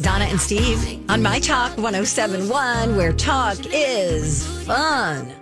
Donna 0.00 0.26
and 0.26 0.40
Steve 0.40 1.02
on 1.08 1.22
My 1.22 1.38
Talk 1.40 1.70
1071, 1.78 2.96
where 2.96 3.12
talk 3.12 3.56
is 3.72 4.46
fun. 4.66 5.32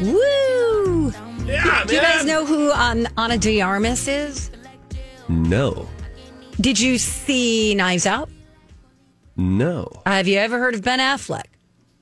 Woo! 0.00 1.12
Yeah, 1.46 1.84
Do 1.86 1.94
you 1.94 2.00
guys 2.00 2.24
know 2.24 2.44
who 2.44 2.72
um, 2.72 3.06
Ana 3.16 3.38
de 3.38 3.60
Armas 3.60 4.08
is? 4.08 4.50
No. 5.28 5.88
Did 6.60 6.80
you 6.80 6.98
see 6.98 7.74
Knives 7.74 8.06
Out? 8.06 8.28
No. 9.36 9.88
Have 10.04 10.26
you 10.28 10.38
ever 10.38 10.58
heard 10.58 10.74
of 10.74 10.82
Ben 10.82 10.98
Affleck? 10.98 11.44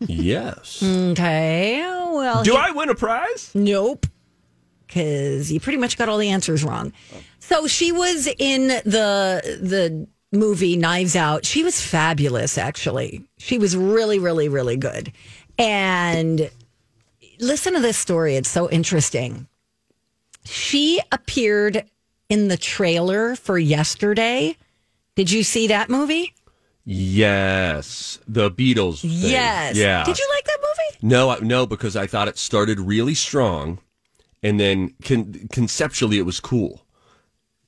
Yes. 0.01 0.83
Okay. 0.83 1.81
Well, 1.83 2.43
Do 2.43 2.53
he- 2.53 2.57
I 2.59 2.71
win 2.71 2.89
a 2.89 2.95
prize? 2.95 3.51
Nope. 3.55 4.07
Because 4.87 5.53
you 5.53 5.61
pretty 5.61 5.79
much 5.79 5.97
got 5.99 6.09
all 6.09 6.19
the 6.19 6.31
answers 6.31 6.65
wrong. 6.65 6.93
So 7.39 7.67
she 7.67 7.93
was 7.93 8.27
in 8.39 8.69
the 8.69 9.59
the 9.63 10.09
movie 10.33 10.77
Knives 10.77 11.17
Out. 11.17 11.45
She 11.45 11.63
was 11.65 11.81
fabulous, 11.81 12.57
actually. 12.59 13.25
She 13.39 13.59
was 13.59 13.77
really, 13.77 14.19
really, 14.19 14.49
really 14.49 14.77
good. 14.77 15.13
And 15.59 16.51
listen 17.39 17.75
to 17.75 17.81
this 17.81 17.99
story. 17.99 18.37
It's 18.37 18.49
so 18.49 18.71
interesting. 18.71 19.47
She 20.45 21.01
appeared 21.13 21.85
in 22.29 22.49
the 22.49 22.57
trailer 22.57 23.37
for 23.37 23.59
yesterday. 23.59 24.57
Did 25.17 25.31
you 25.31 25.43
see 25.43 25.67
that 25.67 25.91
movie? 25.91 26.33
Yes. 26.85 28.19
The 28.27 28.51
Beatles. 28.51 29.01
Thing. 29.03 29.11
Yes. 29.13 29.77
Yeah. 29.77 30.05
Did 30.05 30.19
you 30.19 30.29
like 30.35 30.45
that 30.45 30.59
movie? 30.61 30.99
No, 31.15 31.31
I- 31.31 31.41
no, 31.41 31.67
because 31.67 31.97
I 31.97 32.07
thought 32.07 32.29
it 32.29 32.39
started 32.39 32.81
really 32.81 33.15
strong, 33.15 33.79
and 34.43 34.59
then 34.59 34.95
con- 35.05 35.49
conceptually 35.53 36.19
it 36.19 36.27
was 36.27 36.41
cool. 36.41 36.83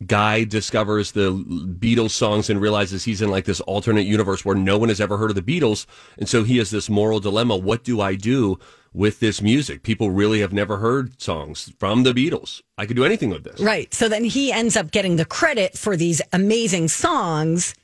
Guy 0.07 0.45
discovers 0.45 1.13
the 1.13 1.33
Beatles 1.33 2.11
songs 2.11 2.49
and 2.51 2.61
realizes 2.61 3.05
he's 3.05 3.21
in 3.23 3.31
like 3.31 3.45
this 3.45 3.61
alternate 3.63 4.07
universe 4.07 4.45
where 4.45 4.57
no 4.57 4.79
one 4.79 4.89
has 4.89 5.01
ever 5.01 5.17
heard 5.19 5.31
of 5.31 5.37
the 5.37 5.43
Beatles, 5.61 5.87
and 6.19 6.29
so 6.29 6.45
he 6.45 6.59
has 6.59 6.71
this 6.71 6.89
moral 6.89 7.21
dilemma: 7.21 7.57
What 7.57 7.85
do 7.85 8.01
I 8.01 8.15
do 8.15 8.59
with 8.93 9.21
this 9.21 9.41
music? 9.43 9.83
People 9.83 10.11
really 10.11 10.41
have 10.41 10.53
never 10.53 10.77
heard 10.79 11.21
songs 11.21 11.73
from 11.79 12.03
the 12.03 12.13
Beatles. 12.13 12.61
I 12.79 12.87
could 12.87 12.97
do 12.97 13.05
anything 13.05 13.31
with 13.31 13.45
this. 13.45 13.61
Right. 13.61 13.93
So 13.95 14.09
then 14.09 14.25
he 14.25 14.53
ends 14.53 14.77
up 14.77 14.91
getting 14.91 15.17
the 15.17 15.25
credit 15.25 15.77
for 15.79 15.97
these 15.97 16.21
amazing 16.33 16.89
songs. 16.89 17.75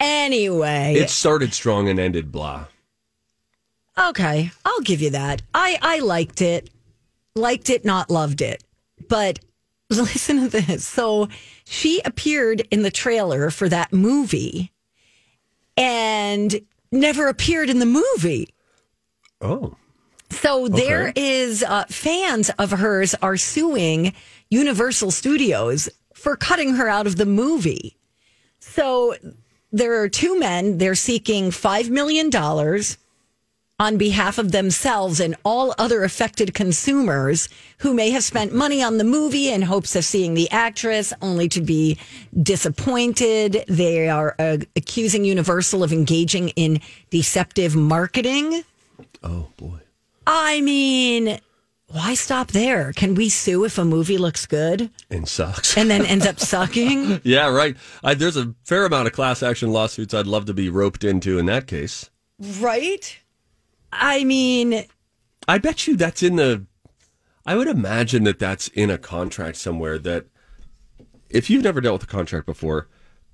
Anyway, 0.00 0.94
It 0.96 1.10
started 1.10 1.54
strong 1.54 1.88
and 1.88 1.98
ended 2.00 2.32
blah. 2.32 2.66
okay, 3.98 4.50
I'll 4.64 4.80
give 4.80 5.00
you 5.00 5.10
that. 5.10 5.42
I 5.54 5.78
I 5.80 5.98
liked 6.00 6.42
it. 6.42 6.70
Liked 7.34 7.70
it, 7.70 7.84
not 7.84 8.10
loved 8.10 8.42
it. 8.42 8.62
But 9.08 9.38
listen 9.90 10.40
to 10.40 10.60
this. 10.60 10.86
So 10.86 11.28
she 11.72 12.02
appeared 12.04 12.68
in 12.70 12.82
the 12.82 12.90
trailer 12.90 13.48
for 13.48 13.66
that 13.66 13.94
movie 13.94 14.70
and 15.74 16.60
never 16.92 17.28
appeared 17.28 17.70
in 17.70 17.78
the 17.78 17.86
movie. 17.86 18.50
Oh. 19.40 19.74
So 20.28 20.68
there 20.68 21.14
is 21.16 21.62
uh, 21.62 21.86
fans 21.88 22.50
of 22.58 22.72
hers 22.72 23.14
are 23.22 23.38
suing 23.38 24.12
Universal 24.50 25.12
Studios 25.12 25.88
for 26.12 26.36
cutting 26.36 26.74
her 26.74 26.88
out 26.88 27.06
of 27.06 27.16
the 27.16 27.24
movie. 27.24 27.96
So 28.60 29.14
there 29.72 30.02
are 30.02 30.10
two 30.10 30.38
men. 30.38 30.76
They're 30.76 30.94
seeking 30.94 31.50
five 31.50 31.88
million 31.88 32.28
dollars 32.28 32.98
on 33.82 33.96
behalf 33.96 34.38
of 34.38 34.52
themselves 34.52 35.18
and 35.18 35.34
all 35.44 35.74
other 35.76 36.04
affected 36.04 36.54
consumers 36.54 37.48
who 37.78 37.92
may 37.92 38.10
have 38.10 38.22
spent 38.22 38.54
money 38.54 38.80
on 38.80 38.96
the 38.98 39.02
movie 39.04 39.48
in 39.48 39.60
hopes 39.62 39.96
of 39.96 40.04
seeing 40.04 40.34
the 40.34 40.48
actress, 40.52 41.12
only 41.20 41.48
to 41.48 41.60
be 41.60 41.98
disappointed. 42.40 43.64
They 43.66 44.08
are 44.08 44.36
uh, 44.38 44.58
accusing 44.76 45.24
Universal 45.24 45.82
of 45.82 45.92
engaging 45.92 46.50
in 46.50 46.80
deceptive 47.10 47.74
marketing. 47.74 48.62
Oh 49.22 49.48
boy. 49.56 49.80
I 50.28 50.60
mean, 50.60 51.40
why 51.88 52.14
stop 52.14 52.52
there? 52.52 52.92
Can 52.92 53.16
we 53.16 53.28
sue 53.28 53.64
if 53.64 53.78
a 53.78 53.84
movie 53.84 54.16
looks 54.16 54.46
good 54.46 54.90
And 55.10 55.26
sucks. 55.28 55.76
and 55.76 55.90
then 55.90 56.06
ends 56.06 56.24
up 56.24 56.38
sucking? 56.52 57.20
Yeah, 57.24 57.48
right. 57.48 57.76
I, 58.04 58.14
there's 58.14 58.36
a 58.36 58.54
fair 58.62 58.86
amount 58.86 59.08
of 59.08 59.12
class 59.12 59.42
action 59.42 59.72
lawsuits 59.72 60.14
I'd 60.14 60.28
love 60.28 60.44
to 60.46 60.54
be 60.54 60.68
roped 60.70 61.02
into 61.02 61.38
in 61.40 61.46
that 61.46 61.66
case. 61.66 62.10
Right? 62.38 63.18
I 63.92 64.24
mean, 64.24 64.84
I 65.46 65.58
bet 65.58 65.86
you 65.86 65.96
that's 65.96 66.22
in 66.22 66.36
the. 66.36 66.66
I 67.44 67.56
would 67.56 67.68
imagine 67.68 68.24
that 68.24 68.38
that's 68.38 68.68
in 68.68 68.88
a 68.90 68.98
contract 68.98 69.56
somewhere. 69.56 69.98
That 69.98 70.26
if 71.28 71.50
you've 71.50 71.64
never 71.64 71.80
dealt 71.80 72.00
with 72.00 72.08
a 72.08 72.12
contract 72.12 72.46
before, 72.46 72.88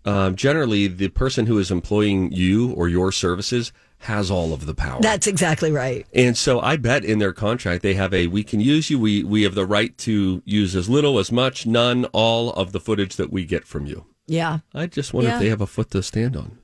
um, 0.04 0.34
generally 0.34 0.86
the 0.88 1.08
person 1.08 1.46
who 1.46 1.58
is 1.58 1.70
employing 1.70 2.32
you 2.32 2.72
or 2.72 2.88
your 2.88 3.12
services 3.12 3.72
has 4.02 4.30
all 4.30 4.52
of 4.52 4.64
the 4.64 4.74
power. 4.74 5.00
that's 5.02 5.26
exactly 5.26 5.72
right. 5.72 6.06
and 6.14 6.36
so 6.38 6.60
I 6.60 6.76
bet 6.76 7.04
in 7.04 7.18
their 7.18 7.32
contract 7.32 7.82
they 7.82 7.94
have 7.94 8.14
a 8.14 8.28
we 8.28 8.44
can 8.44 8.60
use 8.60 8.90
you. 8.90 8.98
We 8.98 9.24
we 9.24 9.42
have 9.42 9.56
the 9.56 9.66
right 9.66 9.96
to 9.98 10.40
use 10.44 10.76
as 10.76 10.88
little, 10.88 11.18
as 11.18 11.32
much, 11.32 11.66
none, 11.66 12.04
all 12.06 12.50
of 12.52 12.70
the 12.72 12.78
footage 12.80 13.16
that 13.16 13.32
we 13.32 13.44
get 13.44 13.64
from 13.64 13.86
you. 13.86 14.06
Yeah. 14.26 14.60
I 14.72 14.86
just 14.86 15.12
wonder 15.12 15.30
Yeah. 15.30 15.36
if 15.36 15.42
they 15.42 15.48
have 15.48 15.60
a 15.60 15.66
foot 15.66 15.90
to 15.90 16.02
stand 16.02 16.36
on. 16.36 16.58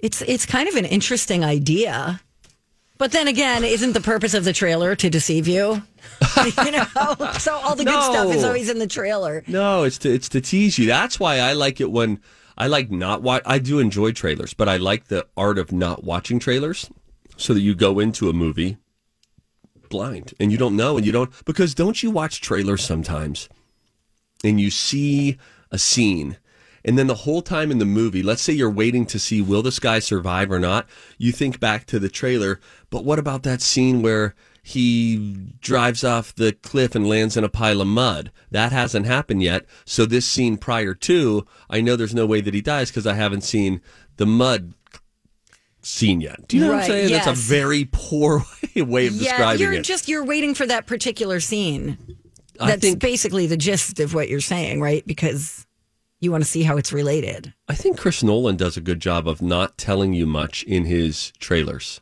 It's 0.00 0.20
it's 0.22 0.44
kind 0.44 0.68
of 0.68 0.74
an 0.74 0.84
interesting 0.84 1.44
idea. 1.44 2.20
But 2.98 3.12
then 3.12 3.26
again, 3.26 3.64
isn't 3.64 3.92
the 3.92 4.00
purpose 4.00 4.34
of 4.34 4.44
the 4.44 4.52
trailer 4.52 4.94
to 4.96 5.10
deceive 5.10 5.48
you? 5.48 5.82
you 6.64 6.70
know, 6.70 6.86
so 7.38 7.54
all 7.54 7.74
the 7.74 7.84
good 7.84 8.02
stuff 8.02 8.32
is 8.32 8.44
always 8.44 8.68
in 8.68 8.78
the 8.78 8.86
trailer. 8.86 9.42
No, 9.46 9.84
it's 9.84 9.98
to 9.98 10.12
it's 10.12 10.28
to 10.30 10.40
tease 10.40 10.78
you. 10.78 10.86
That's 10.86 11.18
why 11.18 11.38
I 11.38 11.52
like 11.54 11.80
it 11.80 11.90
when 11.90 12.20
I 12.56 12.66
like 12.66 12.90
not 12.90 13.22
watch. 13.22 13.42
I 13.44 13.58
do 13.58 13.78
enjoy 13.78 14.12
trailers, 14.12 14.54
but 14.54 14.68
I 14.68 14.76
like 14.76 15.08
the 15.08 15.26
art 15.36 15.58
of 15.58 15.72
not 15.72 16.04
watching 16.04 16.38
trailers, 16.38 16.90
so 17.36 17.54
that 17.54 17.60
you 17.60 17.74
go 17.74 17.98
into 17.98 18.28
a 18.28 18.32
movie 18.32 18.76
blind 19.88 20.32
and 20.40 20.50
you 20.50 20.58
don't 20.58 20.74
know 20.76 20.96
and 20.96 21.04
you 21.04 21.12
don't 21.12 21.44
because 21.44 21.74
don't 21.74 22.02
you 22.02 22.10
watch 22.10 22.40
trailers 22.40 22.82
sometimes 22.82 23.48
and 24.42 24.58
you 24.60 24.70
see 24.70 25.38
a 25.70 25.78
scene 25.78 26.38
and 26.84 26.98
then 26.98 27.06
the 27.06 27.14
whole 27.14 27.42
time 27.42 27.70
in 27.70 27.78
the 27.78 27.84
movie, 27.84 28.22
let's 28.22 28.42
say 28.42 28.52
you're 28.52 28.70
waiting 28.70 29.06
to 29.06 29.18
see 29.18 29.40
will 29.40 29.62
this 29.62 29.78
guy 29.78 29.98
survive 29.98 30.50
or 30.50 30.58
not, 30.58 30.86
you 31.18 31.32
think 31.32 31.60
back 31.60 31.86
to 31.86 31.98
the 31.98 32.08
trailer, 32.08 32.60
but 32.90 33.04
what 33.04 33.18
about 33.18 33.42
that 33.44 33.62
scene 33.62 34.02
where 34.02 34.34
he 34.64 35.34
drives 35.60 36.04
off 36.04 36.34
the 36.34 36.52
cliff 36.52 36.94
and 36.94 37.08
lands 37.08 37.36
in 37.36 37.44
a 37.44 37.48
pile 37.48 37.80
of 37.80 37.86
mud? 37.88 38.30
That 38.50 38.72
hasn't 38.72 39.06
happened 39.06 39.42
yet. 39.42 39.66
So 39.84 40.06
this 40.06 40.26
scene 40.26 40.56
prior 40.56 40.94
to, 40.94 41.46
I 41.70 41.80
know 41.80 41.96
there's 41.96 42.14
no 42.14 42.26
way 42.26 42.40
that 42.40 42.54
he 42.54 42.60
dies 42.60 42.90
because 42.90 43.06
I 43.06 43.14
haven't 43.14 43.42
seen 43.42 43.80
the 44.16 44.26
mud 44.26 44.74
scene 45.82 46.20
yet. 46.20 46.46
Do 46.48 46.56
you 46.56 46.62
know 46.62 46.68
what 46.68 46.74
I'm 46.74 46.80
Right, 46.80 46.86
saying? 46.88 47.12
That's 47.12 47.26
a 47.26 47.32
very 47.32 47.88
poor 47.90 48.44
way 48.76 49.06
of 49.08 49.14
Yeah, 49.14 49.30
describing 49.30 49.60
you're 49.60 49.72
it. 49.74 49.82
just 49.84 50.08
you're 50.08 50.24
waiting 50.24 50.54
for 50.54 50.66
that 50.66 50.86
particular 50.86 51.40
scene. 51.40 51.98
I 52.60 52.66
That's 52.70 52.82
think 52.82 53.00
basically 53.00 53.46
the 53.46 53.56
gist 53.56 53.98
of 53.98 54.14
what 54.14 54.28
you're 54.28 54.40
saying, 54.40 54.80
right? 54.80 55.04
Because 55.06 55.66
you 56.22 56.30
want 56.30 56.44
to 56.44 56.48
see 56.48 56.62
how 56.62 56.76
it's 56.76 56.92
related. 56.92 57.52
I 57.68 57.74
think 57.74 57.98
Chris 57.98 58.22
Nolan 58.22 58.56
does 58.56 58.76
a 58.76 58.80
good 58.80 59.00
job 59.00 59.26
of 59.26 59.42
not 59.42 59.76
telling 59.76 60.12
you 60.14 60.24
much 60.24 60.62
in 60.62 60.84
his 60.84 61.32
trailers. 61.38 62.00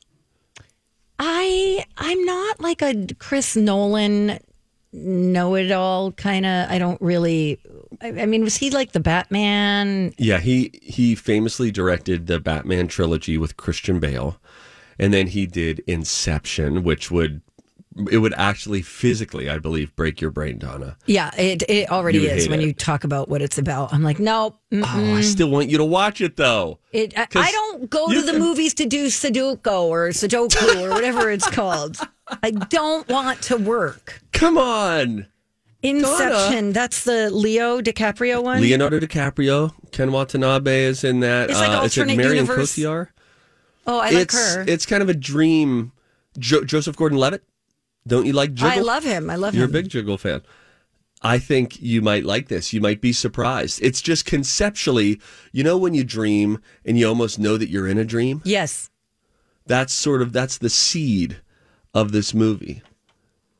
I 1.18 1.84
I'm 1.96 2.24
not 2.24 2.60
like 2.60 2.82
a 2.82 3.06
Chris 3.18 3.56
Nolan 3.56 4.38
know 4.92 5.54
it 5.54 5.72
all 5.72 6.12
kind 6.12 6.44
of. 6.44 6.70
I 6.70 6.78
don't 6.78 7.00
really 7.00 7.60
I, 8.00 8.08
I 8.08 8.26
mean, 8.26 8.42
was 8.42 8.56
he 8.56 8.70
like 8.70 8.92
the 8.92 9.00
Batman? 9.00 10.14
Yeah, 10.18 10.38
he 10.38 10.70
he 10.82 11.14
famously 11.14 11.70
directed 11.70 12.26
the 12.26 12.40
Batman 12.40 12.88
trilogy 12.88 13.38
with 13.38 13.56
Christian 13.56 14.00
Bale, 14.00 14.38
and 14.98 15.12
then 15.12 15.28
he 15.28 15.46
did 15.46 15.82
Inception, 15.86 16.82
which 16.82 17.10
would 17.10 17.40
it 18.10 18.18
would 18.18 18.32
actually 18.36 18.82
physically, 18.82 19.50
I 19.50 19.58
believe, 19.58 19.94
break 19.96 20.20
your 20.20 20.30
brain, 20.30 20.58
Donna. 20.58 20.96
Yeah, 21.06 21.30
it 21.36 21.62
it 21.68 21.90
already 21.90 22.26
is 22.26 22.48
when 22.48 22.60
it. 22.60 22.66
you 22.66 22.72
talk 22.72 23.02
about 23.04 23.28
what 23.28 23.42
it's 23.42 23.58
about. 23.58 23.92
I'm 23.92 24.02
like, 24.02 24.18
no, 24.20 24.56
mm, 24.72 24.84
Oh, 24.86 25.16
I 25.16 25.20
still 25.22 25.50
want 25.50 25.68
you 25.70 25.78
to 25.78 25.84
watch 25.84 26.20
it 26.20 26.36
though. 26.36 26.78
it. 26.92 27.12
I, 27.18 27.26
I 27.34 27.50
don't 27.50 27.90
go 27.90 28.08
to 28.12 28.22
the 28.22 28.32
can- 28.32 28.40
movies 28.40 28.74
to 28.74 28.86
do 28.86 29.06
Sudoku 29.06 29.82
or 29.88 30.08
Sudoku 30.10 30.82
or 30.86 30.90
whatever 30.94 31.30
it's 31.30 31.48
called. 31.50 31.96
I 32.42 32.52
don't 32.52 33.08
want 33.08 33.42
to 33.42 33.56
work. 33.56 34.20
Come 34.32 34.56
on, 34.56 35.26
Inception. 35.82 36.72
That's 36.72 37.04
the 37.04 37.30
Leo 37.30 37.80
DiCaprio 37.80 38.42
one. 38.42 38.60
Leonardo 38.60 39.00
DiCaprio, 39.00 39.72
Ken 39.92 40.12
Watanabe 40.12 40.84
is 40.84 41.04
in 41.04 41.20
that. 41.20 41.50
It's 41.50 41.58
like 41.58 41.70
uh, 41.70 41.80
alternate 41.80 42.16
Marion 42.16 42.44
universe. 42.46 42.76
Cotillard? 42.76 43.08
oh, 43.86 43.98
I 43.98 44.10
like 44.10 44.14
it's 44.24 44.54
her. 44.54 44.64
it's 44.68 44.86
kind 44.86 45.02
of 45.02 45.08
a 45.08 45.14
dream. 45.14 45.92
Jo- 46.38 46.62
Joseph 46.62 46.94
Gordon-Levitt, 46.96 47.42
don't 48.10 48.26
you 48.26 48.32
like 48.34 48.52
Jiggle? 48.54 48.70
I 48.78 48.80
love 48.82 49.04
him. 49.04 49.30
I 49.30 49.36
love 49.36 49.54
him. 49.54 49.58
You're 49.60 49.68
a 49.68 49.72
big 49.72 49.88
Jiggle 49.88 50.18
fan. 50.18 50.42
I 51.22 51.38
think 51.38 51.80
you 51.80 52.00
might 52.02 52.24
like 52.24 52.48
this. 52.48 52.72
You 52.72 52.80
might 52.80 53.00
be 53.00 53.12
surprised. 53.12 53.78
It's 53.82 54.00
just 54.00 54.24
conceptually, 54.24 55.20
you 55.52 55.62
know, 55.62 55.76
when 55.78 55.92
you 55.94 56.02
dream 56.04 56.60
and 56.84 56.98
you 56.98 57.06
almost 57.06 57.38
know 57.38 57.56
that 57.58 57.68
you're 57.70 57.86
in 57.88 57.98
a 57.98 58.04
dream. 58.04 58.42
yes. 58.44 58.90
That's 59.66 59.92
sort 59.92 60.20
of 60.22 60.32
that's 60.32 60.58
the 60.58 60.70
seed 60.70 61.42
of 61.94 62.10
this 62.10 62.34
movie, 62.34 62.82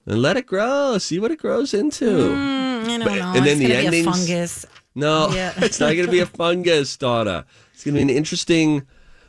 and 0.06 0.20
let 0.20 0.37
it 0.37 0.47
grow. 0.47 0.99
See 0.99 1.20
what 1.20 1.31
it 1.31 1.38
grows 1.38 1.73
into. 1.73 2.05
Mm, 2.06 2.82
I 2.85 2.87
don't 2.87 3.05
But- 3.05 3.14
know. 3.19 3.32
and 3.37 3.47
then 3.47 3.62
it's 3.62 3.91
the 3.91 4.00
a 4.00 4.02
fungus. 4.05 4.67
No, 4.97 5.29
Yeah. 5.31 5.52
it's 5.58 5.79
not 5.79 5.93
going 5.94 6.06
to 6.06 6.11
be 6.11 6.19
a 6.19 6.26
fungus, 6.26 6.97
Donna. 6.97 7.44
It's 7.75 7.85
going 7.85 7.94
to 7.94 7.99
be 7.99 8.02
an 8.02 8.11
interesting, 8.11 8.87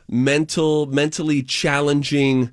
mental, 0.08 0.86
mentally 0.86 1.42
challenging. 1.44 2.50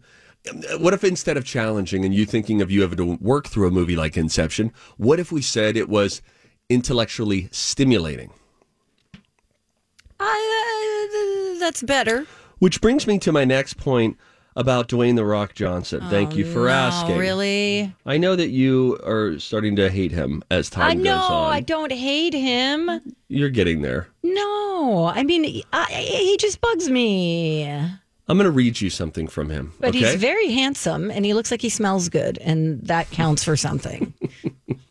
What 0.78 0.94
if 0.94 1.04
instead 1.04 1.38
of 1.38 1.46
challenging 1.46 2.06
and 2.06 2.14
you 2.14 2.26
thinking 2.26 2.62
of 2.62 2.70
you 2.72 2.82
having 2.82 2.98
to 2.98 3.16
work 3.22 3.48
through 3.48 3.68
a 3.68 3.72
movie 3.72 3.96
like 3.96 4.18
Inception, 4.18 4.72
what 4.98 5.20
if 5.20 5.32
we 5.32 5.42
said 5.42 5.76
it 5.78 5.90
was 5.90 6.22
intellectually 6.70 7.50
stimulating? 7.52 8.32
I, 10.20 11.56
uh, 11.56 11.60
that's 11.60 11.82
better. 11.84 12.26
Which 12.60 12.82
brings 12.82 13.08
me 13.08 13.20
to 13.20 13.32
my 13.32 13.46
next 13.46 13.76
point 13.78 14.18
about 14.56 14.90
Dwayne 14.90 15.16
the 15.16 15.24
Rock 15.24 15.54
Johnson. 15.54 16.02
Thank 16.10 16.36
you 16.36 16.44
for 16.44 16.62
Oh, 16.62 16.64
No, 16.66 16.70
asking. 16.72 17.18
really? 17.18 17.96
I 18.06 18.18
know 18.18 18.36
that 18.36 18.50
you 18.50 19.00
are 19.06 19.40
starting 19.40 19.78
to 19.78 19.90
hate 19.90 20.12
him 20.12 20.44
as 20.52 20.70
I 20.76 20.90
time 20.90 21.04
know. 21.04 21.16
goes 21.18 21.30
on. 21.30 21.54
I 21.54 21.62
don't 21.62 21.92
hate 21.94 22.34
him. 22.34 22.90
You're 23.30 23.50
getting 23.50 23.82
there. 23.82 24.10
No, 24.24 25.06
I 25.14 25.24
mean, 25.24 25.62
I, 25.72 25.86
he 25.86 26.36
just 26.38 26.60
bugs 26.60 26.90
me. 26.90 27.64
I'm 28.30 28.38
going 28.38 28.46
to 28.46 28.52
read 28.52 28.80
you 28.80 28.92
something 28.92 29.28
from 29.28 29.50
him. 29.50 29.74
But 29.80 29.90
okay? 29.90 30.00
he's 30.00 30.16
very 30.16 30.52
handsome 30.52 31.10
and 31.10 31.26
he 31.26 31.34
looks 31.34 31.50
like 31.50 31.64
he 31.64 31.70
smells 31.70 32.10
good, 32.10 32.38
and 32.38 32.80
that 32.84 33.10
counts 33.10 33.44
for 33.44 33.58
something. 33.58 34.14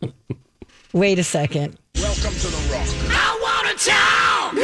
Wait 0.93 1.21
a 1.21 1.25
second. 1.25 1.79
Welcome 1.95 2.35
to 2.35 2.47
the 2.49 2.69
Rock. 2.73 2.89
I 3.11 3.39
want 3.41 3.69
a 3.69 3.77
town. 3.85 4.57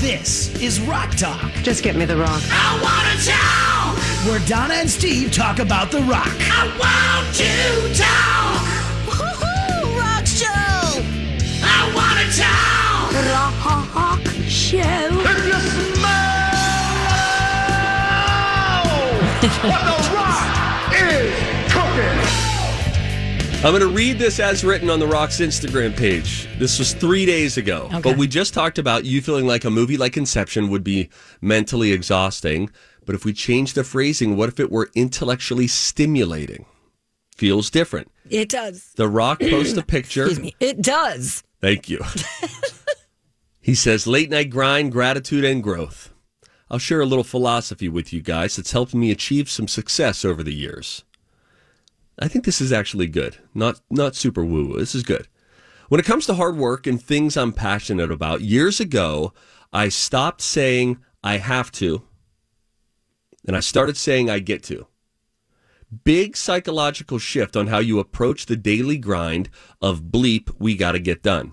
This 0.00 0.54
is 0.62 0.80
Rock 0.80 1.14
Talk, 1.16 1.52
Just 1.62 1.82
get 1.82 1.94
me 1.94 2.06
the 2.06 2.16
rock. 2.16 2.40
I 2.50 2.80
want 2.82 3.06
a 3.12 3.16
town. 3.26 3.96
where 4.30 4.40
Donna 4.48 4.74
and 4.74 4.88
Steve 4.88 5.30
talk 5.32 5.58
about 5.58 5.90
the 5.90 6.00
Rock. 6.02 6.26
I 6.28 6.68
want 6.78 7.34
to 7.36 7.94
talk. 7.94 8.62
Woohoo, 9.06 9.98
rock 9.98 10.24
show. 10.24 11.02
I 11.62 11.92
want 11.94 12.18
a 12.20 12.30
town. 12.38 13.12
Rock 13.94 14.20
show. 14.48 16.25
The 19.46 20.10
Rock 20.12 20.92
is 20.92 21.72
cooking. 21.72 22.46
I'm 23.64 23.72
going 23.72 23.80
to 23.80 23.86
read 23.86 24.18
this 24.18 24.40
as 24.40 24.64
written 24.64 24.90
on 24.90 24.98
The 24.98 25.06
Rock's 25.06 25.38
Instagram 25.38 25.96
page. 25.96 26.48
This 26.58 26.80
was 26.80 26.92
three 26.92 27.24
days 27.24 27.56
ago. 27.56 27.84
Okay. 27.86 28.00
But 28.00 28.16
we 28.16 28.26
just 28.26 28.52
talked 28.52 28.76
about 28.76 29.04
you 29.04 29.22
feeling 29.22 29.46
like 29.46 29.64
a 29.64 29.70
movie 29.70 29.96
like 29.96 30.16
Inception 30.16 30.68
would 30.68 30.82
be 30.82 31.10
mentally 31.40 31.92
exhausting. 31.92 32.70
But 33.04 33.14
if 33.14 33.24
we 33.24 33.32
change 33.32 33.74
the 33.74 33.84
phrasing, 33.84 34.36
what 34.36 34.48
if 34.48 34.58
it 34.58 34.72
were 34.72 34.90
intellectually 34.96 35.68
stimulating? 35.68 36.66
Feels 37.36 37.70
different. 37.70 38.10
It 38.28 38.48
does. 38.48 38.94
The 38.96 39.08
Rock 39.08 39.38
posts 39.38 39.78
a 39.78 39.82
picture. 39.84 40.24
Excuse 40.24 40.40
me. 40.40 40.56
It 40.58 40.82
does. 40.82 41.44
Thank 41.60 41.88
you. 41.88 42.00
he 43.60 43.76
says, 43.76 44.08
late 44.08 44.28
night 44.28 44.50
grind, 44.50 44.90
gratitude, 44.90 45.44
and 45.44 45.62
growth. 45.62 46.12
I'll 46.70 46.78
share 46.78 47.00
a 47.00 47.06
little 47.06 47.24
philosophy 47.24 47.88
with 47.88 48.12
you 48.12 48.20
guys 48.20 48.56
that's 48.56 48.72
helped 48.72 48.94
me 48.94 49.10
achieve 49.10 49.48
some 49.48 49.68
success 49.68 50.24
over 50.24 50.42
the 50.42 50.54
years. 50.54 51.04
I 52.18 52.28
think 52.28 52.44
this 52.44 52.60
is 52.60 52.72
actually 52.72 53.06
good. 53.06 53.36
Not 53.54 53.80
not 53.90 54.16
super 54.16 54.44
woo 54.44 54.68
woo. 54.68 54.78
This 54.78 54.94
is 54.94 55.02
good. 55.02 55.28
When 55.88 56.00
it 56.00 56.06
comes 56.06 56.26
to 56.26 56.34
hard 56.34 56.56
work 56.56 56.86
and 56.86 57.00
things 57.00 57.36
I'm 57.36 57.52
passionate 57.52 58.10
about, 58.10 58.40
years 58.40 58.80
ago, 58.80 59.32
I 59.72 59.88
stopped 59.88 60.40
saying 60.40 60.98
I 61.22 61.38
have 61.38 61.70
to 61.72 62.02
and 63.46 63.56
I 63.56 63.60
started 63.60 63.96
saying 63.96 64.28
I 64.28 64.40
get 64.40 64.62
to. 64.64 64.86
Big 66.04 66.36
psychological 66.36 67.18
shift 67.18 67.56
on 67.56 67.68
how 67.68 67.78
you 67.78 68.00
approach 68.00 68.46
the 68.46 68.56
daily 68.56 68.98
grind 68.98 69.48
of 69.80 70.02
bleep, 70.02 70.50
we 70.58 70.74
got 70.74 70.92
to 70.92 70.98
get 70.98 71.22
done. 71.22 71.52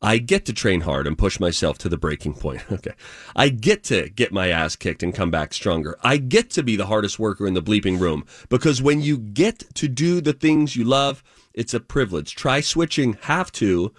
I 0.00 0.18
get 0.18 0.44
to 0.46 0.52
train 0.52 0.82
hard 0.82 1.08
and 1.08 1.18
push 1.18 1.40
myself 1.40 1.76
to 1.78 1.88
the 1.88 1.98
breaking 1.98 2.34
point. 2.34 2.62
Okay. 2.78 2.92
I 3.34 3.48
get 3.48 3.82
to 3.84 4.08
get 4.10 4.32
my 4.32 4.48
ass 4.48 4.76
kicked 4.76 5.02
and 5.02 5.14
come 5.14 5.30
back 5.32 5.52
stronger. 5.52 5.98
I 6.02 6.18
get 6.18 6.50
to 6.50 6.62
be 6.62 6.76
the 6.76 6.86
hardest 6.86 7.18
worker 7.18 7.46
in 7.46 7.54
the 7.54 7.62
bleeping 7.62 7.98
room 7.98 8.24
because 8.48 8.80
when 8.80 9.00
you 9.00 9.18
get 9.18 9.64
to 9.74 9.88
do 9.88 10.20
the 10.20 10.32
things 10.32 10.76
you 10.76 10.84
love, 10.84 11.24
it's 11.54 11.74
a 11.74 11.80
privilege. 11.80 12.36
Try 12.36 12.60
switching 12.60 13.14
have 13.22 13.50
to 13.52 13.92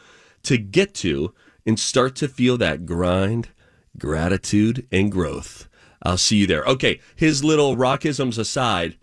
to 0.44 0.58
get 0.58 0.94
to 0.96 1.34
and 1.66 1.78
start 1.78 2.16
to 2.18 2.30
feel 2.30 2.58
that 2.58 2.86
grind, 2.86 3.50
gratitude, 3.98 4.88
and 4.92 5.12
growth. 5.12 5.68
I'll 6.02 6.18
see 6.18 6.38
you 6.38 6.48
there. 6.48 6.64
Okay. 6.64 7.02
His 7.16 7.44
little 7.44 7.76
rockisms 7.76 8.38
aside, 8.38 8.96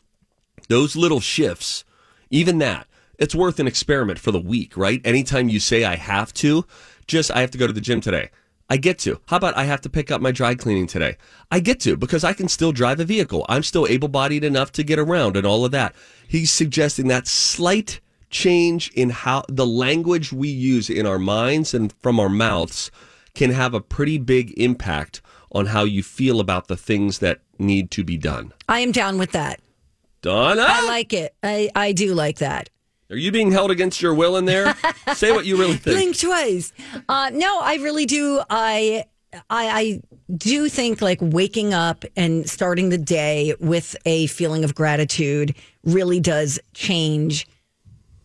those 0.69 0.97
little 0.97 1.21
shifts, 1.21 1.85
even 2.31 2.59
that, 2.59 2.87
it's 3.19 3.35
worth 3.35 3.59
an 3.59 3.67
experiment 3.67 4.19
for 4.19 4.31
the 4.31 4.41
week, 4.41 4.77
right? 4.77 5.01
Anytime 5.05 5.49
you 5.49 5.61
say 5.61 5.85
I 5.85 5.97
have 5.97 6.33
to, 6.35 6.65
just 7.07 7.31
I 7.31 7.41
have 7.41 7.51
to 7.53 7.59
go 7.59 7.67
to 7.67 7.73
the 7.73 7.81
gym 7.81 8.01
today. 8.01 8.31
I 8.69 8.77
get 8.77 8.99
to. 9.01 9.21
How 9.27 9.37
about 9.37 9.57
I 9.57 9.65
have 9.65 9.81
to 9.83 9.89
pick 9.89 10.11
up 10.11 10.21
my 10.21 10.33
dry 10.33 10.55
cleaning 10.55 10.89
today? 10.89 11.17
I 11.51 11.61
get 11.61 11.79
to 11.81 11.97
because 11.97 12.25
I 12.25 12.33
can 12.33 12.49
still 12.49 12.73
drive 12.73 12.99
a 12.99 13.05
vehicle. 13.05 13.47
I'm 13.49 13.63
still 13.63 13.87
able 13.87 14.09
bodied 14.09 14.43
enough 14.43 14.73
to 14.73 14.83
get 14.83 14.99
around 14.99 15.37
and 15.37 15.47
all 15.47 15.65
of 15.65 15.71
that. 15.71 15.95
He's 16.27 16.51
suggesting 16.51 17.07
that 17.09 17.29
slight 17.29 18.01
change 18.29 18.91
in 18.91 19.11
how 19.11 19.45
the 19.49 19.67
language 19.67 20.33
we 20.33 20.49
use 20.49 20.91
in 20.91 21.07
our 21.07 21.19
minds 21.19 21.75
and 21.75 21.93
from 22.03 22.19
our 22.19 22.29
mouths 22.29 22.91
can 23.35 23.53
have 23.53 23.73
a 23.73 23.81
pretty 23.81 24.19
big 24.19 24.53
impact 24.59 25.23
on 25.53 25.67
how 25.67 25.85
you 25.85 26.03
feel 26.03 26.41
about 26.41 26.67
the 26.67 26.77
things 26.77 27.21
that 27.21 27.41
need 27.59 27.91
to 27.93 28.03
be 28.03 28.17
done. 28.17 28.53
I 28.69 28.81
am 28.81 28.91
down 28.91 29.17
with 29.17 29.31
that. 29.33 29.61
Donna? 30.23 30.67
I 30.67 30.87
like 30.89 31.13
it. 31.13 31.35
I, 31.43 31.71
I 31.77 31.93
do 31.93 32.15
like 32.15 32.39
that. 32.39 32.69
Are 33.11 33.17
you 33.17 33.31
being 33.31 33.53
held 33.53 33.71
against 33.71 34.03
your 34.03 34.15
will 34.15 34.37
in 34.37 34.45
there? 34.45 34.75
Say 35.15 35.33
what 35.33 35.47
you 35.47 35.57
really 35.57 35.77
think. 35.77 35.97
Blink 35.97 36.19
twice. 36.19 36.73
Uh, 37.09 37.31
no, 37.33 37.61
I 37.61 37.77
really 37.77 38.07
do. 38.07 38.41
I, 38.51 39.05
I 39.33 39.41
I 39.51 40.01
do 40.37 40.69
think 40.69 41.01
like 41.01 41.19
waking 41.21 41.73
up 41.73 42.05
and 42.17 42.49
starting 42.49 42.89
the 42.89 42.99
day 42.99 43.55
with 43.61 43.97
a 44.07 44.27
feeling 44.29 44.65
of 44.65 44.75
gratitude 44.75 45.55
really 45.85 46.21
does 46.21 46.59
change 46.75 47.47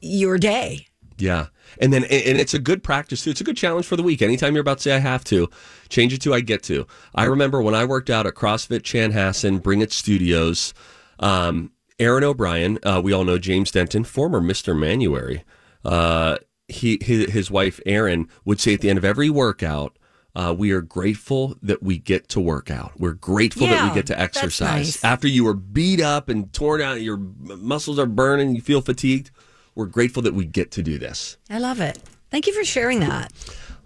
your 0.02 0.38
day. 0.38 0.88
Yeah. 1.18 1.48
And 1.80 1.94
then, 1.94 2.04
and 2.06 2.40
it's 2.40 2.54
a 2.54 2.60
good 2.60 2.84
practice 2.84 3.24
too. 3.24 3.30
It's 3.30 3.42
a 3.42 3.44
good 3.44 3.56
challenge 3.56 3.86
for 3.86 3.96
the 3.96 4.04
week. 4.04 4.22
Anytime 4.22 4.56
you're 4.56 4.62
about 4.62 4.78
to 4.78 4.84
say 4.84 4.96
I 4.96 5.00
have 5.00 5.24
to, 5.26 5.50
change 5.88 6.14
it 6.14 6.22
to 6.22 6.34
I 6.34 6.42
get 6.42 6.64
to. 6.64 6.88
I 7.16 7.26
remember 7.26 7.62
when 7.62 7.76
I 7.76 7.86
worked 7.86 8.10
out 8.10 8.26
at 8.26 8.34
CrossFit 8.34 8.82
Chanhassen, 8.82 9.62
Bring 9.62 9.82
It 9.82 9.92
Studios, 9.92 10.74
um, 11.20 11.72
Aaron 12.02 12.24
O'Brien, 12.24 12.80
uh, 12.84 13.00
we 13.04 13.14
all 13.14 13.24
know 13.24 13.38
James 13.38 13.70
Denton, 13.72 14.04
former 14.04 14.42
Mr. 14.42 14.78
Manuary. 14.78 15.44
Uh, 15.86 16.38
he, 16.68 16.98
his, 17.02 17.32
his 17.32 17.52
wife, 17.52 17.80
Erin, 17.86 18.28
would 18.44 18.60
say 18.60 18.74
at 18.74 18.82
the 18.82 18.90
end 18.90 18.98
of 18.98 19.06
every 19.06 19.30
workout, 19.30 19.98
uh, 20.36 20.56
we 20.58 20.72
are 20.72 20.82
grateful 20.82 21.56
that 21.62 21.84
we 21.84 21.98
get 21.98 22.28
to 22.30 22.40
work 22.40 22.72
out. 22.72 22.94
We're 23.00 23.14
grateful 23.14 23.68
that 23.68 23.88
we 23.90 23.94
get 23.94 24.08
to 24.08 24.20
exercise. 24.20 24.88
nice. 24.88 25.04
After 25.04 25.28
you 25.28 25.44
were 25.44 25.54
beat 25.54 26.02
up 26.02 26.28
and 26.30 26.52
torn 26.54 26.82
out, 26.82 27.02
your 27.02 27.18
muscles 27.18 28.00
are 28.00 28.06
burning, 28.06 28.56
you 28.56 28.62
feel 28.62 28.82
fatigued. 28.82 29.30
We're 29.76 29.86
grateful 29.86 30.24
that 30.24 30.34
we 30.34 30.46
get 30.46 30.72
to 30.72 30.82
do 30.84 30.98
this. 30.98 31.38
I 31.50 31.60
love 31.60 31.80
it. 31.80 32.00
Thank 32.32 32.48
you 32.48 32.54
for 32.54 32.64
sharing 32.64 33.02
that. 33.02 33.32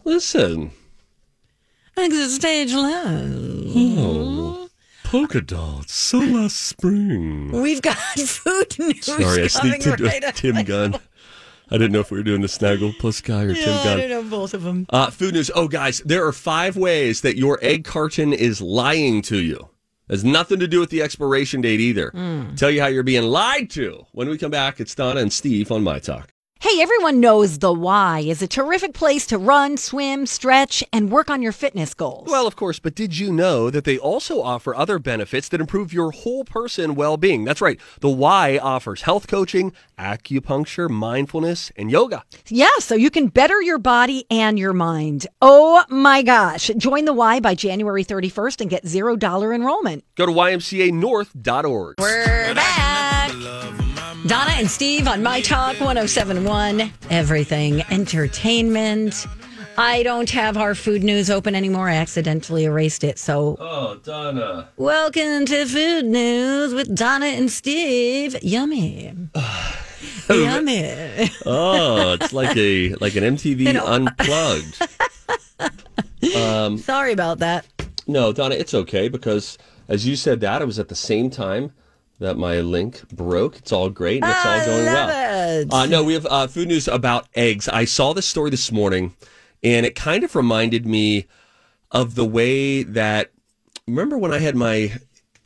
Listen, 0.04 0.72
Exit 1.98 2.32
stage 2.32 2.74
left. 2.74 4.65
Polka 5.06 5.42
dots, 5.42 5.94
so 5.94 6.18
last 6.20 6.58
spring. 6.58 7.52
We've 7.52 7.82
got 7.82 7.96
food 8.20 8.78
news 8.80 9.06
Sorry, 9.06 9.44
I 9.44 9.48
sneaked 9.48 9.86
into 9.88 10.04
right 10.04 10.24
up. 10.24 10.36
Tim 10.36 10.64
Gunn. 10.64 10.96
I 11.72 11.78
didn't 11.78 11.94
know 11.94 12.00
if 12.00 12.12
we 12.12 12.18
were 12.18 12.24
doing 12.24 12.42
the 12.42 12.48
Snaggle 12.48 12.94
plus 13.00 13.22
guy 13.22 13.44
or 13.44 13.54
Tim 13.54 13.84
Gunn. 13.84 14.00
I 14.00 14.08
know 14.08 14.24
both 14.24 14.54
of 14.54 14.64
them. 14.64 14.86
Uh, 14.90 15.10
food 15.10 15.34
news. 15.34 15.50
Oh, 15.56 15.68
guys, 15.68 16.00
there 16.06 16.26
are 16.26 16.32
five 16.32 16.76
ways 16.78 17.22
that 17.22 17.38
your 17.38 17.58
egg 17.62 17.86
carton 17.86 18.34
is 18.34 18.62
lying 18.62 19.22
to 19.24 19.38
you. 19.42 19.70
Has 20.10 20.24
nothing 20.24 20.60
to 20.60 20.68
do 20.68 20.80
with 20.80 20.92
the 20.92 21.02
expiration 21.02 21.62
date 21.62 21.80
either. 21.80 22.12
Tell 22.56 22.70
you 22.70 22.82
how 22.82 22.88
you're 22.88 23.02
being 23.02 23.24
lied 23.24 23.72
to. 23.72 24.06
When 24.12 24.30
we 24.30 24.38
come 24.38 24.52
back, 24.52 24.80
it's 24.80 24.94
Donna 24.94 25.20
and 25.22 25.34
Steve 25.34 25.72
on 25.72 25.84
My 25.84 25.98
Talk. 25.98 26.32
Hey, 26.62 26.82
everyone 26.82 27.20
knows 27.20 27.60
the 27.60 27.72
Y 27.72 28.22
is 28.22 28.42
a 28.42 28.48
terrific 28.48 28.94
place 28.94 29.28
to 29.28 29.38
run, 29.38 29.78
swim, 29.78 30.26
stretch, 30.26 30.84
and 30.92 31.12
work 31.12 31.30
on 31.30 31.42
your 31.42 31.52
fitness 31.52 31.94
goals. 31.94 32.28
Well, 32.28 32.48
of 32.48 32.56
course, 32.56 32.80
but 32.80 32.96
did 32.96 33.20
you 33.20 33.32
know 33.32 33.70
that 33.70 33.84
they 33.84 33.98
also 34.00 34.42
offer 34.42 34.74
other 34.74 34.98
benefits 34.98 35.48
that 35.50 35.62
improve 35.62 35.94
your 35.94 36.12
whole 36.12 36.44
person 36.44 36.96
well 36.96 37.18
being? 37.18 37.44
That's 37.44 37.62
right. 37.62 37.80
The 38.00 38.10
Y 38.10 38.58
offers 38.58 39.04
health 39.04 39.28
coaching, 39.28 39.74
acupuncture, 40.00 40.90
mindfulness, 40.90 41.72
and 41.76 41.92
yoga. 41.92 42.24
yeah, 42.48 42.70
so 42.80 42.96
you 42.96 43.12
can 43.12 43.28
better 43.28 43.62
your 43.62 43.78
body 43.78 44.26
and 44.32 44.58
your 44.58 44.74
mind. 44.74 45.28
Oh 45.42 45.84
my 45.90 46.24
gosh. 46.24 46.72
Join 46.78 47.06
the 47.06 47.14
Y 47.14 47.42
by 47.42 47.54
January 47.54 48.04
31st 48.04 48.62
and 48.62 48.70
get 48.70 48.86
$0 48.86 49.54
enrollment. 49.56 50.04
Go 50.16 50.26
to 50.26 50.32
ymcanorth.org. 50.32 51.96
We're 52.00 52.56
back. 52.56 53.85
Donna 54.28 54.52
and 54.56 54.70
Steve 54.70 55.08
on 55.08 55.22
My 55.22 55.40
Talk 55.42 55.80
1071, 55.80 56.92
Everything 57.12 57.84
Entertainment. 57.92 59.28
I 59.78 60.02
don't 60.04 60.30
have 60.32 60.58
our 60.58 60.74
food 60.74 61.04
news 61.04 61.30
open 61.30 61.54
anymore. 61.54 61.90
I 61.90 61.96
accidentally 61.98 62.64
erased 62.64 63.04
it. 63.04 63.20
So, 63.20 63.56
Oh, 63.60 64.00
Donna. 64.04 64.70
welcome 64.78 65.46
to 65.46 65.66
Food 65.68 66.06
News 66.06 66.74
with 66.74 66.96
Donna 66.96 67.28
and 67.28 67.52
Steve. 67.52 68.36
Yummy. 68.42 69.14
Yummy. 70.30 71.30
Oh, 71.46 72.18
it's 72.20 72.34
like 72.34 72.58
a 72.58 72.96
like 72.96 73.16
an 73.16 73.24
MTV 73.24 73.80
unplugged. 73.86 74.82
um, 76.36 76.78
Sorry 76.80 77.12
about 77.12 77.38
that. 77.40 77.68
No, 78.08 78.34
Donna, 78.34 78.56
it's 78.56 78.74
okay 78.74 79.08
because 79.08 79.60
as 79.88 80.08
you 80.08 80.16
said 80.16 80.40
that, 80.42 80.64
it 80.64 80.66
was 80.66 80.80
at 80.80 80.88
the 80.88 80.96
same 80.96 81.30
time 81.30 81.74
that 82.20 82.38
my 82.38 82.60
link 82.62 83.08
broke. 83.10 83.58
It's 83.58 83.72
all 83.72 83.90
great 83.90 84.24
and 84.24 84.32
it's 84.32 84.46
all 84.46 84.66
going 84.66 84.86
well. 84.86 85.62
it. 85.62 85.74
Uh, 85.74 85.86
no, 85.86 86.04
we 86.04 86.14
have 86.14 86.26
uh, 86.30 86.48
food 86.48 86.68
news 86.68 86.88
about 86.88 87.28
eggs. 87.36 87.68
I 87.70 87.86
saw 87.86 88.14
this 88.14 88.26
story 88.28 88.50
this 88.50 88.72
morning, 88.72 89.16
and 89.64 89.86
it 89.86 89.96
kind 89.96 90.24
of 90.24 90.36
reminded 90.36 90.86
me 90.86 91.28
of 91.92 92.16
the 92.16 92.26
way 92.26 92.84
that. 92.84 93.32
Remember 93.88 94.18
when 94.18 94.34
I 94.34 94.40
had 94.40 94.56
my 94.56 94.94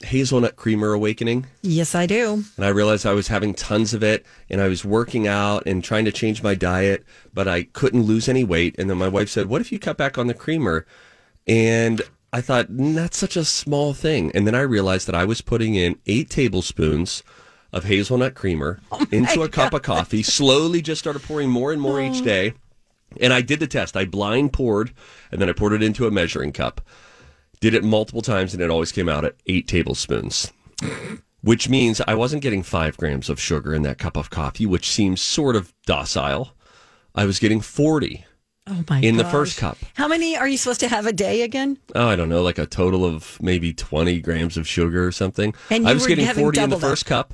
hazelnut 0.01 0.55
creamer 0.55 0.93
awakening? 0.93 1.45
Yes, 1.61 1.93
I 1.93 2.05
do. 2.05 2.43
and 2.55 2.65
I 2.65 2.69
realized 2.69 3.05
I 3.05 3.13
was 3.13 3.27
having 3.27 3.53
tons 3.53 3.93
of 3.93 4.01
it 4.01 4.25
and 4.49 4.61
I 4.61 4.67
was 4.67 4.85
working 4.85 5.27
out 5.27 5.63
and 5.65 5.83
trying 5.83 6.05
to 6.05 6.11
change 6.11 6.41
my 6.41 6.55
diet, 6.55 7.03
but 7.33 7.47
I 7.49 7.63
couldn't 7.63 8.03
lose 8.03 8.29
any 8.29 8.43
weight. 8.45 8.75
And 8.77 8.89
then 8.89 8.97
my 8.97 9.09
wife 9.09 9.29
said, 9.29 9.47
What 9.47 9.61
if 9.61 9.71
you 9.71 9.79
cut 9.79 9.97
back 9.97 10.17
on 10.17 10.27
the 10.27 10.33
creamer? 10.33 10.85
And 11.47 12.01
I 12.31 12.41
thought, 12.41 12.67
"Mm, 12.71 12.95
That's 12.95 13.17
such 13.17 13.36
a 13.36 13.45
small 13.45 13.93
thing. 13.93 14.31
And 14.33 14.45
then 14.45 14.55
I 14.55 14.62
realized 14.62 15.07
that 15.07 15.15
I 15.15 15.25
was 15.25 15.41
putting 15.41 15.75
in 15.75 15.98
eight 16.05 16.29
tablespoons 16.29 17.24
of 17.71 17.86
hazelnut 17.86 18.36
creamer 18.36 18.79
into 19.12 19.41
a 19.43 19.50
cup 19.50 19.74
of 19.74 19.81
coffee, 19.81 20.24
slowly 20.24 20.81
just 20.81 21.00
started 21.00 21.24
pouring 21.24 21.50
more 21.50 21.71
and 21.71 21.81
more 21.81 22.01
each 22.01 22.24
day. 22.24 22.53
And 23.19 23.33
I 23.33 23.41
did 23.41 23.59
the 23.59 23.67
test. 23.67 23.98
I 23.98 24.05
blind 24.05 24.53
poured 24.53 24.91
and 25.31 25.41
then 25.41 25.50
I 25.50 25.53
poured 25.53 25.74
it 25.74 25.81
into 25.83 26.05
a 26.07 26.12
measuring 26.12 26.51
cup. 26.51 26.81
Did 27.59 27.74
it 27.74 27.83
multiple 27.83 28.21
times 28.21 28.53
and 28.53 28.62
it 28.62 28.69
always 28.69 28.91
came 28.91 29.09
out 29.09 29.25
at 29.25 29.36
eight 29.48 29.67
tablespoons 29.67 30.51
which 31.41 31.69
means 31.69 32.01
I 32.07 32.15
wasn't 32.15 32.41
getting 32.41 32.63
five 32.63 32.98
grams 32.98 33.29
of 33.29 33.39
sugar 33.39 33.74
in 33.74 33.83
that 33.83 33.98
cup 33.98 34.17
of 34.17 34.29
coffee, 34.29 34.65
which 34.65 34.89
seems 34.89 35.21
sort 35.21 35.55
of 35.55 35.74
docile. 35.86 36.53
I 37.15 37.25
was 37.25 37.39
getting 37.39 37.62
40 37.62 38.25
Oh 38.69 38.83
my 38.89 38.99
in 38.99 39.17
the 39.17 39.25
first 39.25 39.57
cup. 39.57 39.77
How 39.95 40.07
many 40.07 40.38
are 40.38 40.47
you 40.47 40.57
supposed 40.57 40.79
to 40.81 40.88
have 40.88 41.07
a 41.07 41.13
day 41.13 41.41
again? 41.41 41.77
Oh, 41.95 42.07
I 42.07 42.15
don't 42.15 42.29
know, 42.29 42.43
like 42.43 42.59
a 42.59 42.67
total 42.67 43.03
of 43.03 43.41
maybe 43.41 43.73
20 43.73 44.19
grams 44.21 44.57
of 44.57 44.67
sugar 44.67 45.05
or 45.05 45.11
something. 45.11 45.55
And 45.69 45.88
I 45.88 45.93
was 45.93 46.03
were 46.03 46.09
getting 46.09 46.27
40 46.27 46.39
in 46.39 46.43
the 46.43 46.51
double 46.75 46.79
that. 46.79 46.88
first 46.88 47.05
cup. 47.05 47.33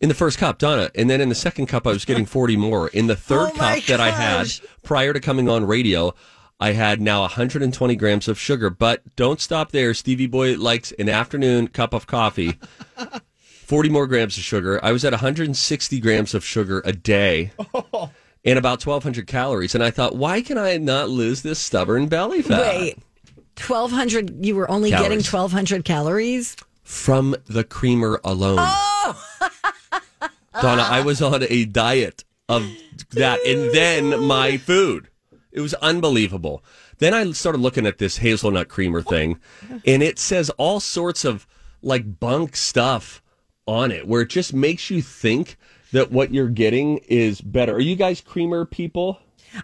in 0.00 0.08
the 0.08 0.14
first 0.14 0.38
cup, 0.38 0.58
Donna. 0.58 0.90
And 0.94 1.08
then 1.08 1.20
in 1.20 1.30
the 1.30 1.34
second 1.34 1.66
cup, 1.66 1.86
I 1.86 1.90
was 1.90 2.04
getting 2.04 2.26
40 2.26 2.56
more. 2.56 2.88
In 2.88 3.06
the 3.06 3.16
third 3.16 3.50
Oh 3.52 3.56
my 3.56 3.76
cup 3.76 3.86
that 3.86 4.00
I 4.00 4.10
had 4.10 4.48
prior 4.82 5.12
to 5.12 5.20
coming 5.20 5.48
on 5.48 5.66
radio, 5.66 6.14
I 6.60 6.72
had 6.72 7.00
now 7.00 7.22
120 7.22 7.96
grams 7.96 8.28
of 8.28 8.38
sugar. 8.38 8.68
But 8.68 9.16
don't 9.16 9.40
stop 9.40 9.72
there. 9.72 9.94
Stevie 9.94 10.26
Boy 10.26 10.56
likes 10.56 10.92
an 10.92 11.08
afternoon 11.08 11.68
cup 11.68 11.94
of 11.94 12.06
coffee. 12.06 12.58
40 13.70 13.88
more 13.88 14.08
grams 14.08 14.36
of 14.36 14.42
sugar. 14.42 14.84
I 14.84 14.90
was 14.90 15.04
at 15.04 15.12
160 15.12 16.00
grams 16.00 16.34
of 16.34 16.44
sugar 16.44 16.82
a 16.84 16.92
day 16.92 17.52
oh. 17.74 18.10
And 18.44 18.58
about 18.58 18.84
1,200 18.84 19.26
calories. 19.26 19.74
And 19.74 19.84
I 19.84 19.90
thought, 19.90 20.16
why 20.16 20.42
can 20.42 20.58
I 20.58 20.76
not 20.76 21.08
lose 21.08 21.42
this 21.42 21.58
stubborn 21.58 22.08
belly 22.08 22.42
fat? 22.42 22.60
Wait. 22.60 22.98
1200 23.66 24.44
you 24.44 24.56
were 24.56 24.70
only 24.70 24.90
getting 24.90 25.18
1200 25.18 25.84
calories? 25.84 26.56
From 26.82 27.36
the 27.46 27.62
creamer 27.62 28.20
alone. 28.24 28.58
Oh! 28.60 29.26
Donna, 30.60 30.82
I 30.82 31.02
was 31.02 31.22
on 31.22 31.44
a 31.48 31.64
diet 31.64 32.24
of 32.48 32.66
that 33.10 33.40
and 33.46 33.72
then 33.72 34.24
my 34.24 34.56
food. 34.56 35.08
It 35.52 35.60
was 35.60 35.74
unbelievable. 35.74 36.64
Then 36.98 37.14
I 37.14 37.30
started 37.32 37.60
looking 37.60 37.86
at 37.86 37.98
this 37.98 38.18
hazelnut 38.18 38.68
creamer 38.68 39.02
thing, 39.02 39.38
and 39.86 40.02
it 40.02 40.18
says 40.18 40.50
all 40.50 40.80
sorts 40.80 41.24
of 41.24 41.46
like 41.82 42.20
bunk 42.20 42.56
stuff 42.56 43.22
on 43.66 43.90
it 43.90 44.06
where 44.06 44.22
it 44.22 44.28
just 44.28 44.52
makes 44.52 44.90
you 44.90 45.00
think 45.00 45.56
that 45.92 46.10
what 46.10 46.32
you're 46.32 46.48
getting 46.48 46.98
is 47.08 47.40
better. 47.40 47.74
Are 47.74 47.80
you 47.80 47.96
guys 47.96 48.20
creamer 48.20 48.64
people? 48.64 49.18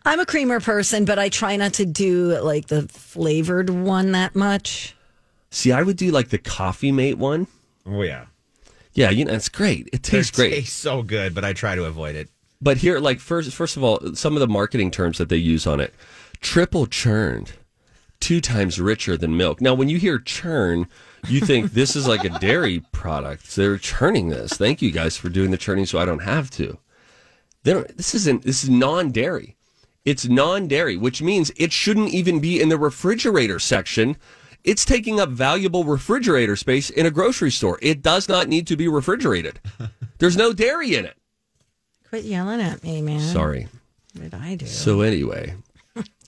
I'm 0.05 0.19
a 0.19 0.27
creamer 0.27 0.59
person, 0.61 1.05
but 1.05 1.19
I 1.19 1.29
try 1.29 1.57
not 1.57 1.75
to 1.75 1.87
do 1.87 2.39
like 2.41 2.67
the 2.67 2.83
flavored 2.89 3.71
one 3.71 4.13
that 4.13 4.35
much. 4.35 4.97
See, 5.51 5.71
I 5.73 5.83
would 5.83 5.97
do 5.97 6.11
like 6.11 6.29
the 6.29 6.39
coffee 6.39 6.91
mate 6.93 7.19
one. 7.19 7.47
Oh 7.87 8.03
yeah, 8.03 8.27
Yeah, 8.95 9.11
you 9.11 9.25
know, 9.25 9.33
it's 9.33 9.49
great. 9.49 9.89
It 9.93 10.03
tastes 10.03 10.33
It 10.33 10.41
great. 10.41 10.51
Tastes 10.51 10.75
so 10.77 11.03
good, 11.03 11.35
but 11.35 11.45
I 11.45 11.53
try 11.53 11.77
to 11.77 11.85
avoid 11.85 12.17
it. 12.17 12.29
But 12.61 12.79
here, 12.79 12.99
like 12.99 13.21
first, 13.21 13.53
first 13.55 13.77
of 13.77 13.85
all, 13.85 14.15
some 14.15 14.35
of 14.35 14.41
the 14.41 14.49
marketing 14.49 14.91
terms 14.91 15.19
that 15.19 15.29
they 15.29 15.37
use 15.37 15.67
on 15.67 15.79
it: 15.79 15.95
triple 16.41 16.87
churned, 16.87 17.53
two 18.19 18.41
times 18.41 18.81
richer 18.81 19.17
than 19.17 19.37
milk. 19.37 19.61
Now, 19.61 19.75
when 19.75 19.89
you 19.89 19.99
hear 19.99 20.19
churn, 20.19 20.89
you 21.29 21.41
think 21.41 21.73
this 21.73 21.97
is 21.97 22.07
like 22.07 22.25
a 22.25 22.39
dairy 22.39 22.81
product. 22.93 23.55
They're 23.57 23.79
churning 23.79 24.29
this. 24.29 24.53
Thank 24.53 24.83
you 24.83 24.91
guys 24.91 25.17
for 25.17 25.29
doing 25.29 25.51
the 25.51 25.57
churning, 25.57 25.87
so 25.87 25.99
I 25.99 26.05
don't 26.05 26.23
have 26.23 26.51
to. 26.53 26.79
They 27.63 27.73
don't. 27.73 27.97
This 27.97 28.15
isn't. 28.15 28.43
This 28.43 28.65
is 28.65 28.71
non-dairy. 28.71 29.57
It's 30.05 30.27
non-dairy, 30.27 30.97
which 30.97 31.21
means 31.21 31.51
it 31.57 31.73
shouldn't 31.73 32.15
even 32.15 32.39
be 32.39 32.61
in 32.61 32.69
the 32.69 32.79
refrigerator 32.79 33.59
section. 33.59 34.17
It's 34.63 34.85
taking 34.85 35.21
up 35.21 35.31
valuable 35.31 35.85
refrigerator 35.85 36.57
space 36.57 36.91
in 36.91 37.07
a 37.07 37.11
grocery 37.11 37.51
store. 37.51 37.79
It 37.83 38.03
does 38.03 38.29
not 38.29 38.49
need 38.49 38.67
to 38.69 38.77
be 38.77 38.89
refrigerated. 38.89 39.61
There's 40.19 40.37
no 40.37 40.53
dairy 40.53 40.95
in 40.95 41.05
it. 41.05 41.17
Quit 42.09 42.25
yelling 42.25 42.61
at 42.61 42.83
me, 42.83 43.03
man. 43.03 43.21
Sorry. 43.21 43.69
What 44.15 44.31
did 44.31 44.35
I 44.35 44.55
do? 44.55 44.67
So 44.67 45.01
anyway, 45.03 45.55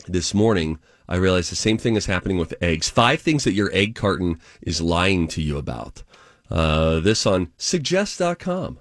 this 0.06 0.34
morning 0.34 0.78
I 1.08 1.16
realized 1.16 1.50
the 1.50 1.56
same 1.56 1.78
thing 1.78 1.96
is 1.96 2.06
happening 2.06 2.36
with 2.38 2.54
eggs. 2.60 2.88
Five 2.88 3.20
things 3.22 3.44
that 3.44 3.52
your 3.54 3.70
egg 3.72 3.94
carton 3.94 4.38
is 4.60 4.80
lying 4.80 5.26
to 5.28 5.42
you 5.42 5.56
about. 5.56 6.02
Uh, 6.50 7.00
this 7.00 7.26
on 7.26 7.50
suggest.com. 7.56 8.78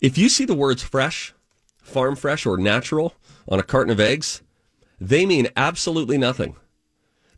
If 0.00 0.16
you 0.16 0.28
see 0.28 0.44
the 0.44 0.54
words 0.54 0.82
fresh, 0.82 1.34
farm 1.82 2.16
fresh, 2.16 2.46
or 2.46 2.56
natural 2.56 3.14
on 3.48 3.58
a 3.58 3.62
carton 3.64 3.92
of 3.92 4.00
eggs, 4.00 4.42
they 5.00 5.26
mean 5.26 5.48
absolutely 5.56 6.18
nothing. 6.18 6.56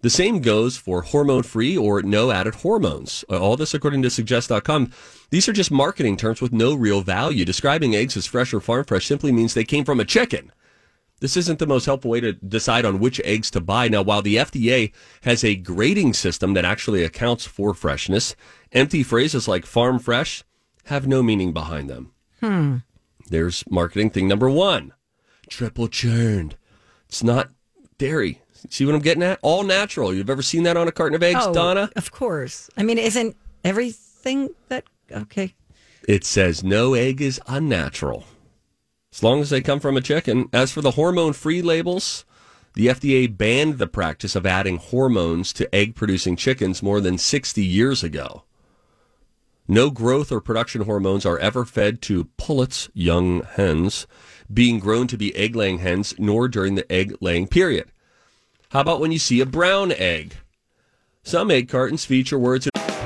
The 0.02 0.10
same 0.10 0.40
goes 0.40 0.76
for 0.78 1.02
hormone 1.02 1.42
free 1.42 1.76
or 1.76 2.00
no 2.02 2.30
added 2.30 2.56
hormones. 2.56 3.22
Uh, 3.30 3.38
All 3.38 3.56
this 3.56 3.74
according 3.74 4.02
to 4.02 4.10
suggest.com. 4.10 4.92
These 5.30 5.48
are 5.48 5.52
just 5.52 5.70
marketing 5.70 6.16
terms 6.16 6.40
with 6.40 6.52
no 6.52 6.74
real 6.74 7.02
value. 7.02 7.44
Describing 7.44 7.94
eggs 7.94 8.16
as 8.16 8.26
fresh 8.26 8.54
or 8.54 8.60
farm 8.60 8.84
fresh 8.84 9.06
simply 9.06 9.30
means 9.30 9.52
they 9.52 9.64
came 9.64 9.84
from 9.84 10.00
a 10.00 10.04
chicken. 10.06 10.52
This 11.20 11.36
isn't 11.36 11.58
the 11.58 11.66
most 11.66 11.84
helpful 11.84 12.10
way 12.10 12.20
to 12.20 12.32
decide 12.32 12.84
on 12.84 12.98
which 12.98 13.20
eggs 13.24 13.50
to 13.52 13.60
buy. 13.60 13.88
Now, 13.88 14.02
while 14.02 14.22
the 14.22 14.36
FDA 14.36 14.92
has 15.22 15.44
a 15.44 15.54
grading 15.54 16.14
system 16.14 16.54
that 16.54 16.64
actually 16.64 17.04
accounts 17.04 17.44
for 17.44 17.74
freshness, 17.74 18.34
empty 18.72 19.02
phrases 19.02 19.46
like 19.46 19.66
farm 19.66 19.98
fresh 19.98 20.42
have 20.84 21.06
no 21.06 21.22
meaning 21.22 21.52
behind 21.52 21.90
them. 21.90 22.12
Hmm. 22.40 22.76
There's 23.28 23.62
marketing 23.70 24.10
thing 24.10 24.26
number 24.26 24.50
one 24.50 24.92
triple 25.48 25.88
churned. 25.88 26.56
It's 27.08 27.22
not 27.22 27.50
dairy. 27.98 28.40
See 28.68 28.86
what 28.86 28.94
I'm 28.94 29.00
getting 29.00 29.22
at? 29.22 29.38
All 29.42 29.62
natural. 29.62 30.14
You've 30.14 30.30
ever 30.30 30.42
seen 30.42 30.62
that 30.62 30.76
on 30.76 30.88
a 30.88 30.92
carton 30.92 31.16
of 31.16 31.22
eggs, 31.22 31.40
oh, 31.42 31.52
Donna? 31.52 31.90
Of 31.96 32.12
course. 32.12 32.70
I 32.76 32.82
mean, 32.82 32.98
isn't 32.98 33.36
everything 33.64 34.50
that 34.68 34.84
okay? 35.10 35.54
It 36.06 36.24
says 36.24 36.62
no 36.62 36.94
egg 36.94 37.20
is 37.20 37.40
unnatural. 37.46 38.24
As 39.12 39.22
long 39.22 39.40
as 39.40 39.50
they 39.50 39.60
come 39.60 39.80
from 39.80 39.96
a 39.96 40.00
chicken. 40.00 40.48
As 40.52 40.70
for 40.70 40.80
the 40.80 40.92
hormone 40.92 41.32
free 41.32 41.62
labels, 41.62 42.24
the 42.74 42.86
FDA 42.86 43.26
banned 43.36 43.78
the 43.78 43.86
practice 43.86 44.36
of 44.36 44.46
adding 44.46 44.76
hormones 44.76 45.52
to 45.54 45.74
egg 45.74 45.96
producing 45.96 46.36
chickens 46.36 46.82
more 46.82 47.00
than 47.00 47.18
60 47.18 47.64
years 47.64 48.04
ago. 48.04 48.44
No 49.66 49.90
growth 49.90 50.32
or 50.32 50.40
production 50.40 50.82
hormones 50.82 51.26
are 51.26 51.38
ever 51.38 51.64
fed 51.64 52.02
to 52.02 52.24
pullets, 52.36 52.88
young 52.92 53.42
hens, 53.42 54.06
being 54.52 54.78
grown 54.78 55.06
to 55.08 55.16
be 55.16 55.34
egg 55.36 55.54
laying 55.54 55.78
hens, 55.78 56.14
nor 56.18 56.48
during 56.48 56.74
the 56.74 56.90
egg 56.90 57.16
laying 57.20 57.46
period. 57.46 57.90
How 58.70 58.80
about 58.80 59.00
when 59.00 59.12
you 59.12 59.18
see 59.18 59.40
a 59.40 59.46
brown 59.46 59.92
egg? 59.92 60.34
Some 61.22 61.50
egg 61.50 61.68
cartons 61.68 62.04
feature 62.04 62.38
words. 62.38 62.68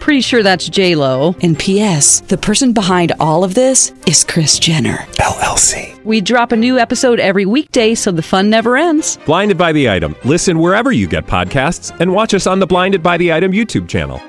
Pretty 0.00 0.20
sure 0.20 0.42
that's 0.42 0.68
J 0.68 0.94
Lo. 0.94 1.34
And 1.42 1.58
P.S. 1.58 2.20
The 2.20 2.38
person 2.38 2.72
behind 2.72 3.12
all 3.20 3.44
of 3.44 3.54
this 3.54 3.92
is 4.06 4.24
Kris 4.24 4.58
Jenner 4.58 4.98
LLC. 5.16 6.02
We 6.04 6.20
drop 6.20 6.52
a 6.52 6.56
new 6.56 6.78
episode 6.78 7.20
every 7.20 7.44
weekday, 7.44 7.94
so 7.94 8.10
the 8.10 8.22
fun 8.22 8.48
never 8.48 8.76
ends. 8.76 9.18
Blinded 9.26 9.58
by 9.58 9.72
the 9.72 9.90
item. 9.90 10.16
Listen 10.24 10.58
wherever 10.58 10.92
you 10.92 11.06
get 11.06 11.26
podcasts, 11.26 11.94
and 12.00 12.12
watch 12.12 12.32
us 12.32 12.46
on 12.46 12.58
the 12.60 12.66
Blinded 12.66 13.02
by 13.02 13.16
the 13.18 13.32
Item 13.32 13.52
YouTube 13.52 13.88
channel. 13.88 14.20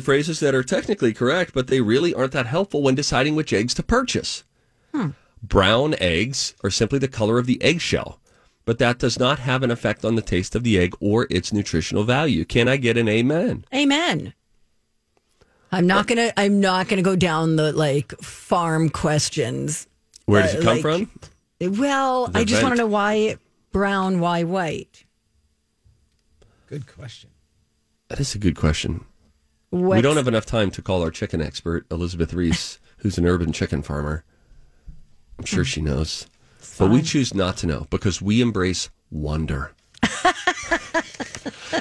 phrases 0.00 0.40
that 0.40 0.54
are 0.54 0.64
technically 0.64 1.12
correct, 1.12 1.54
but 1.54 1.68
they 1.68 1.80
really 1.80 2.12
aren't 2.12 2.32
that 2.32 2.46
helpful 2.46 2.82
when 2.82 2.94
deciding 2.94 3.36
which 3.36 3.52
eggs 3.52 3.72
to 3.72 3.82
purchase. 3.84 4.42
Hmm. 4.92 5.10
Brown 5.42 5.94
eggs 6.00 6.54
are 6.64 6.70
simply 6.70 6.98
the 6.98 7.08
color 7.08 7.38
of 7.38 7.46
the 7.46 7.62
eggshell, 7.62 8.18
but 8.64 8.78
that 8.78 8.98
does 8.98 9.18
not 9.18 9.38
have 9.40 9.62
an 9.62 9.70
effect 9.70 10.04
on 10.04 10.14
the 10.14 10.22
taste 10.22 10.54
of 10.54 10.62
the 10.64 10.78
egg 10.78 10.94
or 11.00 11.26
its 11.30 11.52
nutritional 11.52 12.04
value. 12.04 12.44
Can 12.44 12.68
I 12.68 12.76
get 12.76 12.96
an 12.96 13.08
amen? 13.08 13.64
Amen. 13.74 14.34
I'm 15.70 15.86
not 15.86 16.06
gonna. 16.06 16.32
I'm 16.36 16.60
not 16.60 16.86
gonna 16.88 17.02
go 17.02 17.16
down 17.16 17.56
the 17.56 17.72
like 17.72 18.12
farm 18.20 18.90
questions. 18.90 19.86
Where 20.26 20.42
does 20.42 20.54
Uh, 20.54 20.58
it 20.58 20.62
come 20.64 20.74
like- 20.74 20.82
from? 20.82 21.10
Well, 21.78 22.26
The 22.26 22.40
I 22.40 22.44
just 22.44 22.62
want 22.62 22.74
to 22.74 22.78
know 22.82 22.86
why 22.88 23.36
brown, 23.70 24.18
why 24.20 24.42
white. 24.42 25.04
Good 26.66 26.86
question. 26.86 27.30
That 28.08 28.18
is 28.20 28.34
a 28.34 28.38
good 28.38 28.56
question. 28.56 29.04
We 29.70 30.02
don't 30.02 30.16
have 30.16 30.28
enough 30.28 30.44
time 30.44 30.70
to 30.72 30.82
call 30.82 31.02
our 31.02 31.10
chicken 31.10 31.40
expert, 31.40 31.86
Elizabeth 31.90 32.34
Reese, 32.34 32.78
who's 32.98 33.16
an 33.16 33.24
urban 33.26 33.52
chicken 33.52 33.82
farmer. 33.82 34.24
I'm 35.38 35.44
sure 35.46 35.64
she 35.64 35.80
knows. 35.80 36.26
But 36.78 36.90
we 36.90 37.02
choose 37.02 37.34
not 37.34 37.56
to 37.58 37.66
know 37.66 37.86
because 37.90 38.20
we 38.22 38.40
embrace 38.40 38.90
wonder. 39.10 39.72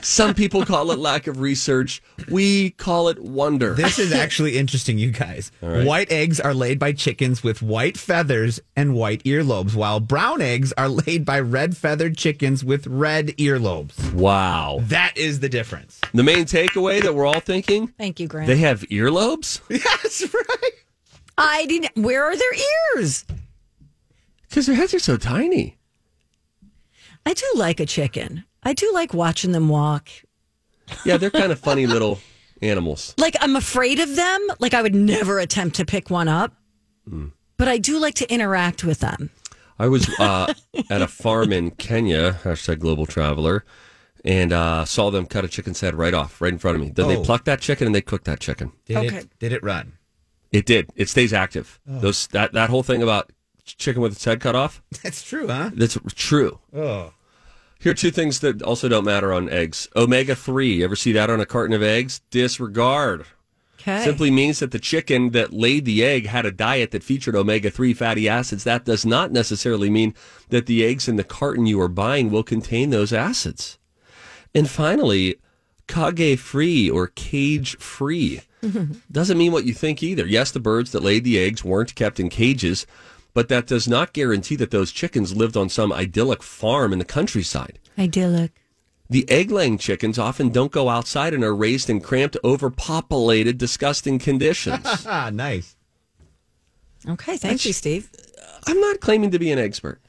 Some 0.04 0.34
people 0.34 0.66
call 0.66 0.90
it 0.92 0.98
lack 1.00 1.28
of 1.28 1.40
research. 1.42 2.02
We 2.30 2.72
call 2.72 3.10
it 3.10 3.20
wonder. 3.20 3.74
This 3.76 4.00
is 4.00 4.12
actually 4.14 4.58
interesting, 4.58 4.98
you 4.98 5.12
guys. 5.12 5.52
right. 5.62 5.86
White 5.86 6.12
eggs 6.12 6.40
are 6.40 6.54
laid 6.56 6.80
by 6.80 6.94
chickens 6.94 7.44
with 7.44 7.62
white 7.62 7.98
feathers 7.98 8.60
and 8.76 8.96
white 8.96 9.24
earlobes, 9.26 9.76
while 9.76 10.00
brown 10.00 10.42
eggs 10.42 10.74
are 10.78 10.90
laid 10.90 11.24
by 11.26 11.40
red 11.40 11.78
feathered 11.78 12.18
chickens 12.18 12.64
with 12.64 12.88
red 12.88 13.28
earlobes. 13.38 14.14
wow. 14.14 14.80
That 14.84 15.16
is 15.18 15.40
the 15.42 15.50
difference. 15.50 16.00
The 16.14 16.24
main 16.24 16.46
takeaway 16.46 17.02
that 17.04 17.14
we're 17.14 17.26
all 17.28 17.40
thinking 17.42 17.88
Thank 17.90 18.20
you, 18.20 18.28
Grant. 18.28 18.48
they 18.48 18.58
have 18.58 18.82
earlobes? 18.84 19.60
Yes, 19.70 20.24
right. 20.34 20.72
I 21.38 21.66
didn't. 21.68 21.96
Where 21.96 22.24
are 22.26 22.36
their 22.36 22.54
ears? 22.96 23.26
Because 24.52 24.66
their 24.66 24.76
heads 24.76 24.94
are 24.94 25.00
so 25.00 25.16
tiny. 25.16 25.78
I 27.26 27.34
do 27.34 27.46
like 27.56 27.80
a 27.80 27.86
chicken. 27.86 28.44
I 28.64 28.74
do 28.74 28.92
like 28.94 29.14
watching 29.14 29.54
them 29.54 29.70
walk. 29.70 30.10
Yeah, 31.06 31.16
they're 31.16 31.30
kind 31.32 31.54
of 31.54 31.60
funny 31.60 31.88
little 31.88 32.20
animals. 32.62 33.16
Like 33.18 33.38
I'm 33.40 33.56
afraid 33.56 34.00
of 34.02 34.16
them. 34.18 34.46
Like 34.60 34.74
I 34.74 34.82
would 34.82 34.94
never 34.94 35.40
attempt 35.40 35.78
to 35.78 35.86
pick 35.86 36.10
one 36.10 36.28
up. 36.28 36.54
But 37.58 37.68
I 37.70 37.78
do 37.78 37.98
like 37.98 38.16
to 38.16 38.32
interact 38.32 38.84
with 38.84 39.00
them. 39.00 39.30
I 39.80 39.88
was 39.88 40.08
uh, 40.20 40.54
at 40.90 41.02
a 41.02 41.08
farm 41.08 41.54
in 41.54 41.72
Kenya, 41.72 42.34
hashtag 42.44 42.80
global 42.80 43.06
traveler, 43.06 43.64
and 44.26 44.52
uh, 44.52 44.84
saw 44.86 45.10
them 45.12 45.26
cut 45.28 45.46
a 45.46 45.48
chicken's 45.48 45.80
head 45.82 45.96
right 45.96 46.14
off, 46.14 46.42
right 46.42 46.52
in 46.54 46.60
front 46.60 46.76
of 46.76 46.82
me. 46.82 46.90
Then 46.92 47.08
they 47.08 47.18
Oh. 47.18 47.24
plucked 47.24 47.46
that 47.46 47.62
chicken 47.62 47.86
and 47.88 47.96
they 47.96 48.02
cooked 48.02 48.26
that 48.26 48.40
chicken. 48.42 48.74
Did 48.86 48.98
Okay. 48.98 49.18
it 49.18 49.40
did 49.40 49.54
it 49.54 49.64
run? 49.64 49.94
It 50.52 50.66
did. 50.66 50.90
It 50.96 51.08
stays 51.10 51.32
active. 51.32 51.80
Those 51.86 52.28
that 52.28 52.52
that 52.54 52.70
whole 52.70 52.84
thing 52.84 53.02
about 53.02 53.32
chicken 53.66 54.02
with 54.02 54.14
its 54.14 54.26
head 54.26 54.40
cut 54.40 54.56
off. 54.56 54.82
That's 55.04 55.24
true, 55.24 55.48
huh? 55.48 55.72
That's 55.74 55.98
true. 56.16 56.60
Oh. 56.76 57.14
Here 57.80 57.94
are 57.94 57.96
two 57.96 58.12
things 58.12 58.42
that 58.42 58.62
also 58.62 58.88
don't 58.88 59.06
matter 59.06 59.34
on 59.34 59.50
eggs. 59.50 59.88
Omega 59.96 60.36
three. 60.36 60.84
Ever 60.84 60.96
see 60.96 61.12
that 61.14 61.30
on 61.30 61.40
a 61.40 61.46
carton 61.46 61.74
of 61.76 61.82
eggs? 61.82 62.22
Disregard. 62.30 63.26
Okay. 63.82 64.04
Simply 64.04 64.30
means 64.30 64.60
that 64.60 64.70
the 64.70 64.78
chicken 64.78 65.32
that 65.32 65.54
laid 65.54 65.86
the 65.86 66.04
egg 66.04 66.28
had 66.28 66.46
a 66.46 66.52
diet 66.52 66.92
that 66.92 67.04
featured 67.04 67.36
omega 67.36 67.72
3 67.72 67.96
fatty 67.96 68.30
acids. 68.30 68.64
That 68.64 68.86
does 68.86 69.08
not 69.08 69.32
necessarily 69.32 69.90
mean 69.90 70.14
that 70.50 70.68
the 70.68 70.86
eggs 70.86 71.08
in 71.08 71.16
the 71.16 71.24
carton 71.24 71.66
you 71.66 71.82
are 71.82 71.88
buying 71.88 72.30
will 72.30 72.44
contain 72.44 72.92
those 72.92 73.12
acids. 73.12 73.80
And 74.54 74.70
finally, 74.70 75.38
kage 75.88 76.38
free 76.38 76.92
or 76.92 77.08
cage 77.08 77.76
free 77.78 78.42
doesn't 79.12 79.38
mean 79.38 79.52
what 79.52 79.66
you 79.66 79.74
think 79.74 80.04
either. 80.04 80.28
Yes, 80.28 80.52
the 80.52 80.60
birds 80.60 80.92
that 80.92 81.04
laid 81.04 81.24
the 81.24 81.40
eggs 81.40 81.64
weren't 81.64 81.96
kept 81.96 82.20
in 82.20 82.30
cages, 82.30 82.86
but 83.34 83.48
that 83.50 83.68
does 83.68 83.88
not 83.88 84.14
guarantee 84.14 84.56
that 84.58 84.72
those 84.72 84.92
chickens 84.92 85.36
lived 85.36 85.56
on 85.58 85.70
some 85.70 85.92
idyllic 85.94 86.44
farm 86.44 86.94
in 86.94 87.00
the 87.00 87.06
countryside. 87.06 87.80
Idyllic. 87.98 88.52
The 89.10 89.30
egg 89.30 89.52
laying 89.52 89.78
chickens 89.78 90.18
often 90.18 90.50
don't 90.50 90.72
go 90.72 90.88
outside 90.88 91.34
and 91.34 91.44
are 91.44 91.56
raised 91.56 91.90
in 91.90 92.00
cramped, 92.00 92.38
overpopulated, 92.44 93.58
disgusting 93.58 94.20
conditions. 94.20 94.86
Ah, 95.06 95.30
nice. 95.34 95.76
Okay. 97.08 97.36
Thank 97.38 97.66
you, 97.66 97.74
Steve. 97.74 98.10
I'm 98.68 98.80
not 98.80 99.00
claiming 99.02 99.32
to 99.32 99.40
be 99.40 99.52
an 99.52 99.60
expert. 99.60 100.00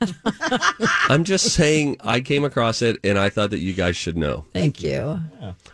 I'm 1.08 1.24
just 1.24 1.54
saying 1.54 1.96
I 2.00 2.20
came 2.20 2.44
across 2.44 2.82
it 2.82 2.98
and 3.02 3.18
I 3.18 3.28
thought 3.30 3.50
that 3.50 3.58
you 3.58 3.72
guys 3.72 3.96
should 3.96 4.16
know. 4.16 4.44
Thank 4.52 4.82
you. 4.82 5.20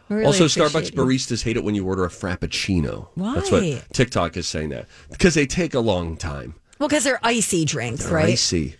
Really 0.08 0.26
also, 0.26 0.44
Starbucks 0.46 0.88
it. 0.88 0.94
baristas 0.96 1.42
hate 1.42 1.56
it 1.56 1.64
when 1.64 1.74
you 1.74 1.86
order 1.86 2.04
a 2.04 2.08
frappuccino. 2.08 3.08
That's 3.16 3.50
Why? 3.50 3.74
what 3.74 3.92
TikTok 3.92 4.36
is 4.36 4.46
saying 4.46 4.70
that 4.70 4.86
because 5.10 5.34
they 5.34 5.46
take 5.46 5.74
a 5.74 5.80
long 5.80 6.16
time. 6.16 6.54
Well, 6.82 6.88
because 6.88 7.04
they're 7.04 7.20
icy 7.22 7.64
drinks, 7.64 8.06
They're 8.06 8.12
right? 8.14 8.30
icy. 8.30 8.74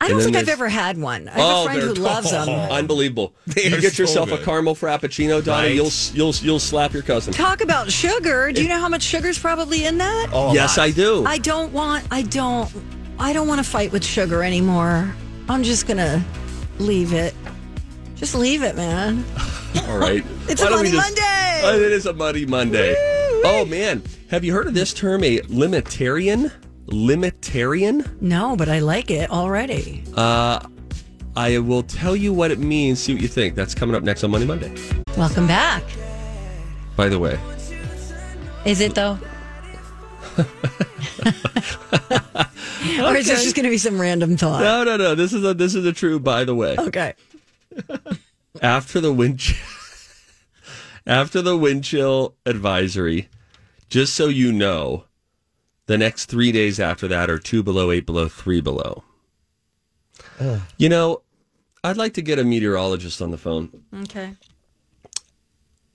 I 0.00 0.08
don't 0.08 0.20
think 0.20 0.34
I've 0.34 0.48
ever 0.48 0.68
had 0.68 0.98
one. 0.98 1.28
I 1.28 1.32
have 1.34 1.40
Oh, 1.40 1.62
a 1.62 1.64
friend 1.66 1.80
they're- 1.82 1.88
who 1.90 1.94
loves 1.94 2.28
them. 2.32 2.48
Unbelievable. 2.48 3.32
They 3.46 3.66
you 3.68 3.80
get 3.80 3.92
so 3.92 4.02
yourself 4.02 4.32
a 4.32 4.38
caramel 4.38 4.74
frappuccino, 4.74 5.42
Donnie. 5.42 5.68
Right. 5.68 5.74
You'll 5.76 5.90
you'll 6.14 6.34
you'll 6.34 6.58
slap 6.58 6.92
your 6.92 7.04
cousin. 7.04 7.32
Talk 7.32 7.60
about 7.60 7.92
sugar. 7.92 8.50
Do 8.50 8.60
you 8.60 8.68
know 8.68 8.80
how 8.80 8.88
much 8.88 9.02
sugar's 9.02 9.38
probably 9.38 9.84
in 9.86 9.98
that? 9.98 10.30
Oh, 10.32 10.52
yes. 10.52 10.78
I 10.78 10.90
do. 10.90 11.24
I 11.24 11.38
don't 11.38 11.72
want. 11.72 12.08
I 12.10 12.22
don't. 12.22 12.68
I 13.20 13.32
don't 13.32 13.46
want 13.46 13.64
to 13.64 13.70
fight 13.70 13.92
with 13.92 14.04
sugar 14.04 14.42
anymore. 14.42 15.14
I'm 15.48 15.62
just 15.62 15.86
gonna 15.86 16.24
leave 16.80 17.12
it. 17.12 17.34
Just 18.16 18.34
leave 18.34 18.64
it, 18.64 18.74
man. 18.74 19.24
All 19.88 19.96
right. 19.98 20.24
It's 20.48 20.60
Why 20.60 20.66
a 20.66 20.70
don't 20.70 20.78
Muddy 20.80 20.90
just- 20.90 21.08
Monday. 21.08 21.60
Oh, 21.62 21.76
it 21.76 21.92
is 21.92 22.06
a 22.06 22.12
muddy 22.12 22.46
Monday. 22.46 22.94
Oh 23.44 23.64
man, 23.64 24.02
have 24.28 24.42
you 24.44 24.52
heard 24.52 24.66
of 24.66 24.74
this 24.74 24.92
term, 24.92 25.22
a 25.22 25.40
limitarian? 25.48 26.50
Limitarian? 26.86 28.18
No, 28.20 28.56
but 28.56 28.68
I 28.68 28.80
like 28.80 29.10
it 29.10 29.30
already. 29.30 30.04
Uh, 30.16 30.60
I 31.36 31.58
will 31.58 31.82
tell 31.82 32.14
you 32.14 32.32
what 32.32 32.50
it 32.50 32.58
means. 32.58 33.00
See 33.00 33.14
what 33.14 33.22
you 33.22 33.28
think. 33.28 33.54
That's 33.54 33.74
coming 33.74 33.96
up 33.96 34.02
next 34.02 34.24
on 34.24 34.30
Monday 34.30 34.46
Monday. 34.46 34.72
Welcome 35.16 35.46
back. 35.46 35.82
By 36.96 37.08
the 37.08 37.18
way, 37.18 37.38
Is 38.64 38.80
it 38.80 38.94
though? 38.94 39.18
or 40.38 40.46
is 43.16 43.26
this 43.26 43.42
just 43.42 43.56
going 43.56 43.64
to 43.64 43.70
be 43.70 43.78
some 43.78 44.00
random 44.00 44.36
thought? 44.36 44.60
no, 44.60 44.84
no, 44.84 44.96
no. 44.96 45.14
This 45.14 45.32
is 45.32 45.44
a 45.44 45.54
this 45.54 45.74
is 45.74 45.84
a 45.86 45.92
true. 45.92 46.20
By 46.20 46.44
the 46.44 46.54
way, 46.54 46.76
Okay. 46.78 47.14
after 48.62 49.00
the 49.00 49.12
wind 49.12 49.40
chill, 49.40 49.56
after 51.06 51.42
the 51.42 51.56
wind 51.56 51.84
chill 51.84 52.36
advisory, 52.46 53.28
just 53.88 54.14
so 54.14 54.28
you 54.28 54.52
know, 54.52 55.04
the 55.86 55.98
next 55.98 56.26
three 56.26 56.52
days 56.52 56.80
after 56.80 57.08
that 57.08 57.30
are 57.30 57.38
two 57.38 57.62
below, 57.62 57.90
eight 57.90 58.06
below, 58.06 58.28
three 58.28 58.60
below. 58.60 59.04
You 60.78 60.88
know, 60.88 61.22
I'd 61.82 61.96
like 61.96 62.14
to 62.14 62.22
get 62.22 62.38
a 62.38 62.44
meteorologist 62.44 63.20
on 63.20 63.30
the 63.30 63.38
phone. 63.38 63.84
Okay. 64.02 64.34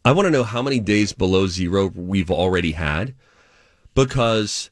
I 0.06 0.12
want 0.12 0.28
to 0.28 0.32
know 0.32 0.44
how 0.44 0.62
many 0.62 0.80
days 0.80 1.14
below 1.14 1.48
zero 1.48 1.88
we've 1.88 2.32
already 2.32 2.74
had 2.74 3.16
because 3.96 4.70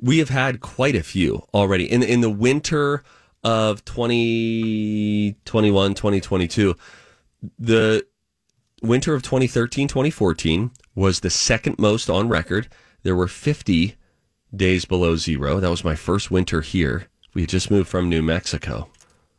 we 0.00 0.18
have 0.18 0.28
had 0.28 0.60
quite 0.60 0.94
a 0.94 1.02
few 1.02 1.44
already 1.52 1.90
in 1.90 2.02
in 2.02 2.20
the 2.20 2.30
winter 2.30 3.02
of 3.42 3.84
2021 3.84 5.94
2022 5.94 6.76
the 7.58 8.06
winter 8.82 9.14
of 9.14 9.22
2013 9.22 9.88
2014 9.88 10.70
was 10.94 11.20
the 11.20 11.30
second 11.30 11.78
most 11.78 12.08
on 12.08 12.28
record 12.28 12.68
there 13.02 13.16
were 13.16 13.28
50 13.28 13.96
days 14.54 14.84
below 14.84 15.16
zero. 15.16 15.60
That 15.60 15.70
was 15.70 15.84
my 15.84 15.94
first 15.94 16.30
winter 16.30 16.60
here. 16.60 17.06
We 17.34 17.42
had 17.42 17.50
just 17.50 17.70
moved 17.70 17.88
from 17.88 18.08
new 18.08 18.22
mexico. 18.22 18.88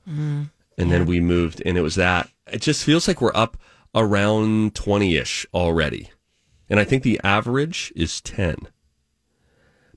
And 0.07 0.49
then 0.91 1.05
we 1.05 1.19
moved 1.19 1.61
and 1.65 1.77
it 1.77 1.81
was 1.81 1.95
that. 1.95 2.29
It 2.51 2.61
just 2.61 2.83
feels 2.83 3.07
like 3.07 3.21
we're 3.21 3.31
up 3.35 3.57
around 3.93 4.73
20ish 4.73 5.45
already. 5.53 6.09
And 6.69 6.79
i 6.79 6.83
think 6.83 7.03
the 7.03 7.19
average 7.23 7.91
is 7.95 8.21
10 8.21 8.67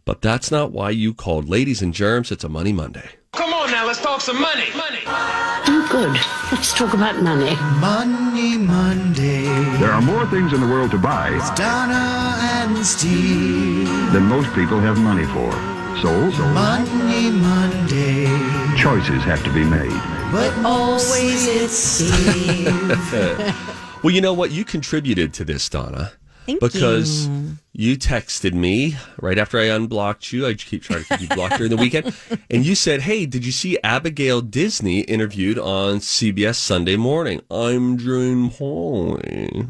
but 0.05 0.21
that's 0.21 0.51
not 0.51 0.73
why 0.73 0.91
you 0.91 1.15
called. 1.15 1.49
Ladies 1.49 1.81
and 1.83 1.95
germs 1.95 2.33
it's 2.33 2.45
a 2.45 2.49
money 2.49 2.73
monday. 2.73 3.11
Come 3.33 3.53
on 3.53 3.71
now, 3.71 3.87
let's 3.87 4.01
talk 4.01 4.21
some 4.21 4.41
money. 4.41 4.67
Money. 4.77 5.01
Good. 5.93 6.19
Let's 6.51 6.73
talk 6.73 6.95
about 6.95 7.23
money. 7.23 7.55
Money 7.79 8.57
Monday. 8.57 9.45
There 9.79 9.93
are 9.93 10.01
more 10.01 10.25
things 10.29 10.55
in 10.55 10.61
the 10.63 10.67
world 10.67 10.91
to 10.93 10.99
buy 10.99 11.29
Donna 11.55 12.35
and 12.41 12.79
Steve. 12.85 13.87
than 14.11 14.23
most 14.23 14.51
people 14.55 14.81
have 14.81 14.99
money 14.99 15.27
for. 15.27 15.53
So, 16.01 16.11
Money 16.55 17.31
Monday. 17.31 18.25
choices 18.79 19.23
have 19.25 19.45
to 19.45 19.53
be 19.53 19.65
made. 19.65 19.93
But 20.33 20.55
always 20.65 21.47
it's 21.47 21.77
Steve. 21.77 22.73
Well, 24.03 24.13
you 24.13 24.21
know 24.21 24.33
what? 24.33 24.51
You 24.51 24.65
contributed 24.65 25.33
to 25.35 25.45
this, 25.45 25.69
Donna. 25.69 26.11
Thank 26.47 26.61
because 26.61 27.29
you. 27.29 27.57
you 27.73 27.97
texted 27.97 28.53
me 28.53 28.97
right 29.21 29.39
after 29.39 29.59
I 29.59 29.65
unblocked 29.65 30.33
you. 30.33 30.47
I 30.47 30.55
keep 30.55 30.83
trying 30.83 31.05
to 31.05 31.17
keep 31.17 31.29
you 31.29 31.37
blocked 31.37 31.57
during 31.57 31.71
the 31.71 31.77
weekend. 31.77 32.15
And 32.51 32.67
you 32.67 32.75
said, 32.75 33.03
Hey, 33.03 33.25
did 33.27 33.47
you 33.47 33.53
see 33.53 33.79
Abigail 33.83 34.41
Disney 34.41 35.01
interviewed 35.01 35.59
on 35.59 35.99
CBS 35.99 36.57
Sunday 36.57 36.97
morning? 36.97 37.41
I'm 37.51 37.97
Jane 37.97 38.51
Pauley. 38.51 39.69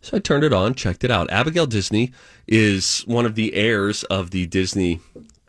So 0.00 0.16
I 0.16 0.20
turned 0.20 0.44
it 0.44 0.52
on, 0.52 0.74
checked 0.74 1.04
it 1.04 1.10
out. 1.10 1.30
Abigail 1.30 1.66
Disney 1.66 2.12
is 2.46 3.02
one 3.06 3.26
of 3.26 3.34
the 3.34 3.54
heirs 3.54 4.04
of 4.04 4.30
the 4.30 4.46
Disney 4.46 5.00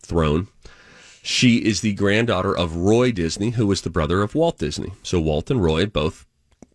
throne. 0.02 0.48
She 1.24 1.58
is 1.58 1.82
the 1.82 1.94
granddaughter 1.94 2.56
of 2.58 2.76
Roy 2.76 3.12
Disney, 3.12 3.52
who 3.52 3.68
was 3.68 3.82
the 3.82 3.90
brother 3.90 4.24
of 4.24 4.34
Walt 4.34 4.58
Disney. 4.58 4.94
So 5.04 5.20
Walt 5.20 5.52
and 5.52 5.64
Roy 5.64 5.86
both 5.86 6.26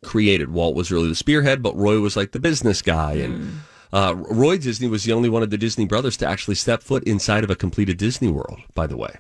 created. 0.07 0.53
Walt 0.53 0.75
was 0.75 0.90
really 0.90 1.09
the 1.09 1.14
spearhead, 1.14 1.62
but 1.62 1.77
Roy 1.77 2.01
was 2.01 2.16
like 2.16 2.33
the 2.33 2.40
business 2.40 2.81
guy. 2.81 3.14
And 3.14 3.61
uh, 3.92 4.14
Roy 4.16 4.57
Disney 4.57 4.88
was 4.88 5.05
the 5.05 5.12
only 5.12 5.29
one 5.29 5.42
of 5.42 5.51
the 5.51 5.59
Disney 5.59 5.85
brothers 5.85 6.16
to 6.19 6.27
actually 6.27 6.55
step 6.55 6.83
foot 6.83 7.05
inside 7.05 7.45
of 7.45 7.51
a 7.51 7.57
completed 7.57 7.99
Disney 7.99 8.29
World, 8.29 8.61
by 8.75 8.87
the 8.87 8.97
way. 8.97 9.16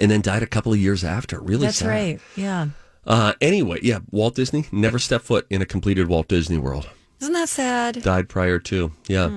And 0.00 0.10
then 0.10 0.20
died 0.20 0.42
a 0.42 0.46
couple 0.46 0.72
of 0.72 0.78
years 0.78 1.04
after. 1.04 1.40
Really 1.40 1.66
That's 1.66 1.78
sad. 1.78 1.88
right. 1.88 2.20
Yeah. 2.34 2.68
Uh, 3.06 3.34
anyway, 3.40 3.78
yeah, 3.82 4.00
Walt 4.10 4.34
Disney 4.34 4.66
never 4.72 4.98
stepped 4.98 5.24
foot 5.24 5.46
in 5.48 5.62
a 5.62 5.66
completed 5.66 6.08
Walt 6.08 6.26
Disney 6.26 6.58
World. 6.58 6.88
Isn't 7.20 7.32
that 7.32 7.48
sad? 7.48 8.02
Died 8.02 8.28
prior 8.28 8.58
to. 8.58 8.92
Yeah. 9.06 9.30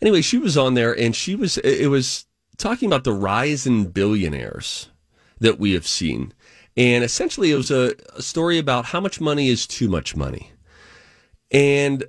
Anyway, 0.00 0.22
she 0.22 0.38
was 0.38 0.56
on 0.56 0.74
there 0.74 0.98
and 0.98 1.14
she 1.14 1.36
was, 1.36 1.58
it 1.58 1.90
was 1.90 2.24
talking 2.56 2.88
about 2.88 3.04
the 3.04 3.12
rise 3.12 3.66
in 3.66 3.90
billionaires 3.90 4.88
that 5.38 5.58
we 5.58 5.72
have 5.72 5.86
seen. 5.86 6.32
And 6.76 7.04
essentially, 7.04 7.52
it 7.52 7.56
was 7.56 7.70
a, 7.70 7.94
a 8.14 8.22
story 8.22 8.58
about 8.58 8.86
how 8.86 9.00
much 9.00 9.20
money 9.20 9.48
is 9.48 9.66
too 9.66 9.88
much 9.88 10.16
money. 10.16 10.52
And 11.50 12.04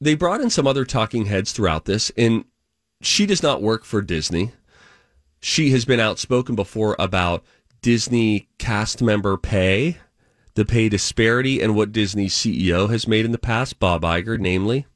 they 0.00 0.14
brought 0.14 0.40
in 0.40 0.50
some 0.50 0.66
other 0.66 0.84
talking 0.84 1.26
heads 1.26 1.52
throughout 1.52 1.86
this. 1.86 2.10
And 2.16 2.44
she 3.00 3.26
does 3.26 3.42
not 3.42 3.62
work 3.62 3.84
for 3.84 4.00
Disney. 4.00 4.52
She 5.40 5.70
has 5.70 5.84
been 5.84 6.00
outspoken 6.00 6.54
before 6.54 6.94
about 6.98 7.44
Disney 7.82 8.48
cast 8.58 9.02
member 9.02 9.36
pay, 9.36 9.96
the 10.54 10.64
pay 10.64 10.88
disparity, 10.88 11.60
and 11.60 11.74
what 11.74 11.92
Disney's 11.92 12.34
CEO 12.34 12.90
has 12.90 13.08
made 13.08 13.24
in 13.24 13.32
the 13.32 13.38
past, 13.38 13.78
Bob 13.78 14.02
Iger, 14.02 14.38
namely, 14.38 14.86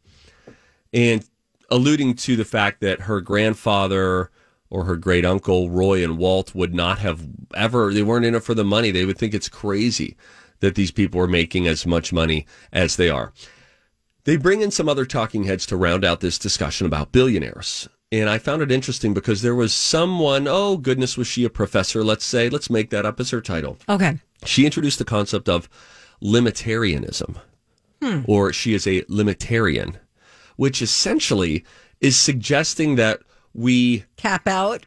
and 0.92 1.26
alluding 1.70 2.14
to 2.14 2.37
the 2.37 2.44
fact 2.44 2.80
that 2.80 3.02
her 3.02 3.20
grandfather 3.20 4.30
or 4.74 4.82
her 4.87 4.96
great 4.96 5.24
uncle, 5.24 5.70
Roy 5.70 6.02
and 6.02 6.18
Walt, 6.18 6.52
would 6.52 6.74
not 6.74 6.98
have 6.98 7.24
ever, 7.54 7.94
they 7.94 8.02
weren't 8.02 8.26
in 8.26 8.34
it 8.34 8.42
for 8.42 8.54
the 8.54 8.64
money. 8.64 8.90
They 8.90 9.04
would 9.04 9.16
think 9.16 9.32
it's 9.32 9.48
crazy 9.48 10.16
that 10.58 10.74
these 10.74 10.90
people 10.90 11.20
are 11.20 11.28
making 11.28 11.68
as 11.68 11.87
much 11.87 12.12
money 12.12 12.44
as 12.72 12.96
they 12.96 13.08
are. 13.08 13.32
They 14.24 14.37
bring 14.37 14.62
in 14.62 14.72
some 14.72 14.88
other 14.88 15.06
talking 15.06 15.44
heads 15.44 15.64
to 15.66 15.76
round 15.76 16.04
out 16.04 16.18
this 16.18 16.40
discussion 16.40 16.88
about 16.88 17.12
billionaires. 17.12 17.88
And 18.10 18.28
I 18.28 18.38
found 18.38 18.62
it 18.62 18.72
interesting 18.72 19.14
because 19.14 19.42
there 19.42 19.54
was 19.54 19.72
someone, 19.72 20.48
oh 20.48 20.76
goodness, 20.76 21.16
was 21.16 21.28
she 21.28 21.44
a 21.44 21.50
professor? 21.50 22.02
Let's 22.02 22.24
say, 22.24 22.48
let's 22.48 22.68
make 22.68 22.90
that 22.90 23.06
up 23.06 23.20
as 23.20 23.30
her 23.30 23.40
title. 23.40 23.78
Okay. 23.88 24.18
She 24.44 24.64
introduced 24.64 24.98
the 24.98 25.04
concept 25.04 25.48
of 25.48 25.68
limitarianism, 26.20 27.38
hmm. 28.02 28.22
or 28.26 28.52
she 28.52 28.74
is 28.74 28.88
a 28.88 29.04
limitarian, 29.06 29.98
which 30.56 30.82
essentially 30.82 31.64
is 32.00 32.18
suggesting 32.18 32.96
that 32.96 33.20
we, 33.55 34.05
Cap 34.17 34.47
out. 34.47 34.85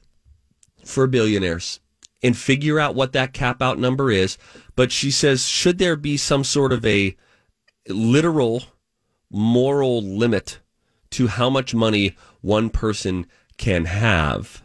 for 0.84 1.08
billionaires, 1.08 1.80
and 2.22 2.38
figure 2.38 2.80
out 2.80 2.96
what 2.96 3.14
that 3.14 3.34
cap 3.34 3.62
out 3.62 3.80
number 3.80 4.12
is. 4.12 4.38
But 4.76 4.92
she 4.92 5.10
says, 5.10 5.48
should 5.48 5.78
there 5.78 5.96
be 5.96 6.18
some 6.18 6.44
sort 6.44 6.72
of 6.74 6.86
a 6.86 7.16
literal 7.88 8.64
moral 9.32 10.02
limit 10.02 10.60
to 11.12 11.28
how 11.28 11.50
much 11.50 11.74
money 11.74 12.16
one 12.42 12.70
person 12.70 13.26
can 13.58 13.86
have? 13.86 14.62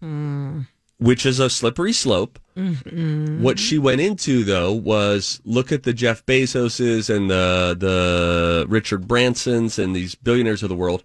Hmm. 0.00 0.62
Which 0.98 1.26
is 1.26 1.38
a 1.38 1.50
slippery 1.50 1.92
slope. 1.92 2.38
Mm-hmm. 2.56 3.42
What 3.42 3.58
she 3.58 3.78
went 3.78 4.00
into 4.00 4.42
though 4.44 4.72
was 4.72 5.42
look 5.44 5.70
at 5.70 5.82
the 5.82 5.92
Jeff 5.92 6.24
Bezoses 6.24 7.14
and 7.14 7.28
the 7.28 7.76
the 7.78 8.64
Richard 8.66 9.06
Bransons 9.06 9.78
and 9.82 9.94
these 9.94 10.14
billionaires 10.14 10.62
of 10.62 10.70
the 10.70 10.74
world. 10.74 11.04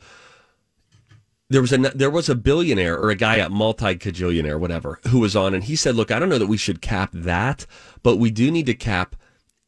There 1.51 1.61
was 1.61 1.73
a 1.73 1.77
there 1.77 2.09
was 2.09 2.29
a 2.29 2.35
billionaire 2.35 2.97
or 2.97 3.09
a 3.09 3.15
guy 3.15 3.39
at 3.39 3.51
multi 3.51 3.95
cajillionaire 3.95 4.59
whatever 4.59 4.99
who 5.09 5.19
was 5.19 5.35
on 5.35 5.53
and 5.53 5.63
he 5.63 5.75
said, 5.75 5.95
"Look, 5.95 6.11
I 6.11 6.17
don't 6.17 6.29
know 6.29 6.37
that 6.37 6.47
we 6.47 6.57
should 6.57 6.81
cap 6.81 7.09
that, 7.13 7.65
but 8.03 8.17
we 8.17 8.31
do 8.31 8.49
need 8.49 8.65
to 8.67 8.73
cap 8.73 9.15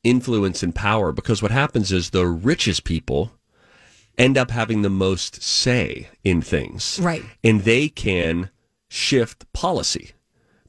influence 0.03 0.63
and 0.63 0.75
power 0.75 1.11
because 1.11 1.41
what 1.41 1.51
happens 1.51 1.91
is 1.91 2.09
the 2.09 2.27
richest 2.27 2.83
people 2.83 3.31
end 4.17 4.37
up 4.37 4.51
having 4.51 4.81
the 4.81 4.89
most 4.89 5.41
say 5.41 6.09
in 6.23 6.41
things. 6.41 6.99
Right. 7.01 7.23
And 7.43 7.61
they 7.61 7.89
can 7.89 8.49
shift 8.89 9.51
policy 9.53 10.11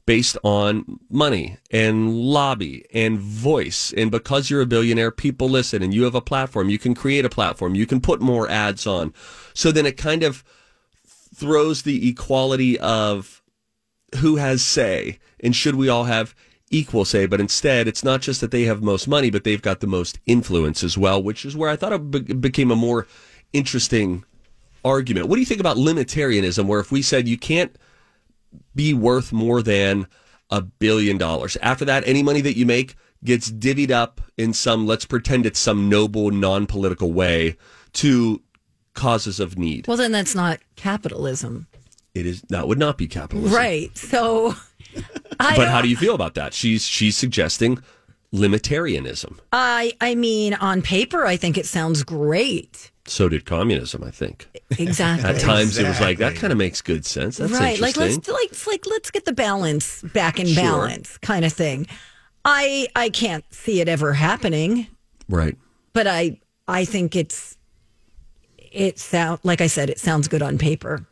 based 0.05 0.37
on 0.43 0.99
money 1.09 1.57
and 1.71 2.13
lobby 2.13 2.85
and 2.93 3.19
voice. 3.19 3.93
And 3.95 4.11
because 4.11 4.49
you're 4.49 4.61
a 4.61 4.67
billionaire, 4.67 5.11
people 5.11 5.49
listen 5.49 5.81
and 5.81 5.93
you 5.93 6.03
have 6.03 6.15
a 6.15 6.21
platform. 6.21 6.69
You 6.69 6.79
can 6.79 6.93
create 6.93 7.25
a 7.25 7.29
platform. 7.29 7.75
You 7.75 7.85
can 7.85 8.01
put 8.01 8.21
more 8.21 8.49
ads 8.49 8.85
on. 8.85 9.13
So 9.53 9.71
then 9.71 9.85
it 9.85 9.97
kind 9.97 10.23
of 10.23 10.43
throws 11.35 11.81
the 11.83 12.09
equality 12.09 12.79
of 12.79 13.41
who 14.19 14.37
has 14.37 14.63
say 14.63 15.19
and 15.41 15.55
should 15.55 15.75
we 15.75 15.89
all 15.89 16.05
have 16.05 16.33
equal 16.71 17.05
say 17.05 17.25
but 17.25 17.41
instead 17.41 17.87
it's 17.87 18.03
not 18.03 18.21
just 18.21 18.41
that 18.41 18.51
they 18.51 18.63
have 18.63 18.81
most 18.81 19.07
money 19.07 19.29
but 19.29 19.43
they've 19.43 19.61
got 19.61 19.81
the 19.81 19.87
most 19.87 20.19
influence 20.25 20.83
as 20.83 20.97
well 20.97 21.21
which 21.21 21.45
is 21.45 21.55
where 21.55 21.69
i 21.69 21.75
thought 21.75 21.93
it 21.93 22.11
be- 22.11 22.33
became 22.33 22.71
a 22.71 22.75
more 22.75 23.05
interesting 23.53 24.23
argument. 24.85 25.27
What 25.27 25.35
do 25.35 25.41
you 25.41 25.45
think 25.45 25.59
about 25.59 25.77
limitarianism 25.77 26.67
where 26.67 26.79
if 26.79 26.91
we 26.91 27.01
said 27.01 27.27
you 27.27 27.37
can't 27.37 27.75
be 28.75 28.93
worth 28.93 29.33
more 29.33 29.61
than 29.61 30.07
a 30.51 30.61
billion 30.61 31.17
dollars 31.17 31.57
after 31.61 31.83
that 31.85 32.07
any 32.07 32.21
money 32.21 32.39
that 32.39 32.55
you 32.55 32.67
make 32.67 32.95
gets 33.23 33.51
divvied 33.51 33.89
up 33.89 34.21
in 34.37 34.53
some 34.53 34.85
let's 34.85 35.03
pretend 35.03 35.43
it's 35.43 35.59
some 35.59 35.89
noble 35.89 36.29
non-political 36.29 37.11
way 37.11 37.57
to 37.91 38.39
causes 38.95 39.39
of 39.39 39.57
need 39.57 39.87
Well, 39.87 39.97
then 39.97 40.11
that's 40.11 40.33
not 40.35 40.59
capitalism. 40.75 41.67
it 42.15 42.25
is 42.25 42.41
that 42.49 42.67
would 42.67 42.79
not 42.79 42.97
be 42.97 43.07
capitalism 43.07 43.55
Right. 43.55 43.95
So 43.97 44.55
but 45.37 45.67
how 45.67 45.81
do 45.81 45.89
you 45.89 45.97
feel 45.97 46.15
about 46.15 46.33
that? 46.35 46.53
She's 46.53 46.83
she's 46.85 47.15
suggesting 47.17 47.79
limitarianism. 48.31 49.39
I 49.51 49.93
I 50.01 50.15
mean 50.15 50.53
on 50.55 50.81
paper 50.81 51.25
I 51.25 51.35
think 51.37 51.57
it 51.57 51.65
sounds 51.65 52.03
great. 52.03 52.91
So 53.07 53.29
did 53.29 53.45
communism, 53.45 54.03
I 54.03 54.09
think. 54.11 54.47
Exactly. 54.79 55.29
At 55.29 55.39
times 55.39 55.77
it 55.77 55.87
was 55.87 56.01
like 56.01 56.17
that 56.17 56.35
kind 56.35 56.51
of 56.51 56.57
makes 56.57 56.81
good 56.81 57.05
sense. 57.05 57.37
That's 57.37 57.51
right. 57.51 57.79
Like 57.79 57.97
let's 57.97 58.27
like 58.27 58.49
it's 58.51 58.65
like 58.67 58.85
let's 58.87 59.11
get 59.11 59.25
the 59.25 59.33
balance 59.33 60.01
back 60.13 60.39
in 60.39 60.47
Sure. 60.47 60.63
balance 60.63 61.17
kind 61.19 61.45
of 61.45 61.53
thing. 61.53 61.87
I 62.43 62.87
I 62.95 63.09
can't 63.09 63.45
see 63.53 63.79
it 63.81 63.87
ever 63.87 64.13
happening, 64.13 64.87
right. 65.29 65.55
but 65.93 66.07
I 66.07 66.39
I 66.67 66.85
think 66.85 67.15
it's 67.15 67.57
it 68.75 68.99
sound 68.99 69.39
like 69.43 69.61
I 69.61 69.67
said 69.67 69.89
it 69.89 69.99
sounds 69.99 70.27
good 70.27 70.41
on 70.41 70.57
paper. 70.57 71.05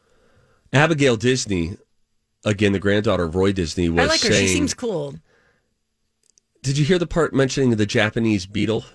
Abigail 0.72 1.16
Disney, 1.18 1.78
again 2.46 2.74
the 2.74 2.80
granddaughter 2.80 3.24
of 3.24 3.36
Roy 3.36 3.52
Disney, 3.54 3.90
was 3.90 4.06
I 4.06 4.08
like 4.08 4.22
her. 4.22 4.32
saying. 4.32 4.48
She 4.48 4.54
seems 4.54 4.74
cool. 4.74 5.16
Did 6.62 6.78
you 6.78 6.86
hear 6.86 6.98
the 7.00 7.08
part 7.08 7.34
mentioning 7.34 7.72
the 7.72 7.86
Japanese 7.86 8.46
beetle? 8.46 8.86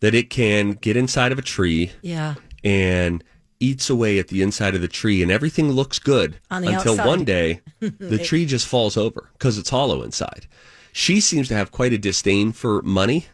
that 0.00 0.14
it 0.14 0.28
can 0.28 0.72
get 0.72 0.98
inside 0.98 1.32
of 1.32 1.38
a 1.38 1.42
tree 1.42 1.90
Yeah. 2.02 2.34
and 2.62 3.24
eats 3.58 3.88
away 3.88 4.18
at 4.18 4.28
the 4.28 4.42
inside 4.42 4.74
of 4.74 4.82
the 4.82 4.88
tree, 4.88 5.22
and 5.22 5.32
everything 5.32 5.70
looks 5.72 5.98
good 5.98 6.40
until 6.50 6.90
outside. 6.92 7.06
one 7.06 7.24
day 7.24 7.62
the 7.80 8.18
tree 8.18 8.44
just 8.44 8.66
falls 8.66 8.98
over 8.98 9.30
because 9.32 9.56
it's 9.56 9.70
hollow 9.70 10.02
inside. 10.02 10.46
She 10.92 11.20
seems 11.20 11.48
to 11.48 11.54
have 11.54 11.70
quite 11.70 11.94
a 11.94 11.98
disdain 11.98 12.52
for 12.52 12.82
money 12.82 13.26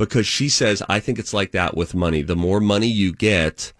because 0.00 0.26
she 0.26 0.48
says, 0.48 0.82
I 0.88 0.98
think 0.98 1.18
it's 1.18 1.34
like 1.34 1.52
that 1.52 1.76
with 1.76 1.94
money. 1.94 2.22
The 2.22 2.34
more 2.34 2.58
money 2.58 2.86
you 2.86 3.12
get, 3.12 3.74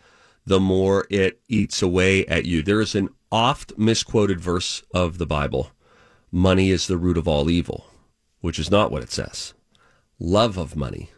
the 0.44 0.60
more 0.60 1.06
it 1.08 1.40
eats 1.48 1.80
away 1.80 2.26
at 2.26 2.44
you. 2.44 2.62
There 2.62 2.82
is 2.82 2.94
an 2.94 3.08
oft 3.32 3.78
misquoted 3.78 4.38
verse 4.38 4.82
of 4.92 5.16
the 5.16 5.24
Bible 5.24 5.70
money 6.30 6.70
is 6.70 6.86
the 6.86 6.98
root 6.98 7.16
of 7.16 7.26
all 7.26 7.48
evil, 7.48 7.86
which 8.42 8.58
is 8.58 8.70
not 8.70 8.92
what 8.92 9.02
it 9.02 9.10
says. 9.10 9.54
Love 10.18 10.58
of 10.58 10.76
money 10.76 11.10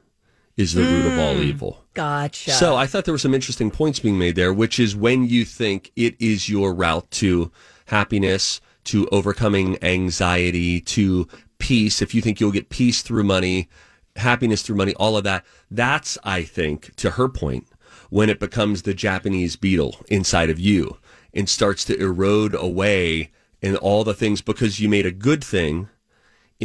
is 0.57 0.73
the 0.73 0.85
root 0.85 1.07
of 1.07 1.19
all 1.19 1.35
hmm, 1.35 1.43
evil. 1.43 1.85
Gotcha. 1.95 2.53
So 2.53 2.77
I 2.77 2.87
thought 2.87 3.05
there 3.05 3.13
were 3.13 3.19
some 3.19 3.35
interesting 3.35 3.73
points 3.73 3.99
being 3.99 4.19
made 4.19 4.37
there, 4.37 4.53
which 4.53 4.79
is 4.79 4.95
when 4.95 5.29
you 5.29 5.45
think 5.45 5.91
it 5.97 6.15
is 6.21 6.49
your 6.49 6.73
route 6.73 7.11
to 7.11 7.51
happiness, 7.87 8.61
to 8.85 9.09
overcoming 9.09 9.83
anxiety, 9.83 10.81
to 10.81 11.27
peace. 11.59 12.01
If 12.01 12.15
you 12.15 12.23
think 12.23 12.39
you'll 12.39 12.53
get 12.53 12.71
peace 12.71 13.03
through 13.03 13.25
money, 13.25 13.69
happiness 14.17 14.63
through 14.63 14.77
money, 14.77 14.95
all 14.95 15.17
of 15.17 15.25
that, 15.25 15.45
that's, 15.71 16.19
I 16.25 16.43
think, 16.43 16.95
to 16.97 17.13
her 17.13 17.29
point, 17.29 17.67
when 18.11 18.29
it 18.29 18.41
becomes 18.41 18.83
the 18.83 18.95
Japanese 18.95 19.57
beetle 19.57 19.97
inside 20.09 20.51
of 20.51 20.61
you 20.61 20.99
and 21.33 21.49
starts 21.49 21.85
to 21.87 21.99
erode 21.99 22.55
away 22.55 23.31
and 23.63 23.77
all 23.77 24.05
the 24.05 24.15
things 24.15 24.43
because 24.43 24.81
you 24.81 24.89
made 24.89 25.07
a 25.07 25.13
good 25.13 25.43
thing 25.43 25.89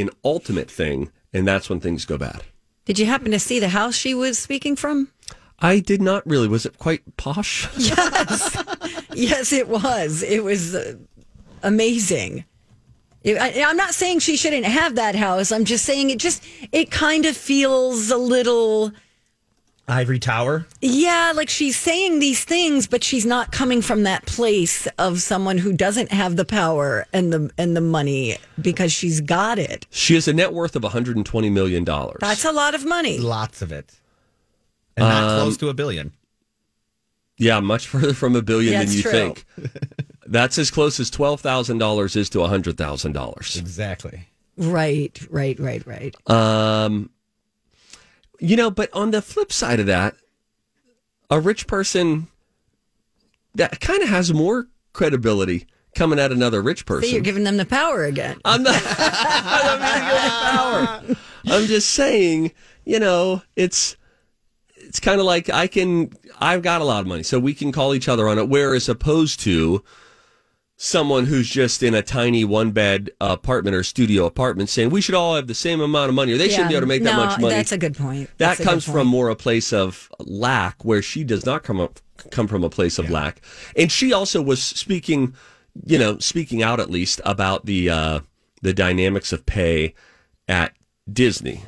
an 0.02 0.10
ultimate 0.24 0.70
thing, 0.70 1.12
and 1.34 1.48
that's 1.48 1.70
when 1.70 1.80
things 1.80 2.06
go 2.06 2.18
bad. 2.18 2.44
Did 2.86 3.00
you 3.00 3.06
happen 3.06 3.32
to 3.32 3.40
see 3.40 3.60
the 3.60 3.70
house 3.70 3.96
she 3.96 4.14
was 4.14 4.40
speaking 4.40 4.76
from? 4.76 5.12
I 5.60 5.80
did 5.80 6.02
not 6.02 6.26
really. 6.26 6.48
Was 6.48 6.66
it 6.66 6.78
quite 6.78 7.18
posh? 7.18 7.68
Yes. 7.78 8.64
yes, 9.14 9.52
it 9.52 9.68
was. 9.68 10.24
It 10.24 10.44
was 10.44 10.76
uh, 10.76 10.96
amazing. 11.64 12.46
It- 13.28 13.38
I, 13.38 13.64
I'm 13.70 13.78
not 13.78 13.94
saying 13.94 14.20
she 14.20 14.38
shouldn't 14.38 14.66
have 14.66 14.96
that 14.96 15.16
house. 15.16 15.52
I'm 15.52 15.66
just 15.66 15.86
saying 15.86 16.10
it 16.10 16.20
just, 16.20 16.44
it 16.72 16.90
kind 16.92 17.26
of 17.26 17.36
feels 17.36 18.10
a 18.10 18.18
little, 18.18 18.92
Ivory 19.90 20.20
Tower. 20.20 20.66
yeah, 20.82 21.32
like 21.36 21.50
she's 21.50 21.78
saying 21.78 22.20
these 22.20 22.44
things, 22.44 22.88
but 22.88 23.04
she's 23.04 23.26
not 23.26 23.52
coming 23.54 23.82
from 23.82 24.04
that 24.04 24.26
place 24.26 24.86
of 24.98 25.22
someone 25.22 25.58
who 25.58 25.72
doesn't 25.72 26.12
have 26.12 26.36
the 26.36 26.44
power 26.44 27.06
and 27.14 27.32
the 27.32 27.50
and 27.58 27.74
the 27.76 27.80
money 27.82 28.36
because 28.62 28.92
she's 28.92 29.22
got 29.22 29.58
it. 29.58 29.88
She 29.92 30.14
has 30.16 30.28
a 30.28 30.34
net 30.34 30.52
worth 30.52 30.76
of 30.76 30.84
120 30.84 31.50
million 31.50 31.86
dollars. 31.86 32.18
That's 32.20 32.44
a 32.44 32.52
lot 32.52 32.76
of 32.76 32.84
money. 32.86 33.18
Lots 33.18 33.62
of 33.62 33.72
it. 33.72 33.94
And 34.98 35.08
not 35.08 35.24
Um, 35.24 35.40
close 35.42 35.56
to 35.58 35.70
a 35.70 35.74
billion. 35.74 36.12
Yeah, 37.38 37.62
much 37.62 37.88
further 37.88 38.14
from 38.14 38.36
a 38.36 38.42
billion 38.42 38.74
Yeah, 38.74 38.84
than 38.84 38.92
you 38.94 39.02
true. 39.04 39.12
think. 39.12 39.46
That's 40.28 40.58
as 40.58 40.70
close 40.70 41.00
as 41.00 41.10
twelve 41.10 41.42
thousand 41.42 41.78
dollars 41.78 42.16
is 42.16 42.30
to 42.32 42.44
hundred 42.46 42.78
thousand 42.78 43.14
dollars. 43.14 43.56
Exactly. 43.56 44.28
Right, 44.58 45.20
right, 45.30 45.60
right, 45.60 45.86
right. 45.86 46.30
Um, 46.30 47.12
you 48.40 48.56
know, 48.56 48.72
but 48.72 48.92
on 48.94 49.12
the 49.12 49.22
flip 49.22 49.52
side 49.54 49.80
of 49.80 49.86
that, 49.86 50.16
a 51.30 51.40
rich 51.40 51.68
person 51.68 52.28
that 53.56 53.80
kind 53.80 54.02
of 54.02 54.10
has 54.10 54.34
more 54.34 54.68
credibility 54.94 55.68
coming 55.96 56.20
at 56.20 56.32
another 56.32 56.62
rich 56.62 56.86
person. 56.86 57.10
See, 57.10 57.14
you're 57.14 57.24
giving 57.24 57.44
them 57.44 57.58
the 57.58 57.66
power 57.66 58.04
again. 58.04 58.40
I'm 58.46 58.64
not. 58.64 58.76
I 58.84 59.62
don't 59.64 61.08
mean 61.08 61.16
the 61.16 61.16
power. 61.16 61.62
I'm 61.62 61.68
just 61.68 61.92
saying, 61.92 62.52
you 62.86 63.00
know, 63.00 63.42
it's 63.56 63.96
it's 64.76 65.00
kind 65.00 65.20
of 65.20 65.26
like 65.26 65.50
I 65.50 65.68
can. 65.68 66.12
I've 66.40 66.62
got 66.62 66.82
a 66.82 66.86
lot 66.86 67.02
of 67.02 67.08
money, 67.08 67.24
so 67.24 67.40
we 67.40 67.54
can 67.54 67.72
call 67.72 67.94
each 67.94 68.08
other 68.08 68.28
on 68.28 68.38
it. 68.38 68.50
Whereas 68.50 68.90
opposed 68.90 69.40
to 69.42 69.84
someone 70.80 71.26
who's 71.26 71.50
just 71.50 71.82
in 71.82 71.96
a 71.96 72.04
tiny 72.04 72.46
one 72.46 72.70
bed 72.70 73.10
apartment 73.20 73.76
or 73.76 73.84
studio 73.84 74.26
apartment 74.26 74.70
saying 74.70 74.92
we 74.92 75.02
should 75.02 75.16
all 75.16 75.36
have 75.36 75.48
the 75.48 75.56
same 75.56 75.82
amount 75.82 76.08
of 76.08 76.14
money 76.14 76.32
or 76.32 76.38
they 76.38 76.48
shouldn't 76.48 76.70
be 76.70 76.76
able 76.76 76.82
to 76.82 76.88
make 76.88 77.02
that 77.04 77.16
much 77.16 77.40
money. 77.40 77.56
That's 77.56 77.72
a 77.72 77.80
good 77.80 77.98
point. 77.98 78.30
That 78.38 78.50
That's 78.50 78.60
a 78.60 78.64
comes 78.64 78.86
point. 78.86 78.94
from 78.94 79.08
more 79.08 79.30
a 79.30 79.36
place 79.36 79.74
of 79.74 80.10
lack, 80.20 80.86
where 80.86 81.02
she 81.02 81.24
does 81.24 81.46
not 81.46 81.64
come 81.64 81.80
up 81.80 82.00
come 82.32 82.48
from 82.48 82.64
a 82.64 82.70
place 82.70 82.98
of 83.00 83.10
lack, 83.10 83.42
and 83.76 83.92
she 83.92 84.14
also 84.14 84.42
was 84.42 84.62
speaking, 84.62 85.34
you 85.86 85.98
know, 85.98 86.20
speaking 86.20 86.62
out 86.64 86.80
at 86.80 86.90
least 86.90 87.22
about 87.26 87.66
the 87.66 87.90
uh, 87.90 88.20
the 88.62 88.74
dynamics 88.74 89.34
of 89.34 89.46
pay 89.46 89.96
at 90.48 90.74
Disney, 91.12 91.64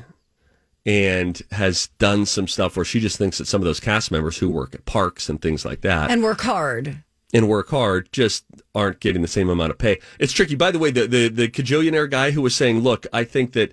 and 0.86 1.42
has 1.50 1.88
done 1.98 2.26
some 2.26 2.46
stuff 2.46 2.76
where 2.76 2.84
she 2.84 3.00
just 3.00 3.18
thinks 3.18 3.38
that 3.38 3.46
some 3.46 3.60
of 3.60 3.64
those 3.64 3.80
cast 3.80 4.10
members 4.12 4.38
who 4.38 4.48
work 4.48 4.74
at 4.74 4.86
parks 4.86 5.28
and 5.28 5.42
things 5.42 5.64
like 5.64 5.80
that 5.80 6.10
and 6.12 6.22
work 6.22 6.40
hard. 6.42 7.02
And 7.32 7.48
work 7.48 7.70
hard 7.70 8.12
just 8.12 8.44
aren't 8.74 9.00
getting 9.00 9.22
the 9.22 9.28
same 9.28 9.48
amount 9.48 9.70
of 9.70 9.78
pay. 9.78 9.98
It's 10.18 10.32
tricky. 10.32 10.54
By 10.54 10.70
the 10.70 10.78
way, 10.78 10.90
the, 10.90 11.06
the, 11.06 11.28
the 11.28 11.48
cajillionaire 11.48 12.10
guy 12.10 12.32
who 12.32 12.42
was 12.42 12.54
saying, 12.54 12.80
look, 12.80 13.06
I 13.12 13.24
think 13.24 13.52
that 13.52 13.72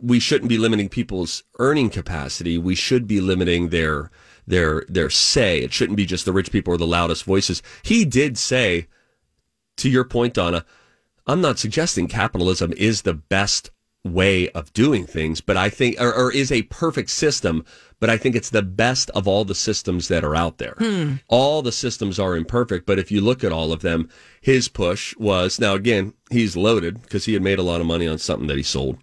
we 0.00 0.20
shouldn't 0.20 0.48
be 0.48 0.58
limiting 0.58 0.88
people's 0.88 1.42
earning 1.58 1.90
capacity. 1.90 2.58
We 2.58 2.74
should 2.74 3.06
be 3.06 3.20
limiting 3.20 3.70
their, 3.70 4.10
their, 4.46 4.84
their 4.88 5.10
say. 5.10 5.60
It 5.60 5.72
shouldn't 5.72 5.96
be 5.96 6.06
just 6.06 6.24
the 6.24 6.32
rich 6.32 6.52
people 6.52 6.74
or 6.74 6.76
the 6.76 6.86
loudest 6.86 7.24
voices. 7.24 7.62
He 7.82 8.04
did 8.04 8.36
say, 8.36 8.88
to 9.78 9.88
your 9.88 10.04
point, 10.04 10.34
Donna, 10.34 10.64
I'm 11.26 11.40
not 11.40 11.58
suggesting 11.58 12.08
capitalism 12.08 12.72
is 12.76 13.02
the 13.02 13.14
best 13.14 13.70
way 14.06 14.48
of 14.50 14.72
doing 14.72 15.06
things, 15.06 15.40
but 15.40 15.56
I 15.56 15.68
think, 15.68 16.00
or, 16.00 16.12
or 16.14 16.32
is 16.32 16.50
a 16.52 16.62
perfect 16.62 17.10
system, 17.10 17.64
but 18.00 18.08
I 18.10 18.16
think 18.16 18.34
it's 18.36 18.50
the 18.50 18.62
best 18.62 19.10
of 19.10 19.26
all 19.28 19.44
the 19.44 19.54
systems 19.54 20.08
that 20.08 20.24
are 20.24 20.34
out 20.36 20.58
there. 20.58 20.76
All 21.28 21.62
the 21.62 21.72
systems 21.72 22.18
are 22.18 22.36
imperfect, 22.36 22.86
but 22.86 22.98
if 22.98 23.10
you 23.10 23.20
look 23.20 23.42
at 23.44 23.52
all 23.52 23.72
of 23.72 23.80
them, 23.82 24.08
his 24.40 24.68
push 24.68 25.16
was 25.16 25.58
now 25.58 25.74
again, 25.74 26.12
he's 26.30 26.56
loaded 26.56 27.02
because 27.02 27.24
he 27.24 27.32
had 27.32 27.42
made 27.42 27.58
a 27.58 27.62
lot 27.62 27.80
of 27.80 27.86
money 27.86 28.06
on 28.06 28.18
something 28.18 28.48
that 28.48 28.56
he 28.56 28.62
sold. 28.62 28.98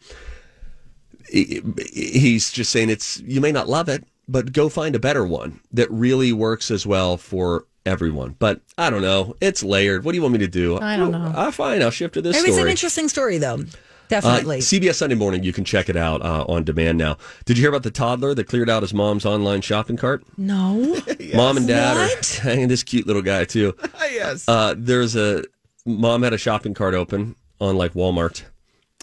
He's 1.32 2.52
just 2.52 2.72
saying 2.72 2.90
it's, 2.90 3.20
you 3.22 3.42
may 3.42 3.52
not 3.52 3.68
love 3.70 3.90
it, 3.90 4.04
but 4.28 4.54
go 4.54 4.70
find 4.70 4.96
a 4.96 5.00
better 5.00 5.26
one 5.26 5.60
that 5.72 5.90
really 5.92 6.32
works 6.32 6.70
as 6.72 6.86
well 6.86 7.18
for 7.18 7.66
everyone. 7.86 8.36
But 8.40 8.62
I 8.78 8.90
don't 8.90 9.02
know. 9.02 9.36
It's 9.42 9.64
layered. 9.64 10.04
What 10.04 10.12
do 10.12 10.18
you 10.18 10.22
want 10.22 10.34
me 10.34 10.40
to 10.40 10.48
do? 10.48 10.80
I 10.80 10.96
don't 10.98 11.12
know. 11.12 11.32
Ah, 11.36 11.52
fine. 11.52 11.82
I'll 11.82 11.90
shift 11.92 12.14
to 12.14 12.22
this 12.22 12.38
It 12.38 12.44
was 12.46 12.54
story. 12.56 12.62
an 12.64 12.70
interesting 12.70 13.10
story, 13.10 13.38
though. 13.40 13.64
Uh, 14.06 14.22
Definitely. 14.22 14.60
CBS 14.60 14.96
Sunday 14.96 15.16
Morning. 15.16 15.44
You 15.44 15.54
can 15.54 15.64
check 15.66 15.90
it 15.90 15.96
out 15.96 16.22
uh, 16.22 16.46
on 16.48 16.64
demand 16.64 16.98
now. 16.98 17.18
Did 17.46 17.58
you 17.58 17.62
hear 17.64 17.70
about 17.70 17.84
the 17.84 17.90
toddler 17.92 18.36
that 18.36 18.46
cleared 18.48 18.70
out 18.70 18.84
his 18.84 18.94
mom's 18.94 19.26
online 19.26 19.62
shopping 19.62 19.98
cart? 19.98 20.24
no. 20.38 20.74
Mom 21.34 21.58
and 21.58 21.68
dad 21.68 21.96
What? 21.96 22.40
are 22.40 22.42
hanging 22.44 22.68
this 22.68 22.84
cute 22.84 23.08
little 23.08 23.22
guy 23.24 23.46
too. 23.46 23.76
yes. 24.02 24.48
Uh, 24.48 24.76
there's 24.78 25.16
a 25.16 25.44
mom 25.86 26.22
had 26.24 26.34
a 26.34 26.38
shopping 26.38 26.74
cart 26.74 26.94
open 26.94 27.36
on 27.60 27.76
like 27.76 27.94
Walmart, 27.94 28.44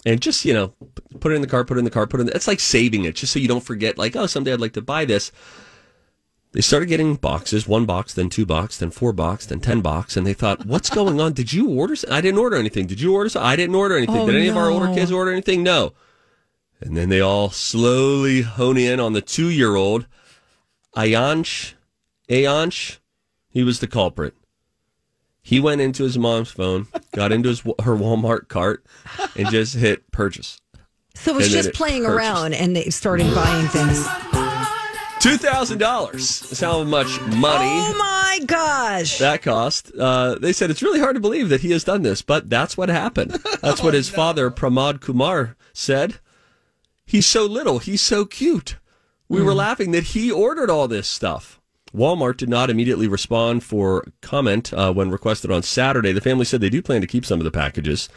and 0.05 0.21
just 0.21 0.45
you 0.45 0.53
know, 0.53 0.73
put 1.19 1.31
it 1.31 1.35
in 1.35 1.41
the 1.41 1.47
cart, 1.47 1.67
put 1.67 1.77
it 1.77 1.79
in 1.79 1.85
the 1.85 1.91
cart, 1.91 2.09
put 2.09 2.19
it 2.19 2.21
in. 2.21 2.27
The, 2.27 2.35
it's 2.35 2.47
like 2.47 2.59
saving 2.59 3.03
it, 3.05 3.15
just 3.15 3.33
so 3.33 3.39
you 3.39 3.47
don't 3.47 3.63
forget. 3.63 3.97
Like, 3.97 4.15
oh, 4.15 4.27
someday 4.27 4.53
I'd 4.53 4.61
like 4.61 4.73
to 4.73 4.81
buy 4.81 5.03
this. 5.05 5.31
They 6.53 6.59
started 6.61 6.87
getting 6.89 7.15
boxes, 7.15 7.65
one 7.65 7.85
box, 7.85 8.13
then 8.13 8.29
two 8.29 8.45
box, 8.45 8.77
then 8.77 8.91
four 8.91 9.13
box, 9.13 9.45
then 9.45 9.61
ten 9.61 9.79
box, 9.79 10.17
and 10.17 10.27
they 10.27 10.33
thought, 10.33 10.65
"What's 10.65 10.89
going 10.89 11.21
on? 11.21 11.31
Did 11.31 11.53
you 11.53 11.69
order? 11.69 11.95
I 12.09 12.19
didn't 12.19 12.39
order 12.39 12.57
anything. 12.57 12.87
Did 12.87 12.99
you 12.99 13.13
order? 13.13 13.29
I 13.39 13.55
didn't 13.55 13.75
order 13.75 13.95
anything. 13.95 14.17
Oh, 14.17 14.25
Did 14.25 14.35
any 14.35 14.47
of 14.49 14.57
our 14.57 14.69
older 14.69 14.93
kids 14.93 15.11
order 15.13 15.31
anything? 15.31 15.63
No." 15.63 15.93
And 16.81 16.97
then 16.97 17.07
they 17.09 17.21
all 17.21 17.51
slowly 17.51 18.41
hone 18.41 18.75
in 18.77 18.99
on 18.99 19.13
the 19.13 19.21
two-year-old, 19.21 20.07
Ayansh. 20.97 21.73
Ayansh, 22.29 22.97
he 23.49 23.63
was 23.63 23.79
the 23.79 23.87
culprit. 23.87 24.33
He 25.41 25.59
went 25.59 25.79
into 25.81 26.03
his 26.03 26.17
mom's 26.17 26.51
phone, 26.51 26.87
got 27.13 27.31
into 27.31 27.49
his 27.49 27.61
her 27.61 27.95
Walmart 27.95 28.47
cart, 28.47 28.85
and 29.37 29.49
just 29.49 29.75
hit 29.75 30.11
purchase. 30.11 30.59
So 31.15 31.31
it 31.31 31.35
was 31.37 31.45
And 31.47 31.53
just 31.53 31.69
it 31.69 31.75
playing 31.75 32.03
purchased. 32.03 32.17
around 32.17 32.53
and 32.53 32.75
they 32.75 32.89
started 32.89 33.33
buying 33.33 33.67
things. 33.67 34.05
Two 35.21 35.37
thousand 35.37 35.77
dollars. 35.77 36.39
That's 36.39 36.61
how 36.61 36.83
much 36.83 37.19
money 37.21 37.69
Oh 37.69 37.95
my 37.97 38.39
gosh. 38.45 39.19
that 39.19 39.43
cost. 39.43 39.91
Uh, 39.97 40.35
they 40.35 40.51
said 40.51 40.71
it's 40.71 40.81
really 40.81 40.99
hard 40.99 41.15
to 41.15 41.19
believe 41.19 41.49
that 41.49 41.61
he 41.61 41.69
has 41.71 41.83
done 41.83 42.01
this, 42.01 42.23
but 42.23 42.49
that's 42.49 42.75
what 42.75 42.89
happened. 42.89 43.31
That's 43.61 43.83
what 43.83 43.93
his 43.99 44.09
father 44.09 44.49
Pramod 44.49 44.99
Kumar 44.99 45.55
said. 45.73 46.15
He's 47.05 47.27
so 47.27 47.45
little. 47.45 47.77
He's 47.79 48.01
so 48.01 48.25
cute. 48.25 48.77
We 49.29 49.43
were 49.43 49.53
laughing 49.53 49.91
that 49.91 50.05
he 50.05 50.31
ordered 50.31 50.69
all 50.71 50.87
this 50.87 51.07
stuff. 51.07 51.59
Walmart 51.95 52.37
did 52.37 52.49
not 52.49 52.69
immediately 52.69 53.07
respond 53.07 53.63
for 53.63 54.05
comment 54.21 54.73
uh, 54.73 54.91
when 54.93 55.11
requested 55.11 55.51
on 55.51 55.61
Saturday. 55.61 56.13
The 56.13 56.21
family 56.21 56.45
said 56.45 56.61
they 56.61 56.69
do 56.69 56.81
plan 56.81 57.01
to 57.01 57.07
keep 57.07 57.25
some 57.25 57.39
of 57.39 57.43
the 57.43 57.51
packages. 57.51 58.09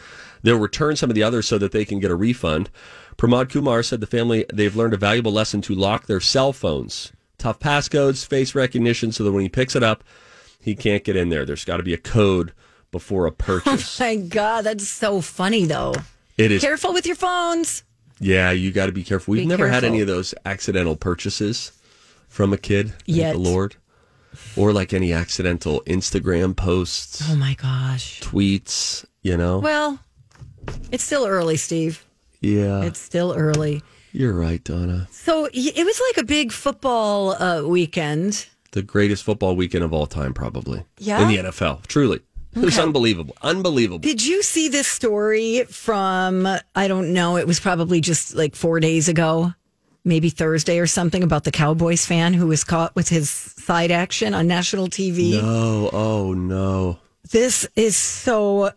They'll 0.42 0.58
return 0.58 0.96
some 0.96 1.10
of 1.10 1.14
the 1.14 1.22
others 1.22 1.46
so 1.48 1.58
that 1.58 1.72
they 1.72 1.84
can 1.84 1.98
get 2.00 2.10
a 2.10 2.14
refund. 2.16 2.70
Pramod 3.16 3.50
Kumar 3.50 3.82
said 3.82 4.00
the 4.00 4.06
family 4.06 4.44
they've 4.52 4.74
learned 4.74 4.94
a 4.94 4.98
valuable 4.98 5.32
lesson 5.32 5.60
to 5.62 5.74
lock 5.74 6.06
their 6.06 6.20
cell 6.20 6.52
phones. 6.52 7.12
Tough 7.38 7.58
passcodes, 7.60 8.26
face 8.26 8.54
recognition, 8.54 9.12
so 9.12 9.24
that 9.24 9.32
when 9.32 9.42
he 9.42 9.48
picks 9.48 9.76
it 9.76 9.82
up, 9.82 10.02
he 10.60 10.74
can't 10.74 11.04
get 11.04 11.16
in 11.16 11.28
there. 11.28 11.44
There's 11.44 11.64
got 11.64 11.76
to 11.78 11.82
be 11.82 11.94
a 11.94 11.98
code 11.98 12.52
before 12.90 13.26
a 13.26 13.30
oh, 13.30 13.32
purchase. 13.32 14.00
Oh 14.00 14.04
My 14.04 14.16
God, 14.16 14.62
that's 14.62 14.86
so 14.88 15.20
funny 15.20 15.64
though. 15.66 15.94
it 16.38 16.50
is 16.50 16.62
Careful 16.62 16.92
with 16.92 17.06
your 17.06 17.16
phones. 17.16 17.82
Yeah, 18.20 18.52
you 18.52 18.70
got 18.70 18.86
to 18.86 18.92
be 18.92 19.02
careful. 19.02 19.32
We've 19.32 19.42
Be 19.42 19.46
never 19.46 19.68
had 19.68 19.82
any 19.84 20.00
of 20.00 20.06
those 20.06 20.34
accidental 20.46 20.96
purchases. 20.96 21.72
from 22.28 22.52
a 22.52 22.58
kid. 22.58 22.92
Yeah, 23.06 23.32
the 23.32 23.38
Lord. 23.38 23.76
Or 24.56 24.72
like 24.72 24.92
any 24.92 25.12
accidental 25.12 25.82
Instagram 25.86 26.56
posts, 26.56 27.22
Oh 27.30 27.36
my 27.36 27.54
gosh. 27.54 28.20
tweets, 28.20 29.04
you 29.22 29.36
know? 29.36 29.58
Well, 29.58 30.00
it's 30.90 31.04
still 31.04 31.26
early, 31.26 31.56
Steve. 31.56 32.04
Yeah. 32.44 32.82
It's 32.82 33.00
still 33.00 33.34
early. 33.36 33.82
You're 34.12 34.34
right, 34.34 34.62
Donna. 34.62 35.08
So 35.10 35.48
it 35.52 35.84
was 35.84 36.00
like 36.10 36.22
a 36.22 36.26
big 36.26 36.52
football 36.52 37.32
uh, 37.32 37.62
weekend. 37.66 38.46
The 38.70 38.82
greatest 38.82 39.24
football 39.24 39.56
weekend 39.56 39.82
of 39.82 39.92
all 39.92 40.06
time, 40.06 40.32
probably. 40.32 40.84
Yeah? 40.98 41.20
In 41.20 41.28
the 41.28 41.50
NFL. 41.50 41.86
Truly. 41.86 42.20
It 42.54 42.64
was 42.64 42.78
unbelievable. 42.78 43.36
Unbelievable. 43.42 43.98
Did 43.98 44.24
you 44.24 44.42
see 44.44 44.68
this 44.68 44.86
story 44.86 45.64
from, 45.64 46.46
I 46.76 46.86
don't 46.86 47.12
know, 47.12 47.36
it 47.36 47.48
was 47.48 47.58
probably 47.58 48.00
just 48.00 48.34
like 48.36 48.54
four 48.54 48.78
days 48.78 49.08
ago, 49.08 49.52
maybe 50.04 50.30
Thursday 50.30 50.78
or 50.78 50.86
something, 50.86 51.24
about 51.24 51.42
the 51.42 51.50
Cowboys 51.50 52.06
fan 52.06 52.34
who 52.34 52.46
was 52.46 52.62
caught 52.62 52.94
with 52.94 53.08
his 53.08 53.28
side 53.28 53.90
action 53.90 54.34
on 54.34 54.46
national 54.46 54.86
TV? 54.86 55.32
No. 55.42 55.90
Oh, 55.92 56.32
no. 56.32 56.98
This 57.32 57.66
is 57.74 57.96
so, 57.96 58.70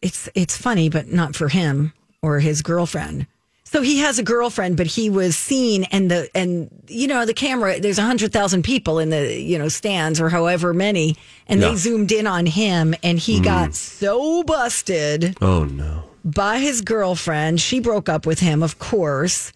it's, 0.00 0.30
it's 0.34 0.56
funny, 0.56 0.88
but 0.88 1.08
not 1.08 1.36
for 1.36 1.48
him 1.48 1.92
or 2.22 2.38
his 2.40 2.62
girlfriend. 2.62 3.26
So 3.64 3.80
he 3.80 3.98
has 3.98 4.18
a 4.18 4.22
girlfriend, 4.22 4.76
but 4.76 4.86
he 4.86 5.08
was 5.08 5.36
seen 5.36 5.84
and 5.84 6.10
the, 6.10 6.28
and 6.34 6.68
you 6.88 7.08
know, 7.08 7.24
the 7.24 7.32
camera, 7.32 7.80
there's 7.80 7.98
a 7.98 8.02
hundred 8.02 8.30
thousand 8.32 8.64
people 8.64 8.98
in 8.98 9.08
the, 9.10 9.34
you 9.40 9.58
know, 9.58 9.68
stands 9.68 10.20
or 10.20 10.28
however 10.28 10.74
many, 10.74 11.16
and 11.48 11.62
they 11.62 11.74
zoomed 11.76 12.12
in 12.12 12.26
on 12.26 12.44
him 12.44 12.94
and 13.02 13.18
he 13.18 13.40
got 13.40 13.74
so 13.74 14.42
busted 14.42 15.38
Oh, 15.40 15.64
no. 15.64 16.04
by 16.22 16.58
his 16.58 16.82
girlfriend. 16.82 17.60
She 17.62 17.80
broke 17.80 18.10
up 18.10 18.26
with 18.26 18.40
him, 18.40 18.62
of 18.62 18.78
course. 18.78 19.52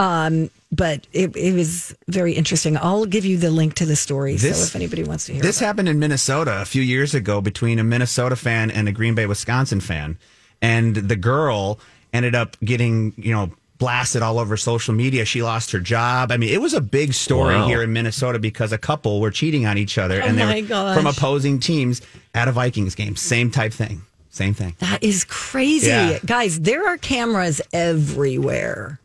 Um, 0.00 0.50
but 0.72 1.06
it, 1.12 1.36
it 1.36 1.54
was 1.54 1.94
very 2.08 2.32
interesting. 2.32 2.76
I'll 2.76 3.04
give 3.06 3.24
you 3.24 3.36
the 3.36 3.50
link 3.50 3.74
to 3.74 3.86
the 3.86 3.96
story. 3.96 4.36
so 4.38 4.48
if 4.48 4.74
anybody 4.74 5.04
wants 5.04 5.26
to 5.26 5.34
hear 5.34 5.42
This 5.42 5.60
happened 5.60 5.88
in 5.88 5.98
Minnesota 6.00 6.60
a 6.60 6.64
few 6.64 6.82
years 6.82 7.14
ago 7.14 7.40
between 7.40 7.78
a 7.78 7.84
Minnesota 7.84 8.34
fan 8.34 8.70
and 8.70 8.88
a 8.88 8.92
Green 8.92 9.14
Bay, 9.14 9.26
Wisconsin 9.26 9.80
fan. 9.80 10.18
And 10.62 10.96
the 10.96 11.16
girl 11.16 11.78
ended 12.12 12.34
up 12.34 12.56
getting, 12.64 13.12
you 13.16 13.32
know, 13.32 13.50
blasted 13.78 14.20
all 14.22 14.38
over 14.38 14.56
social 14.58 14.92
media. 14.94 15.24
She 15.24 15.42
lost 15.42 15.70
her 15.72 15.80
job. 15.80 16.30
I 16.30 16.36
mean, 16.36 16.50
it 16.52 16.60
was 16.60 16.74
a 16.74 16.80
big 16.82 17.14
story 17.14 17.54
Wow. 17.54 17.66
here 17.66 17.82
in 17.82 17.92
Minnesota 17.92 18.38
because 18.38 18.72
a 18.72 18.78
couple 18.78 19.20
were 19.20 19.30
cheating 19.30 19.64
on 19.66 19.78
each 19.78 19.96
other 19.96 20.20
Oh 20.22 20.26
and 20.26 20.38
they 20.38 20.44
my 20.44 20.60
were 20.60 20.66
gosh. 20.66 20.96
from 20.96 21.06
opposing 21.06 21.60
teams 21.60 22.02
at 22.34 22.46
a 22.46 22.52
Vikings 22.52 22.94
game. 22.94 23.16
Same 23.16 23.50
type 23.50 23.72
thing. 23.72 24.02
Same 24.28 24.52
thing. 24.54 24.76
That 24.80 25.02
is 25.02 25.24
crazy. 25.24 25.88
Yeah. 25.88 26.18
Guys, 26.24 26.60
there 26.60 26.86
are 26.86 26.98
cameras 26.98 27.60
everywhere. 27.72 29.00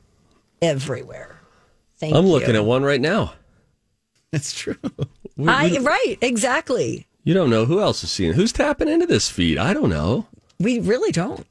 Everywhere. 0.62 1.36
Thank 1.98 2.14
I'm 2.16 2.26
you. 2.26 2.32
looking 2.32 2.56
at 2.56 2.66
one 2.66 2.84
right 2.84 3.02
now. 3.02 3.34
That's 4.32 4.54
true. 4.54 4.76
We- 5.38 5.48
I, 5.48 5.68
we- 5.70 5.80
right, 5.80 6.16
exactly. 6.22 7.08
you 7.24 7.34
don't 7.34 7.50
know 7.50 7.66
who 7.66 7.80
else 7.82 8.04
is 8.04 8.12
seeing. 8.12 8.34
Who's 8.34 8.52
tapping 8.52 8.88
into 8.88 9.06
this 9.06 9.30
feed? 9.30 9.58
I 9.58 9.74
don't 9.74 9.90
know. 9.90 10.28
We 10.60 10.80
really 10.80 11.12
don't. 11.12 11.46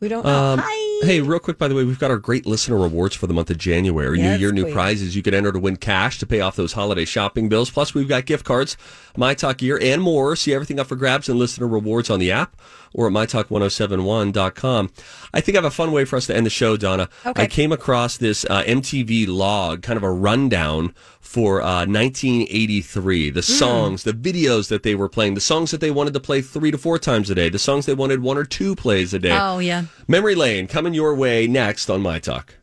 We 0.00 0.08
don't 0.08 0.24
know. 0.24 0.52
Um, 0.54 0.60
Hi. 0.62 0.89
Hey, 1.02 1.20
real 1.20 1.38
quick, 1.38 1.58
by 1.58 1.68
the 1.68 1.74
way, 1.74 1.84
we've 1.84 1.98
got 1.98 2.10
our 2.10 2.18
great 2.18 2.46
listener 2.46 2.76
rewards 2.76 3.14
for 3.14 3.26
the 3.26 3.34
month 3.34 3.50
of 3.50 3.58
January. 3.58 4.18
new 4.18 4.36
year, 4.36 4.52
new 4.52 4.64
please. 4.64 4.72
prizes. 4.72 5.16
You 5.16 5.22
can 5.22 5.34
enter 5.34 5.52
to 5.52 5.58
win 5.58 5.76
cash 5.76 6.18
to 6.18 6.26
pay 6.26 6.40
off 6.40 6.56
those 6.56 6.72
holiday 6.72 7.04
shopping 7.04 7.48
bills. 7.48 7.70
Plus, 7.70 7.94
we've 7.94 8.08
got 8.08 8.26
gift 8.26 8.44
cards, 8.44 8.76
My 9.16 9.34
Talk 9.34 9.58
Gear, 9.58 9.78
and 9.80 10.02
more. 10.02 10.36
See 10.36 10.54
everything 10.54 10.78
up 10.78 10.86
for 10.86 10.96
grabs 10.96 11.28
and 11.28 11.38
listener 11.38 11.66
rewards 11.66 12.10
on 12.10 12.18
the 12.18 12.30
app 12.30 12.56
or 12.92 13.06
at 13.06 13.12
mytalk1071.com. 13.12 14.90
I 15.32 15.40
think 15.40 15.56
I 15.56 15.58
have 15.58 15.64
a 15.64 15.70
fun 15.70 15.92
way 15.92 16.04
for 16.04 16.16
us 16.16 16.26
to 16.26 16.36
end 16.36 16.46
the 16.46 16.50
show, 16.50 16.76
Donna. 16.76 17.08
Okay. 17.24 17.42
I 17.42 17.46
came 17.46 17.72
across 17.72 18.16
this 18.16 18.44
uh, 18.46 18.62
MTV 18.64 19.28
log, 19.28 19.82
kind 19.82 19.96
of 19.96 20.02
a 20.02 20.10
rundown 20.10 20.92
for 21.20 21.62
uh, 21.62 21.86
1983. 21.86 23.30
The 23.30 23.42
songs, 23.42 24.02
the 24.02 24.12
videos 24.12 24.68
that 24.68 24.82
they 24.82 24.94
were 24.94 25.08
playing, 25.08 25.34
the 25.34 25.40
songs 25.40 25.70
that 25.70 25.80
they 25.80 25.90
wanted 25.90 26.14
to 26.14 26.20
play 26.20 26.42
three 26.42 26.70
to 26.70 26.78
four 26.78 26.98
times 26.98 27.30
a 27.30 27.34
day, 27.34 27.48
the 27.48 27.58
songs 27.58 27.86
they 27.86 27.94
wanted 27.94 28.20
one 28.20 28.36
or 28.36 28.44
two 28.44 28.74
plays 28.74 29.14
a 29.14 29.18
day. 29.18 29.38
Oh, 29.38 29.58
yeah. 29.58 29.84
Memory 30.10 30.34
Lane 30.34 30.66
coming 30.66 30.92
your 30.92 31.14
way 31.14 31.46
next 31.46 31.88
on 31.88 32.02
My 32.02 32.18
Talk. 32.18 32.54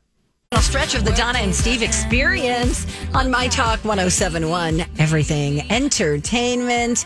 Final 0.52 0.62
stretch 0.62 0.96
of 0.96 1.06
the 1.06 1.14
Donna 1.14 1.40
and 1.40 1.56
Steve 1.56 1.82
experience 1.82 2.86
on 3.14 3.32
My 3.32 3.48
Talk 3.48 3.80
1071, 3.86 4.84
Everything 5.00 5.62
Entertainment. 5.72 7.06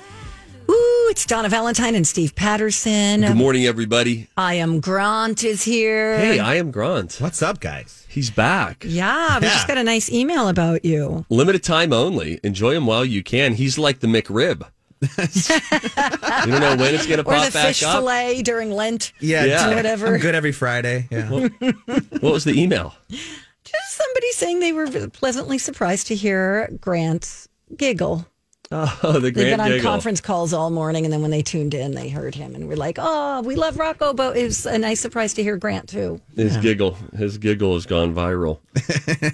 Ooh, 0.67 1.07
it's 1.11 1.27
Donna 1.27 1.47
Valentine 1.47 1.93
and 1.93 2.07
Steve 2.07 2.33
Patterson. 2.33 3.21
Good 3.21 3.35
morning, 3.37 3.67
everybody. 3.67 4.29
I 4.35 4.55
am 4.55 4.79
Grant 4.79 5.43
is 5.43 5.61
here. 5.61 6.17
Hey, 6.17 6.39
I 6.39 6.55
am 6.55 6.71
Grant. 6.71 7.17
What's 7.19 7.43
up, 7.43 7.59
guys? 7.59 8.07
He's 8.09 8.31
back. 8.31 8.83
yeah, 8.83 9.37
we 9.37 9.45
just 9.45 9.67
got 9.67 9.77
a 9.77 9.83
nice 9.83 10.11
email 10.11 10.47
about 10.47 10.83
you. 10.83 11.23
Limited 11.29 11.61
time 11.61 11.93
only. 11.93 12.39
Enjoy 12.43 12.71
him 12.71 12.87
while 12.87 13.05
you 13.05 13.21
can. 13.21 13.53
He's 13.53 13.77
like 13.77 13.99
the 13.99 14.07
McRib. 14.07 14.65
you 15.17 16.51
don't 16.51 16.59
know 16.61 16.75
when 16.75 16.93
it's 16.95 17.05
going 17.07 17.17
to 17.17 17.25
Or 17.27 17.33
pop 17.33 17.45
the 17.47 17.51
back 17.51 17.67
fish 17.67 17.83
up. 17.83 17.95
fillet 17.95 18.41
during 18.43 18.71
Lent. 18.71 19.13
Yeah, 19.19 19.45
Yeah. 19.45 19.71
Or 19.71 19.75
whatever. 19.75 20.13
I'm 20.13 20.19
good 20.21 20.35
every 20.35 20.51
Friday. 20.51 21.07
Yeah. 21.11 21.29
What 21.29 22.21
was 22.21 22.43
the 22.43 22.59
email? 22.61 22.93
Just 23.09 23.91
somebody 23.97 24.31
saying 24.33 24.59
they 24.59 24.73
were 24.73 24.87
pleasantly 25.09 25.57
surprised 25.57 26.07
to 26.07 26.15
hear 26.15 26.69
Grant's 26.81 27.47
giggle. 27.77 28.25
Oh, 28.73 28.85
the 29.19 29.19
Grant 29.19 29.23
They've 29.23 29.33
grand 29.33 29.49
been 29.51 29.59
on 29.59 29.67
giggle. 29.69 29.91
conference 29.91 30.21
calls 30.21 30.53
all 30.53 30.69
morning, 30.69 31.03
and 31.05 31.11
then 31.11 31.21
when 31.21 31.29
they 31.31 31.41
tuned 31.41 31.73
in, 31.73 31.91
they 31.91 32.07
heard 32.07 32.33
him 32.35 32.55
and 32.55 32.69
were 32.69 32.77
like, 32.77 32.95
"Oh, 32.97 33.41
we 33.41 33.55
love 33.55 33.77
Rocco," 33.77 34.13
but 34.13 34.37
it 34.37 34.45
was 34.45 34.65
a 34.65 34.77
nice 34.77 35.01
surprise 35.01 35.33
to 35.33 35.43
hear 35.43 35.57
Grant 35.57 35.89
too. 35.89 36.21
His 36.37 36.55
giggle, 36.55 36.93
his 37.17 37.37
giggle 37.37 37.73
has 37.73 37.85
gone 37.85 38.15
viral. 38.15 38.59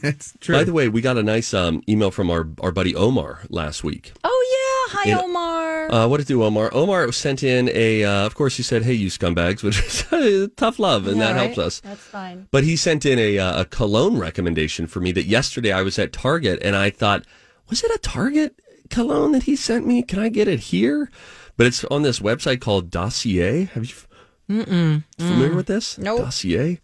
it's 0.03 0.33
true. 0.39 0.55
By 0.55 0.63
the 0.63 0.73
way, 0.73 0.87
we 0.89 1.01
got 1.01 1.17
a 1.17 1.23
nice 1.23 1.53
um, 1.53 1.83
email 1.87 2.09
from 2.09 2.31
our, 2.31 2.47
our 2.61 2.71
buddy 2.71 2.95
Omar 2.95 3.41
last 3.49 3.83
week. 3.83 4.11
Oh 4.23 4.45
yeah, 4.51 4.56
hi 4.89 5.09
In- 5.11 5.17
Omar. 5.17 5.91
Uh, 5.91 6.07
what 6.07 6.17
did 6.17 6.27
do, 6.27 6.43
Omar? 6.43 6.69
Omar 6.73 7.11
sent 7.11 7.43
in 7.43 7.69
a. 7.73 8.03
Uh, 8.03 8.25
of 8.25 8.35
course, 8.35 8.57
he 8.57 8.63
said, 8.63 8.83
"Hey, 8.83 8.93
you 8.93 9.09
scumbags," 9.09 9.63
which 9.63 9.79
is 10.11 10.49
tough 10.57 10.79
love, 10.79 11.07
and 11.07 11.17
Yeah, 11.17 11.27
that 11.27 11.31
right? 11.33 11.45
helps 11.45 11.57
us. 11.57 11.79
That's 11.81 12.01
fine. 12.01 12.47
But 12.51 12.63
he 12.63 12.75
sent 12.75 13.05
in 13.05 13.19
a 13.19 13.37
uh, 13.39 13.61
a 13.61 13.65
cologne 13.65 14.17
recommendation 14.17 14.87
for 14.87 14.99
me 14.99 15.11
that 15.13 15.25
yesterday 15.25 15.71
I 15.71 15.81
was 15.81 15.97
at 15.99 16.11
Target 16.13 16.59
and 16.61 16.75
I 16.75 16.89
thought, 16.89 17.25
was 17.69 17.83
it 17.83 17.91
a 17.91 17.99
Target 17.99 18.59
cologne 18.89 19.31
that 19.33 19.43
he 19.43 19.55
sent 19.55 19.85
me? 19.85 20.01
Can 20.03 20.19
I 20.19 20.29
get 20.29 20.47
it 20.47 20.59
here? 20.59 21.09
But 21.57 21.67
it's 21.67 21.83
on 21.85 22.03
this 22.03 22.19
website 22.19 22.61
called 22.61 22.89
Dossier. 22.91 23.65
Have 23.73 23.85
you 23.85 23.95
Mm-mm. 24.49 25.03
familiar 25.17 25.55
with 25.55 25.65
this? 25.67 25.97
Nope. 25.97 26.19
Dossier. 26.19 26.79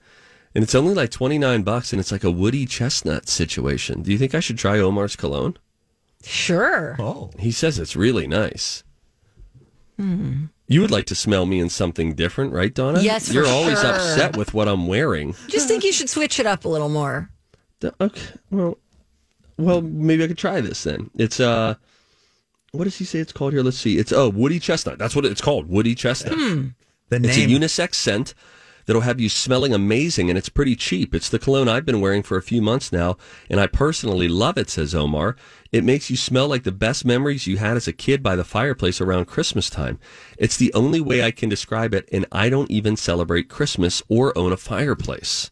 And 0.56 0.64
it's 0.64 0.76
only 0.76 0.94
like 0.94 1.10
29 1.12 1.64
bucks 1.64 1.94
and 1.94 2.00
it's 2.00 2.12
like 2.12 2.24
a 2.24 2.32
woody 2.32 2.66
chestnut 2.66 3.28
situation. 3.30 4.02
Do 4.02 4.12
you 4.12 4.18
think 4.18 4.36
I 4.36 4.40
should 4.40 4.58
try 4.58 4.80
Omar's 4.80 5.16
cologne? 5.16 5.58
Sure. 6.24 6.96
Oh. 7.00 7.32
He 7.38 7.52
says 7.52 7.80
it's 7.80 7.96
really 7.96 8.28
nice. 8.28 8.84
Hmm. 9.98 10.46
You 10.68 10.82
would 10.82 10.92
like 10.92 11.06
to 11.08 11.16
smell 11.16 11.46
me 11.46 11.60
in 11.60 11.70
something 11.70 12.16
different, 12.16 12.54
right, 12.54 12.74
Donna? 12.74 13.02
Yes, 13.02 13.32
You're 13.32 13.46
always 13.46 13.82
sure. 13.82 13.92
upset 13.92 14.38
with 14.38 14.54
what 14.54 14.68
I'm 14.68 14.88
wearing. 14.88 15.36
Just 15.48 15.68
think 15.68 15.84
you 15.84 15.92
should 15.92 16.10
switch 16.10 16.40
it 16.40 16.46
up 16.46 16.66
a 16.66 16.70
little 16.70 16.90
more. 16.90 17.30
Okay. 18.00 18.22
Well, 18.50 18.78
well, 19.58 19.82
maybe 19.82 20.24
I 20.24 20.28
could 20.28 20.38
try 20.38 20.62
this 20.62 20.84
then. 20.84 21.12
It's 21.16 21.40
uh, 21.40 21.76
what 22.72 22.86
does 22.86 22.98
he 22.98 23.06
say 23.06 23.20
it's 23.20 23.34
called 23.34 23.54
here? 23.54 23.62
Let's 23.62 23.78
see. 23.78 23.98
It's 23.98 24.12
oh, 24.12 24.30
woody 24.30 24.60
chestnut. 24.60 24.98
That's 24.98 25.16
what 25.16 25.26
it's 25.26 25.42
called. 25.42 25.68
Woody 25.68 25.96
chestnut. 25.96 26.38
The 27.10 27.18
It's 27.18 27.38
a 27.38 27.42
unisex 27.42 27.96
scent 27.96 28.34
that'll 28.86 29.02
have 29.02 29.20
you 29.20 29.30
smelling 29.30 29.74
amazing, 29.74 30.30
and 30.30 30.38
it's 30.38 30.50
pretty 30.50 30.76
cheap. 30.76 31.14
It's 31.16 31.30
the 31.30 31.40
cologne 31.40 31.68
I've 31.68 31.86
been 31.86 32.02
wearing 32.02 32.24
for 32.24 32.38
a 32.38 32.42
few 32.42 32.62
months 32.62 32.92
now, 32.92 33.18
and 33.50 33.60
I 33.60 33.68
personally 33.68 34.28
love 34.28 34.58
it. 34.58 34.70
Says 34.70 34.94
Omar. 34.96 35.36
It 35.72 35.84
makes 35.84 36.10
you 36.12 36.16
smell 36.18 36.48
like 36.48 36.64
the 36.64 36.72
best 36.72 37.04
memories 37.04 37.48
you 37.48 37.58
had 37.58 37.78
as 37.78 37.88
a 37.88 37.94
kid 37.94 38.22
by 38.22 38.36
the 38.36 38.44
fireplace 38.44 39.02
around 39.02 39.26
Christmas 39.26 39.72
time. 39.72 40.00
It's 40.38 40.56
the 40.58 40.72
only 40.74 41.02
way 41.02 41.24
I 41.24 41.32
can 41.32 41.50
describe 41.50 41.94
it, 41.96 42.08
and 42.12 42.26
I 42.32 42.50
don't 42.50 42.70
even 42.70 42.96
celebrate 42.96 43.50
Christmas 43.50 44.04
or 44.08 44.38
own 44.38 44.54
a 44.54 44.58
fireplace. 44.58 45.50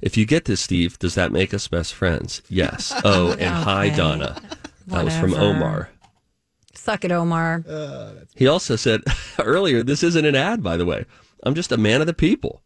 If 0.00 0.16
you 0.16 0.26
get 0.26 0.46
this, 0.46 0.60
Steve, 0.60 0.98
does 0.98 1.14
that 1.14 1.30
make 1.30 1.54
us 1.54 1.68
best 1.68 1.94
friends? 1.94 2.42
Yes. 2.48 2.92
Oh, 3.04 3.32
and 3.34 3.54
hi, 3.54 3.86
Okay. 3.86 3.96
Donna. 3.96 4.42
That 4.88 5.04
was 5.04 5.16
from 5.16 5.34
Omar. 5.34 5.90
Suck 6.74 7.04
it, 7.04 7.12
Omar. 7.12 7.62
He 8.34 8.48
also 8.48 8.74
said 8.74 9.02
earlier, 9.38 9.84
this 9.84 10.02
isn't 10.02 10.24
an 10.24 10.34
ad, 10.34 10.60
by 10.60 10.76
the 10.76 10.84
way. 10.84 11.04
I'm 11.44 11.54
just 11.54 11.70
a 11.70 11.76
man 11.76 12.00
of 12.00 12.08
the 12.08 12.14
people. 12.14 12.61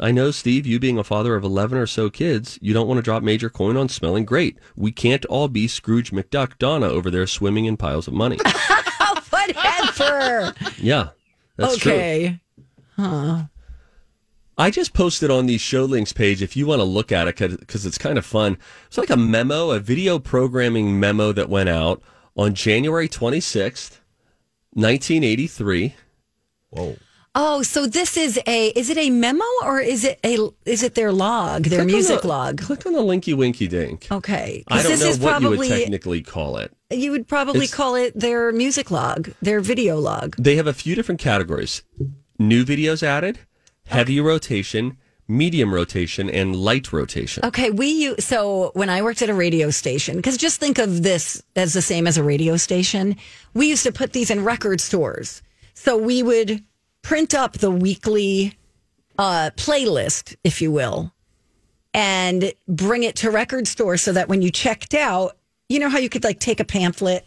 I 0.00 0.12
know, 0.12 0.30
Steve, 0.30 0.66
you 0.66 0.80
being 0.80 0.98
a 0.98 1.04
father 1.04 1.34
of 1.34 1.44
11 1.44 1.76
or 1.76 1.86
so 1.86 2.08
kids, 2.08 2.58
you 2.62 2.72
don't 2.72 2.88
want 2.88 2.96
to 2.98 3.02
drop 3.02 3.22
major 3.22 3.50
coin 3.50 3.76
on 3.76 3.90
smelling 3.90 4.24
great. 4.24 4.58
We 4.74 4.92
can't 4.92 5.26
all 5.26 5.48
be 5.48 5.68
Scrooge 5.68 6.10
McDuck 6.10 6.56
Donna 6.58 6.86
over 6.86 7.10
there 7.10 7.26
swimming 7.26 7.66
in 7.66 7.76
piles 7.76 8.08
of 8.08 8.14
money. 8.14 8.38
Whatever. 9.30 10.54
yeah, 10.78 11.10
that's 11.56 11.76
true. 11.76 11.92
okay. 11.92 12.40
Huh. 12.96 13.44
I 14.56 14.70
just 14.70 14.92
posted 14.92 15.30
on 15.30 15.46
the 15.46 15.58
show 15.58 15.84
links 15.84 16.12
page 16.12 16.42
if 16.42 16.56
you 16.56 16.66
want 16.66 16.80
to 16.80 16.84
look 16.84 17.12
at 17.12 17.28
it 17.28 17.60
because 17.60 17.86
it's 17.86 17.98
kind 17.98 18.18
of 18.18 18.26
fun. 18.26 18.58
It's 18.86 18.98
like 18.98 19.10
a 19.10 19.16
memo, 19.16 19.70
a 19.70 19.80
video 19.80 20.18
programming 20.18 21.00
memo 21.00 21.32
that 21.32 21.48
went 21.48 21.68
out 21.68 22.02
on 22.36 22.54
January 22.54 23.08
26th, 23.08 24.00
1983. 24.74 25.94
Whoa. 26.70 26.96
Oh, 27.34 27.62
so 27.62 27.86
this 27.86 28.16
is 28.16 28.40
a 28.46 28.68
is 28.70 28.90
it 28.90 28.98
a 28.98 29.08
memo 29.08 29.44
or 29.62 29.80
is 29.80 30.04
it 30.04 30.18
a 30.24 30.36
is 30.66 30.82
it 30.82 30.96
their 30.96 31.12
log, 31.12 31.64
their 31.64 31.80
Click 31.82 31.92
music 31.92 32.22
the- 32.22 32.28
log? 32.28 32.60
Click 32.60 32.84
on 32.86 32.92
the 32.92 33.00
linky 33.02 33.34
winky 33.36 33.68
dink. 33.68 34.08
Okay. 34.10 34.64
I 34.68 34.82
don't 34.82 34.98
know 34.98 35.16
what 35.24 35.40
you 35.42 35.48
would 35.50 35.68
technically 35.68 36.22
call 36.22 36.56
it. 36.56 36.72
you 36.90 37.12
would 37.12 37.28
probably 37.28 37.60
It's- 37.66 37.74
call 37.74 37.94
it 37.94 38.18
their 38.18 38.50
music 38.50 38.90
log, 38.90 39.30
their 39.40 39.60
video 39.60 39.96
log. 39.98 40.34
They 40.38 40.56
have 40.56 40.66
a 40.66 40.72
few 40.72 40.94
different 40.96 41.20
categories 41.20 41.82
new 42.38 42.64
videos 42.64 43.02
added, 43.02 43.38
heavy 43.86 44.18
rotation, 44.20 44.96
medium 45.28 45.72
rotation, 45.72 46.28
and 46.30 46.56
light 46.56 46.90
rotation. 46.92 47.44
Okay, 47.44 47.70
we 47.70 47.86
use, 47.88 48.24
so 48.24 48.70
when 48.74 48.88
I 48.88 49.02
worked 49.02 49.20
at 49.22 49.28
a 49.28 49.34
radio 49.34 49.70
station, 49.70 50.16
because 50.16 50.36
just 50.38 50.58
think 50.58 50.78
of 50.78 51.02
this 51.04 51.42
as 51.54 51.74
the 51.74 51.82
same 51.82 52.06
as 52.08 52.16
a 52.16 52.24
radio 52.24 52.56
station, 52.56 53.14
we 53.54 53.68
used 53.68 53.84
to 53.84 53.92
put 53.92 54.14
these 54.14 54.30
in 54.30 54.42
record 54.42 54.80
stores. 54.80 55.42
So 55.74 55.96
we 55.98 56.22
would 56.22 56.64
print 57.02 57.34
up 57.34 57.54
the 57.54 57.70
weekly 57.70 58.56
uh, 59.18 59.50
playlist, 59.56 60.36
if 60.44 60.62
you 60.62 60.70
will, 60.72 61.12
and 61.94 62.52
bring 62.68 63.02
it 63.02 63.16
to 63.16 63.30
record 63.30 63.66
store 63.66 63.96
so 63.96 64.12
that 64.12 64.28
when 64.28 64.42
you 64.42 64.50
checked 64.50 64.94
out, 64.94 65.36
you 65.68 65.78
know 65.78 65.88
how 65.88 65.98
you 65.98 66.08
could 66.08 66.24
like 66.24 66.38
take 66.40 66.60
a 66.60 66.64
pamphlet, 66.64 67.26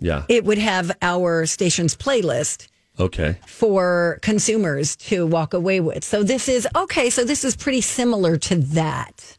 Yeah. 0.00 0.24
it 0.28 0.44
would 0.44 0.58
have 0.58 0.96
our 1.02 1.46
station's 1.46 1.96
playlist 1.96 2.68
Okay. 3.00 3.38
for 3.46 4.18
consumers 4.22 4.96
to 4.96 5.26
walk 5.26 5.54
away 5.54 5.80
with. 5.80 6.02
So 6.04 6.22
this 6.22 6.48
is 6.48 6.66
okay. 6.74 7.10
So 7.10 7.24
this 7.24 7.44
is 7.44 7.56
pretty 7.56 7.80
similar 7.80 8.36
to 8.38 8.56
that. 8.56 9.37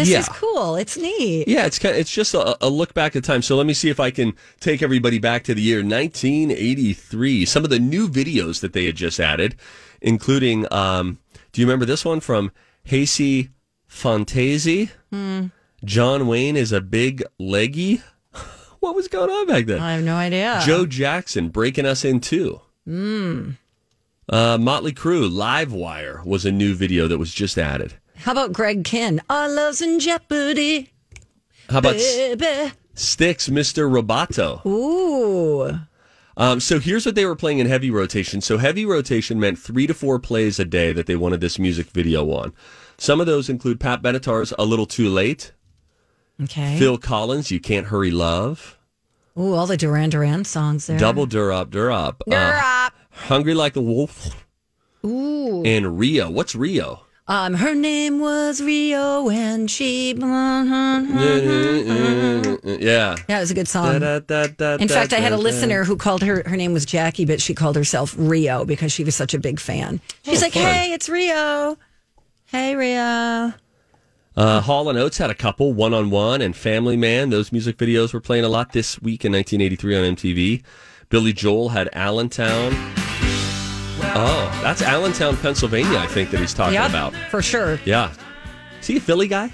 This 0.00 0.08
Yeah. 0.10 0.18
is 0.20 0.28
cool. 0.28 0.76
It's 0.76 0.96
neat. 0.96 1.46
Yeah, 1.48 1.66
it's 1.66 1.78
kind 1.78 1.94
it's 1.96 2.10
just 2.10 2.34
a, 2.34 2.56
a 2.64 2.68
look 2.68 2.92
back 2.94 3.14
at 3.16 3.24
time. 3.24 3.42
So 3.42 3.56
let 3.56 3.66
me 3.66 3.74
see 3.74 3.88
if 3.90 4.00
I 4.00 4.10
can 4.10 4.34
take 4.60 4.82
everybody 4.82 5.18
back 5.18 5.44
to 5.44 5.54
the 5.54 5.62
year 5.62 5.78
1983. 5.84 7.44
Some 7.46 7.64
of 7.64 7.70
the 7.70 7.78
new 7.78 8.08
videos 8.08 8.60
that 8.60 8.72
they 8.72 8.86
had 8.86 8.96
just 8.96 9.20
added, 9.20 9.56
including, 10.00 10.66
um, 10.72 11.18
do 11.52 11.60
you 11.60 11.66
remember 11.66 11.84
this 11.86 12.04
one 12.04 12.20
from 12.20 12.50
Haysi 12.88 13.50
Fantayzee? 13.88 14.90
Hmm. 15.12 15.46
John 15.84 16.26
Wayne 16.26 16.56
is 16.56 16.72
a 16.72 16.80
big 16.80 17.22
leggy. 17.38 18.02
What 18.80 18.94
was 18.96 19.08
going 19.08 19.28
on 19.28 19.46
back 19.46 19.66
then? 19.66 19.78
I 19.78 19.92
have 19.92 20.02
no 20.02 20.16
idea. 20.16 20.62
Joe 20.64 20.86
Jackson 20.86 21.50
breaking 21.50 21.84
us 21.84 22.02
in 22.02 22.18
two. 22.18 22.62
Mm. 22.88 23.58
Uh, 24.26 24.56
Motley 24.58 24.92
Crue, 24.94 25.30
Live 25.30 25.70
Wire 25.70 26.22
was 26.24 26.46
a 26.46 26.50
new 26.50 26.74
video 26.74 27.06
that 27.06 27.18
was 27.18 27.30
just 27.34 27.58
added. 27.58 27.92
How 28.20 28.32
about 28.32 28.52
Greg 28.52 28.84
Kihn? 28.84 29.20
Our 29.30 29.48
love's 29.48 29.80
in 29.80 29.98
jeopardy. 30.00 30.90
How 31.68 31.78
about 31.78 31.94
baby? 31.94 32.72
Styx, 32.94 33.48
Mr. 33.48 33.88
Roboto? 33.90 34.64
Ooh. 34.66 35.78
Um, 36.36 36.60
so 36.60 36.78
here's 36.78 37.06
what 37.06 37.14
they 37.14 37.24
were 37.26 37.36
playing 37.36 37.58
in 37.58 37.66
heavy 37.66 37.90
rotation. 37.90 38.40
So 38.40 38.58
heavy 38.58 38.84
rotation 38.84 39.40
meant 39.40 39.58
three 39.58 39.86
to 39.86 39.94
four 39.94 40.18
plays 40.18 40.58
a 40.58 40.64
day 40.64 40.92
that 40.92 41.06
they 41.06 41.16
wanted 41.16 41.40
this 41.40 41.58
music 41.58 41.88
video 41.88 42.30
on. 42.30 42.52
Some 42.98 43.20
of 43.20 43.26
those 43.26 43.48
include 43.48 43.80
Pat 43.80 44.02
Benatar's 44.02 44.52
"A 44.58 44.64
Little 44.64 44.86
Too 44.86 45.08
Late," 45.08 45.52
Okay. 46.42 46.78
Phil 46.78 46.98
Collins' 46.98 47.50
"You 47.50 47.60
Can't 47.60 47.86
Hurry 47.86 48.10
Love," 48.10 48.78
Ooh, 49.38 49.54
all 49.54 49.66
the 49.66 49.76
Duran 49.76 50.10
Duran 50.10 50.44
songs 50.44 50.86
there. 50.86 50.98
Double 50.98 51.24
Dur 51.26 51.52
Up 51.52 51.70
Dur 51.70 51.90
Up, 51.90 52.22
uh, 52.30 52.90
"Hungry 53.10 53.54
Like 53.54 53.72
the 53.74 53.80
Wolf," 53.82 54.46
Ooh. 55.04 55.62
and 55.64 55.98
Rio. 55.98 56.30
What's 56.30 56.54
Rio? 56.54 57.06
Um, 57.30 57.54
her 57.54 57.76
name 57.76 58.18
was 58.18 58.60
Rio, 58.60 59.28
and 59.30 59.70
she. 59.70 60.14
Yeah. 60.14 60.64
Yeah, 63.28 63.36
it 63.36 63.40
was 63.40 63.52
a 63.52 63.54
good 63.54 63.68
song. 63.68 64.00
Da-da-da-da-da-da. 64.00 64.82
In 64.82 64.88
fact, 64.88 65.12
I 65.12 65.20
had 65.20 65.30
a 65.32 65.36
listener 65.36 65.84
who 65.84 65.96
called 65.96 66.24
her. 66.24 66.42
Her 66.44 66.56
name 66.56 66.72
was 66.72 66.84
Jackie, 66.84 67.24
but 67.24 67.40
she 67.40 67.54
called 67.54 67.76
herself 67.76 68.16
Rio 68.18 68.64
because 68.64 68.90
she 68.90 69.04
was 69.04 69.14
such 69.14 69.32
a 69.32 69.38
big 69.38 69.60
fan. 69.60 70.00
She's 70.24 70.42
Oh, 70.42 70.46
like, 70.46 70.54
fun. 70.54 70.62
"Hey, 70.64 70.92
it's 70.92 71.08
Rio. 71.08 71.78
Hey, 72.46 72.74
Rio." 72.74 73.54
Uh, 74.36 74.60
Hall 74.62 74.88
and 74.88 74.98
Oates 74.98 75.18
had 75.18 75.30
a 75.30 75.34
couple, 75.34 75.72
One 75.72 75.94
on 75.94 76.10
One 76.10 76.42
and 76.42 76.56
Family 76.56 76.96
Man. 76.96 77.30
Those 77.30 77.52
music 77.52 77.76
videos 77.76 78.12
were 78.12 78.20
playing 78.20 78.44
a 78.44 78.48
lot 78.48 78.72
this 78.72 79.00
week 79.00 79.24
in 79.24 79.30
1983 79.32 79.96
on 79.96 80.02
MTV. 80.16 80.62
Billy 81.10 81.32
Joel 81.32 81.68
had 81.70 81.88
Allentown. 81.92 82.74
Oh, 84.12 84.60
that's 84.62 84.82
Allentown, 84.82 85.36
Pennsylvania, 85.36 85.98
I 85.98 86.06
think 86.06 86.30
that 86.30 86.40
he's 86.40 86.52
talking 86.54 86.74
Yep, 86.74 86.90
about. 86.90 87.14
for 87.30 87.40
sure. 87.42 87.78
Yeah. 87.84 88.12
Is 88.80 88.86
he 88.86 88.96
a 88.96 89.00
Philly 89.00 89.28
guy? 89.28 89.52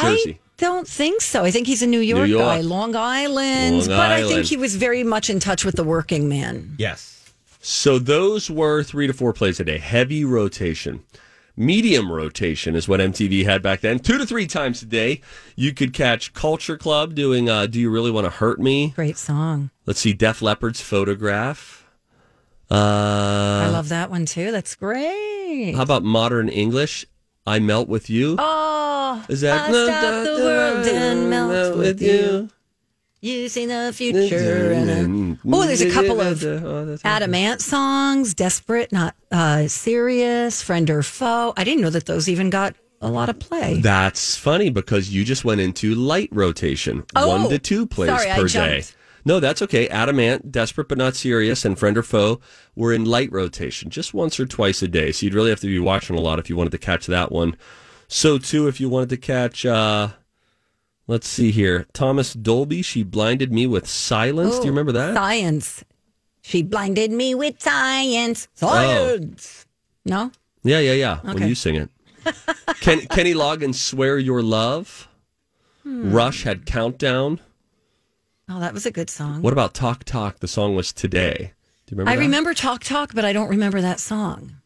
Jersey. 0.00 0.38
I 0.58 0.62
don't 0.64 0.86
think 0.86 1.20
so. 1.22 1.42
I 1.44 1.50
think 1.50 1.66
he's 1.66 1.82
a 1.82 1.86
New 1.86 2.00
York, 2.00 2.28
York. 2.28 2.42
guy, 2.42 2.60
Long 2.60 2.94
Island. 2.94 3.78
Long 3.78 3.88
but 3.88 4.12
I 4.12 4.22
think 4.28 4.46
he 4.46 4.56
was 4.56 4.76
very 4.76 5.02
much 5.02 5.28
in 5.30 5.40
touch 5.40 5.64
with 5.64 5.76
the 5.76 5.84
working 5.84 6.28
man. 6.28 6.74
Yes. 6.78 7.32
So 7.60 7.98
those 7.98 8.50
were 8.50 8.82
three 8.82 9.06
to 9.06 9.12
four 9.12 9.32
plays 9.32 9.58
a 9.60 9.64
day. 9.64 9.78
Heavy 9.78 10.24
rotation. 10.24 11.02
Medium 11.56 12.10
rotation 12.10 12.74
is 12.74 12.88
what 12.88 13.00
MTV 13.00 13.44
had 13.44 13.62
back 13.62 13.80
then. 13.80 13.98
Two 13.98 14.18
to 14.18 14.24
three 14.26 14.46
times 14.46 14.82
a 14.82 14.86
day. 14.86 15.20
You 15.56 15.72
could 15.74 15.92
catch 15.92 16.32
Culture 16.32 16.76
Club 16.78 17.14
doing 17.14 17.48
uh, 17.48 17.66
Do 17.66 17.78
You 17.78 17.90
Really 17.90 18.10
Want 18.10 18.24
to 18.26 18.30
Hurt 18.30 18.58
Me? 18.60 18.92
Great 18.96 19.18
song. 19.18 19.70
Let's 19.86 20.00
see, 20.00 20.12
Def 20.12 20.40
Leppard's 20.40 20.80
Photograph. 20.80 21.81
Uh, 22.72 23.64
I 23.66 23.68
love 23.70 23.90
that 23.90 24.10
one 24.10 24.24
too. 24.26 24.50
That's 24.50 24.74
great. 24.74 25.74
How 25.74 25.82
about 25.82 26.02
Modern 26.02 26.48
English? 26.48 27.04
I 27.46 27.58
Melt 27.58 27.88
With 27.88 28.08
You. 28.08 28.36
Oh, 28.38 29.24
Is 29.28 29.40
that- 29.42 29.68
I 29.68 29.72
stop 29.72 30.24
the 30.24 30.42
world 30.44 30.86
and 30.86 31.28
melt 31.28 31.76
with 31.76 32.00
you. 32.00 32.48
You 33.20 33.48
see 33.48 33.66
the 33.66 33.92
future. 33.94 34.72
and 34.72 35.38
a- 35.44 35.48
Oh, 35.52 35.66
there's 35.66 35.80
a 35.82 35.90
couple 35.90 36.20
of 36.20 36.42
Adam 37.04 37.34
Ant 37.34 37.60
songs. 37.60 38.34
Desperate, 38.34 38.90
not 38.90 39.14
uh, 39.30 39.68
serious. 39.68 40.62
Friend 40.62 40.88
or 40.88 41.02
foe. 41.02 41.52
I 41.56 41.64
didn't 41.64 41.82
know 41.82 41.90
that 41.90 42.06
those 42.06 42.28
even 42.28 42.48
got 42.50 42.74
a 43.00 43.08
lot 43.10 43.28
of 43.28 43.38
play. 43.38 43.80
That's 43.80 44.34
funny 44.36 44.70
because 44.70 45.10
you 45.10 45.24
just 45.24 45.44
went 45.44 45.60
into 45.60 45.94
light 45.94 46.30
rotation. 46.32 47.04
Oh, 47.14 47.28
One 47.28 47.48
to 47.50 47.58
two 47.58 47.86
plays 47.86 48.08
sorry, 48.10 48.30
per 48.40 48.48
day. 48.48 48.84
No, 49.24 49.38
that's 49.40 49.62
okay. 49.62 49.88
Adam 49.88 50.18
Ant, 50.18 50.50
Desperate 50.50 50.88
but 50.88 50.98
Not 50.98 51.14
Serious, 51.14 51.64
and 51.64 51.78
Friend 51.78 51.96
or 51.96 52.02
Foe 52.02 52.40
were 52.74 52.92
in 52.92 53.04
light 53.04 53.30
rotation 53.30 53.88
just 53.90 54.12
once 54.14 54.40
or 54.40 54.46
twice 54.46 54.82
a 54.82 54.88
day. 54.88 55.12
So 55.12 55.24
you'd 55.26 55.34
really 55.34 55.50
have 55.50 55.60
to 55.60 55.66
be 55.68 55.78
watching 55.78 56.16
a 56.16 56.20
lot 56.20 56.38
if 56.38 56.50
you 56.50 56.56
wanted 56.56 56.70
to 56.70 56.78
catch 56.78 57.06
that 57.06 57.30
one. 57.30 57.56
So, 58.08 58.36
too, 58.38 58.66
if 58.68 58.80
you 58.80 58.88
wanted 58.88 59.08
to 59.10 59.16
catch, 59.16 59.64
uh, 59.64 60.08
let's 61.06 61.26
see 61.28 61.50
here, 61.50 61.86
Thomas 61.92 62.34
Dolby, 62.34 62.82
She 62.82 63.02
Blinded 63.02 63.52
Me 63.52 63.66
with 63.66 63.86
Silence. 63.88 64.56
Do 64.58 64.64
you 64.64 64.70
Oh, 64.72 64.74
remember 64.74 64.92
that? 64.92 65.14
Science. 65.14 65.84
She 66.42 66.62
blinded 66.62 67.12
me 67.12 67.34
with 67.36 67.62
science. 67.62 68.48
Oh. 68.60 68.66
Science. 68.68 69.66
No? 70.04 70.32
Yeah, 70.64 70.80
yeah, 70.80 70.92
yeah. 70.94 71.20
When 71.22 71.46
you 71.48 71.54
sing 71.54 71.76
it. 71.76 71.88
Ken, 72.80 73.00
Kenny 73.10 73.32
Loggins, 73.34 73.76
Swear 73.76 74.18
Your 74.18 74.42
Love. 74.42 75.08
Hmm. 75.84 76.12
Rush 76.12 76.42
had 76.42 76.66
Countdown. 76.66 77.40
Oh, 78.54 78.60
that 78.60 78.74
was 78.74 78.84
a 78.84 78.90
good 78.90 79.08
song. 79.08 79.40
What 79.40 79.54
about 79.54 79.72
Talk 79.72 80.04
Talk? 80.04 80.40
The 80.40 80.48
song 80.48 80.74
was 80.74 80.92
Today. 80.92 81.54
Do 81.86 81.94
you 81.94 81.98
remember 81.98 82.10
I 82.10 82.16
that? 82.16 82.20
remember 82.20 82.52
Talk 82.52 82.84
Talk, 82.84 83.14
but 83.14 83.24
I 83.24 83.32
don't 83.32 83.48
remember 83.48 83.80
that 83.80 83.98
song. 83.98 84.56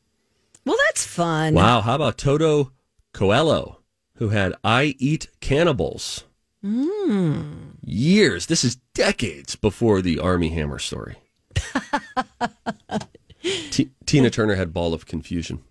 Well, 0.64 0.76
that's 0.88 1.06
fun. 1.06 1.54
Wow. 1.54 1.82
How 1.82 1.94
about 1.94 2.18
Toto 2.18 2.72
Coelho, 3.12 3.78
who 4.16 4.30
had 4.30 4.54
I 4.64 4.96
Eat 4.98 5.28
Cannibals? 5.40 6.24
Mm. 6.64 7.74
Years. 7.84 8.46
This 8.46 8.64
is 8.64 8.74
decades 8.92 9.54
before 9.54 10.02
the 10.02 10.18
Armie 10.18 10.48
Hammer 10.48 10.80
story. 10.80 11.14
T- 13.70 13.90
Tina 14.04 14.30
Turner 14.30 14.56
had 14.56 14.72
Ball 14.72 14.94
of 14.94 15.06
Confusion. 15.06 15.62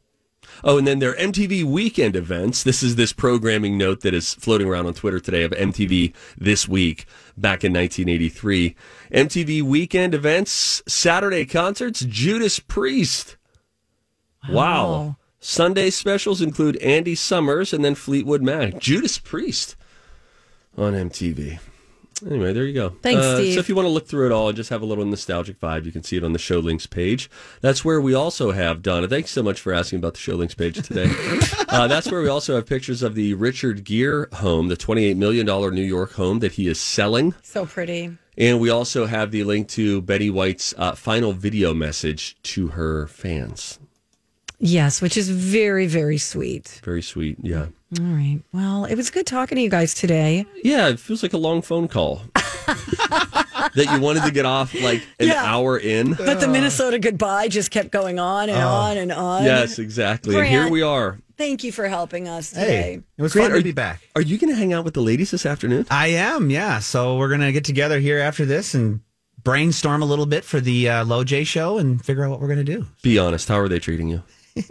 Oh, 0.63 0.77
and 0.77 0.87
then 0.87 0.99
their 0.99 1.15
MTV 1.15 1.63
weekend 1.63 2.15
events. 2.15 2.63
This 2.63 2.81
is 2.81 2.95
this 2.95 3.13
programming 3.13 3.77
note 3.77 4.01
that 4.01 4.13
is 4.13 4.33
floating 4.35 4.67
around 4.67 4.85
on 4.87 4.93
Twitter 4.93 5.19
today 5.19 5.43
of 5.43 5.51
MTV 5.51 6.13
this 6.37 6.67
week 6.67 7.05
back 7.37 7.63
in 7.63 7.73
1983. 7.73 8.75
MTV 9.11 9.61
weekend 9.61 10.13
events, 10.13 10.81
Saturday 10.87 11.45
concerts, 11.45 12.01
Judas 12.01 12.59
Priest. 12.59 13.37
Wow. 14.49 15.17
Sunday 15.39 15.89
specials 15.89 16.41
include 16.41 16.77
Andy 16.77 17.15
Summers 17.15 17.73
and 17.73 17.85
then 17.85 17.95
Fleetwood 17.95 18.41
Mac. 18.41 18.79
Judas 18.79 19.19
Priest 19.19 19.75
on 20.77 20.93
MTV. 20.93 21.59
Anyway, 22.25 22.53
there 22.53 22.65
you 22.65 22.73
go. 22.73 22.89
Thanks, 23.01 23.21
Uh, 23.23 23.35
Steve. 23.37 23.53
So 23.55 23.59
if 23.59 23.67
you 23.69 23.75
want 23.75 23.87
to 23.87 23.91
look 23.91 24.07
through 24.07 24.27
it 24.27 24.31
all 24.31 24.47
and 24.47 24.55
just 24.55 24.69
have 24.69 24.81
a 24.81 24.85
little 24.85 25.03
nostalgic 25.05 25.59
vibe, 25.59 25.85
you 25.85 25.91
can 25.91 26.03
see 26.03 26.15
it 26.15 26.23
on 26.23 26.33
the 26.33 26.39
show 26.39 26.59
links 26.59 26.85
page. 26.85 27.29
That's 27.61 27.83
where 27.83 27.99
we 27.99 28.13
also 28.13 28.51
have 28.51 28.81
Donna. 28.81 29.07
Thanks 29.07 29.31
so 29.31 29.43
much 29.43 29.59
for 29.59 29.73
asking 29.73 29.99
about 29.99 30.13
the 30.13 30.19
show 30.19 30.35
links 30.35 30.55
page 30.55 30.75
today. 30.81 31.11
uh, 31.69 31.87
that's 31.87 32.09
where 32.09 32.21
we 32.21 32.29
also 32.29 32.55
have 32.55 32.65
pictures 32.65 33.03
of 33.03 33.15
the 33.15 33.33
Richard 33.33 33.83
Gere 33.83 34.27
home, 34.33 34.69
the 34.69 34.77
$28 34.77 35.17
million 35.17 35.45
New 35.45 35.81
York 35.81 36.13
home 36.13 36.39
that 36.39 36.53
he 36.53 36.67
is 36.67 36.79
selling. 36.79 37.33
So 37.43 37.65
pretty. 37.65 38.17
And 38.37 38.59
we 38.59 38.69
also 38.69 39.05
have 39.05 39.31
the 39.31 39.43
link 39.43 39.67
to 39.69 40.01
Betty 40.01 40.29
White's 40.29 40.73
uh, 40.77 40.93
final 40.93 41.31
video 41.33 41.73
message 41.73 42.35
to 42.43 42.69
her 42.69 43.07
fans. 43.07 43.79
Yes, 44.59 45.01
which 45.01 45.17
is 45.17 45.29
very, 45.29 45.87
very 45.87 46.17
sweet. 46.17 46.79
Very 46.83 47.01
sweet. 47.01 47.37
Yeah. 47.41 47.67
All 47.99 48.05
right. 48.05 48.39
Well, 48.53 48.85
it 48.85 48.95
was 48.95 49.09
good 49.09 49.25
talking 49.27 49.55
to 49.57 49.61
you 49.61 49.69
guys 49.69 49.93
today. 49.93 50.45
Yeah, 50.63 50.87
it 50.89 50.99
feels 50.99 51.23
like 51.23 51.33
a 51.33 51.37
long 51.37 51.61
phone 51.61 51.87
call. 51.87 52.21
that 52.35 53.87
you 53.91 53.99
wanted 53.99 54.23
to 54.23 54.31
get 54.31 54.45
off 54.45 54.73
like 54.81 55.01
an 55.19 55.27
Yeah. 55.27 55.43
hour 55.43 55.77
in. 55.77 56.13
But 56.13 56.39
the 56.39 56.47
Minnesota 56.47 56.99
goodbye 56.99 57.47
just 57.47 57.71
kept 57.71 57.91
going 57.91 58.19
on 58.19 58.49
and 58.49 58.57
Oh. 58.57 58.67
on 58.67 58.97
and 58.97 59.11
on. 59.11 59.43
Yes, 59.43 59.79
exactly. 59.79 60.35
And 60.37 60.47
here 60.47 60.69
we 60.69 60.81
are. 60.81 61.19
Thank 61.37 61.63
you 61.65 61.71
for 61.73 61.87
helping 61.87 62.27
us 62.29 62.49
today. 62.51 62.81
Hey, 62.81 63.01
it 63.17 63.21
was 63.21 63.33
Grant, 63.33 63.47
fun 63.47 63.55
to 63.55 63.59
are 63.59 63.63
be 63.63 63.71
back. 63.73 64.01
Are 64.15 64.21
you 64.21 64.37
going 64.37 64.51
to 64.53 64.55
hang 64.57 64.71
out 64.71 64.85
with 64.85 64.93
the 64.93 65.01
ladies 65.01 65.31
this 65.31 65.45
afternoon? 65.45 65.85
I 65.89 66.07
am, 66.07 66.49
yeah. 66.49 66.79
So 66.79 67.17
we're 67.17 67.27
gonna 67.29 67.51
get 67.51 67.65
together 67.65 67.99
here 67.99 68.19
after 68.19 68.45
this 68.45 68.73
and 68.73 69.01
brainstorm 69.43 70.01
a 70.01 70.05
little 70.05 70.25
bit 70.25 70.43
for 70.45 70.61
the 70.61 70.87
uh, 70.89 71.05
Low 71.05 71.23
J 71.25 71.43
show 71.43 71.77
and 71.77 72.03
figure 72.03 72.23
out 72.23 72.31
what 72.31 72.39
we're 72.39 72.47
gonna 72.47 72.63
do. 72.63 72.87
Be 73.03 73.19
honest. 73.19 73.49
How 73.49 73.59
are 73.59 73.67
they 73.67 73.79
treating 73.79 74.07
you? 74.07 74.23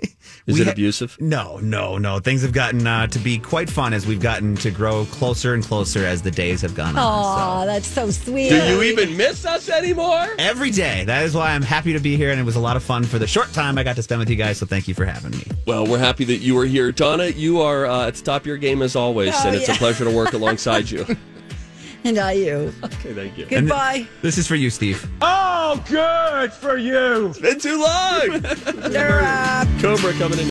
Is 0.46 0.56
We 0.56 0.60
it 0.60 0.64
ha- 0.66 0.72
abusive? 0.72 1.16
No, 1.20 1.58
no, 1.58 1.96
no. 1.98 2.18
Things 2.18 2.42
have 2.42 2.52
gotten 2.52 2.86
uh, 2.86 3.06
to 3.08 3.18
be 3.18 3.38
quite 3.38 3.70
fun 3.70 3.92
as 3.94 4.06
we've 4.06 4.20
gotten 4.20 4.56
to 4.56 4.70
grow 4.70 5.04
closer 5.06 5.54
and 5.54 5.62
closer 5.64 6.04
as 6.04 6.20
the 6.22 6.30
days 6.30 6.60
have 6.62 6.74
gone 6.74 6.96
on. 6.98 7.62
Oh, 7.62 7.66
that's 7.66 7.86
so 7.86 8.10
sweet. 8.10 8.50
Do 8.50 8.56
you 8.56 8.82
even 8.82 9.16
miss 9.16 9.46
us 9.46 9.68
anymore? 9.70 10.26
Every 10.38 10.70
day. 10.70 11.04
That 11.04 11.24
is 11.24 11.34
why 11.34 11.52
I'm 11.52 11.62
happy 11.62 11.92
to 11.94 11.98
be 12.00 12.16
here, 12.16 12.30
and 12.30 12.38
it 12.38 12.44
was 12.44 12.56
a 12.56 12.60
lot 12.60 12.76
of 12.76 12.82
fun 12.82 13.04
for 13.04 13.18
the 13.18 13.26
short 13.26 13.52
time 13.54 13.78
I 13.78 13.82
got 13.84 13.96
to 13.96 14.02
spend 14.02 14.18
with 14.18 14.28
you 14.30 14.36
guys. 14.36 14.58
So 14.58 14.66
thank 14.66 14.86
you 14.88 14.94
for 14.94 15.04
having 15.06 15.30
me. 15.32 15.44
Well, 15.66 15.86
we're 15.86 15.98
happy 15.98 16.24
that 16.24 16.38
you 16.38 16.54
were 16.54 16.66
here. 16.66 16.92
Donna, 16.92 17.26
you 17.26 17.60
are 17.62 17.86
uh, 17.86 18.08
at 18.08 18.14
the 18.14 18.22
top 18.22 18.42
of 18.42 18.46
your 18.46 18.58
game 18.58 18.82
as 18.82 18.96
always, 18.96 19.32
Oh, 19.34 19.46
and 19.48 19.56
it's 19.56 19.68
yeah. 19.68 19.74
a 19.74 19.78
pleasure 19.78 20.04
to 20.04 20.10
work 20.14 20.32
alongside 20.34 20.90
you. 20.90 21.06
And 22.06 22.18
I 22.18 22.32
you. 22.32 22.70
Okay, 22.84 23.14
thank 23.14 23.38
you. 23.38 23.46
Goodbye. 23.46 24.06
This 24.20 24.36
is 24.36 24.46
for 24.46 24.56
you, 24.56 24.68
Steve. 24.68 25.08
Oh, 25.22 25.82
good 25.88 26.52
for 26.52 26.76
you. 26.76 27.28
It's 27.28 27.38
been 27.38 27.58
too 27.58 27.80
long. 27.80 28.42
Cobra 29.80 30.12
coming 30.12 30.38
in. 30.38 30.42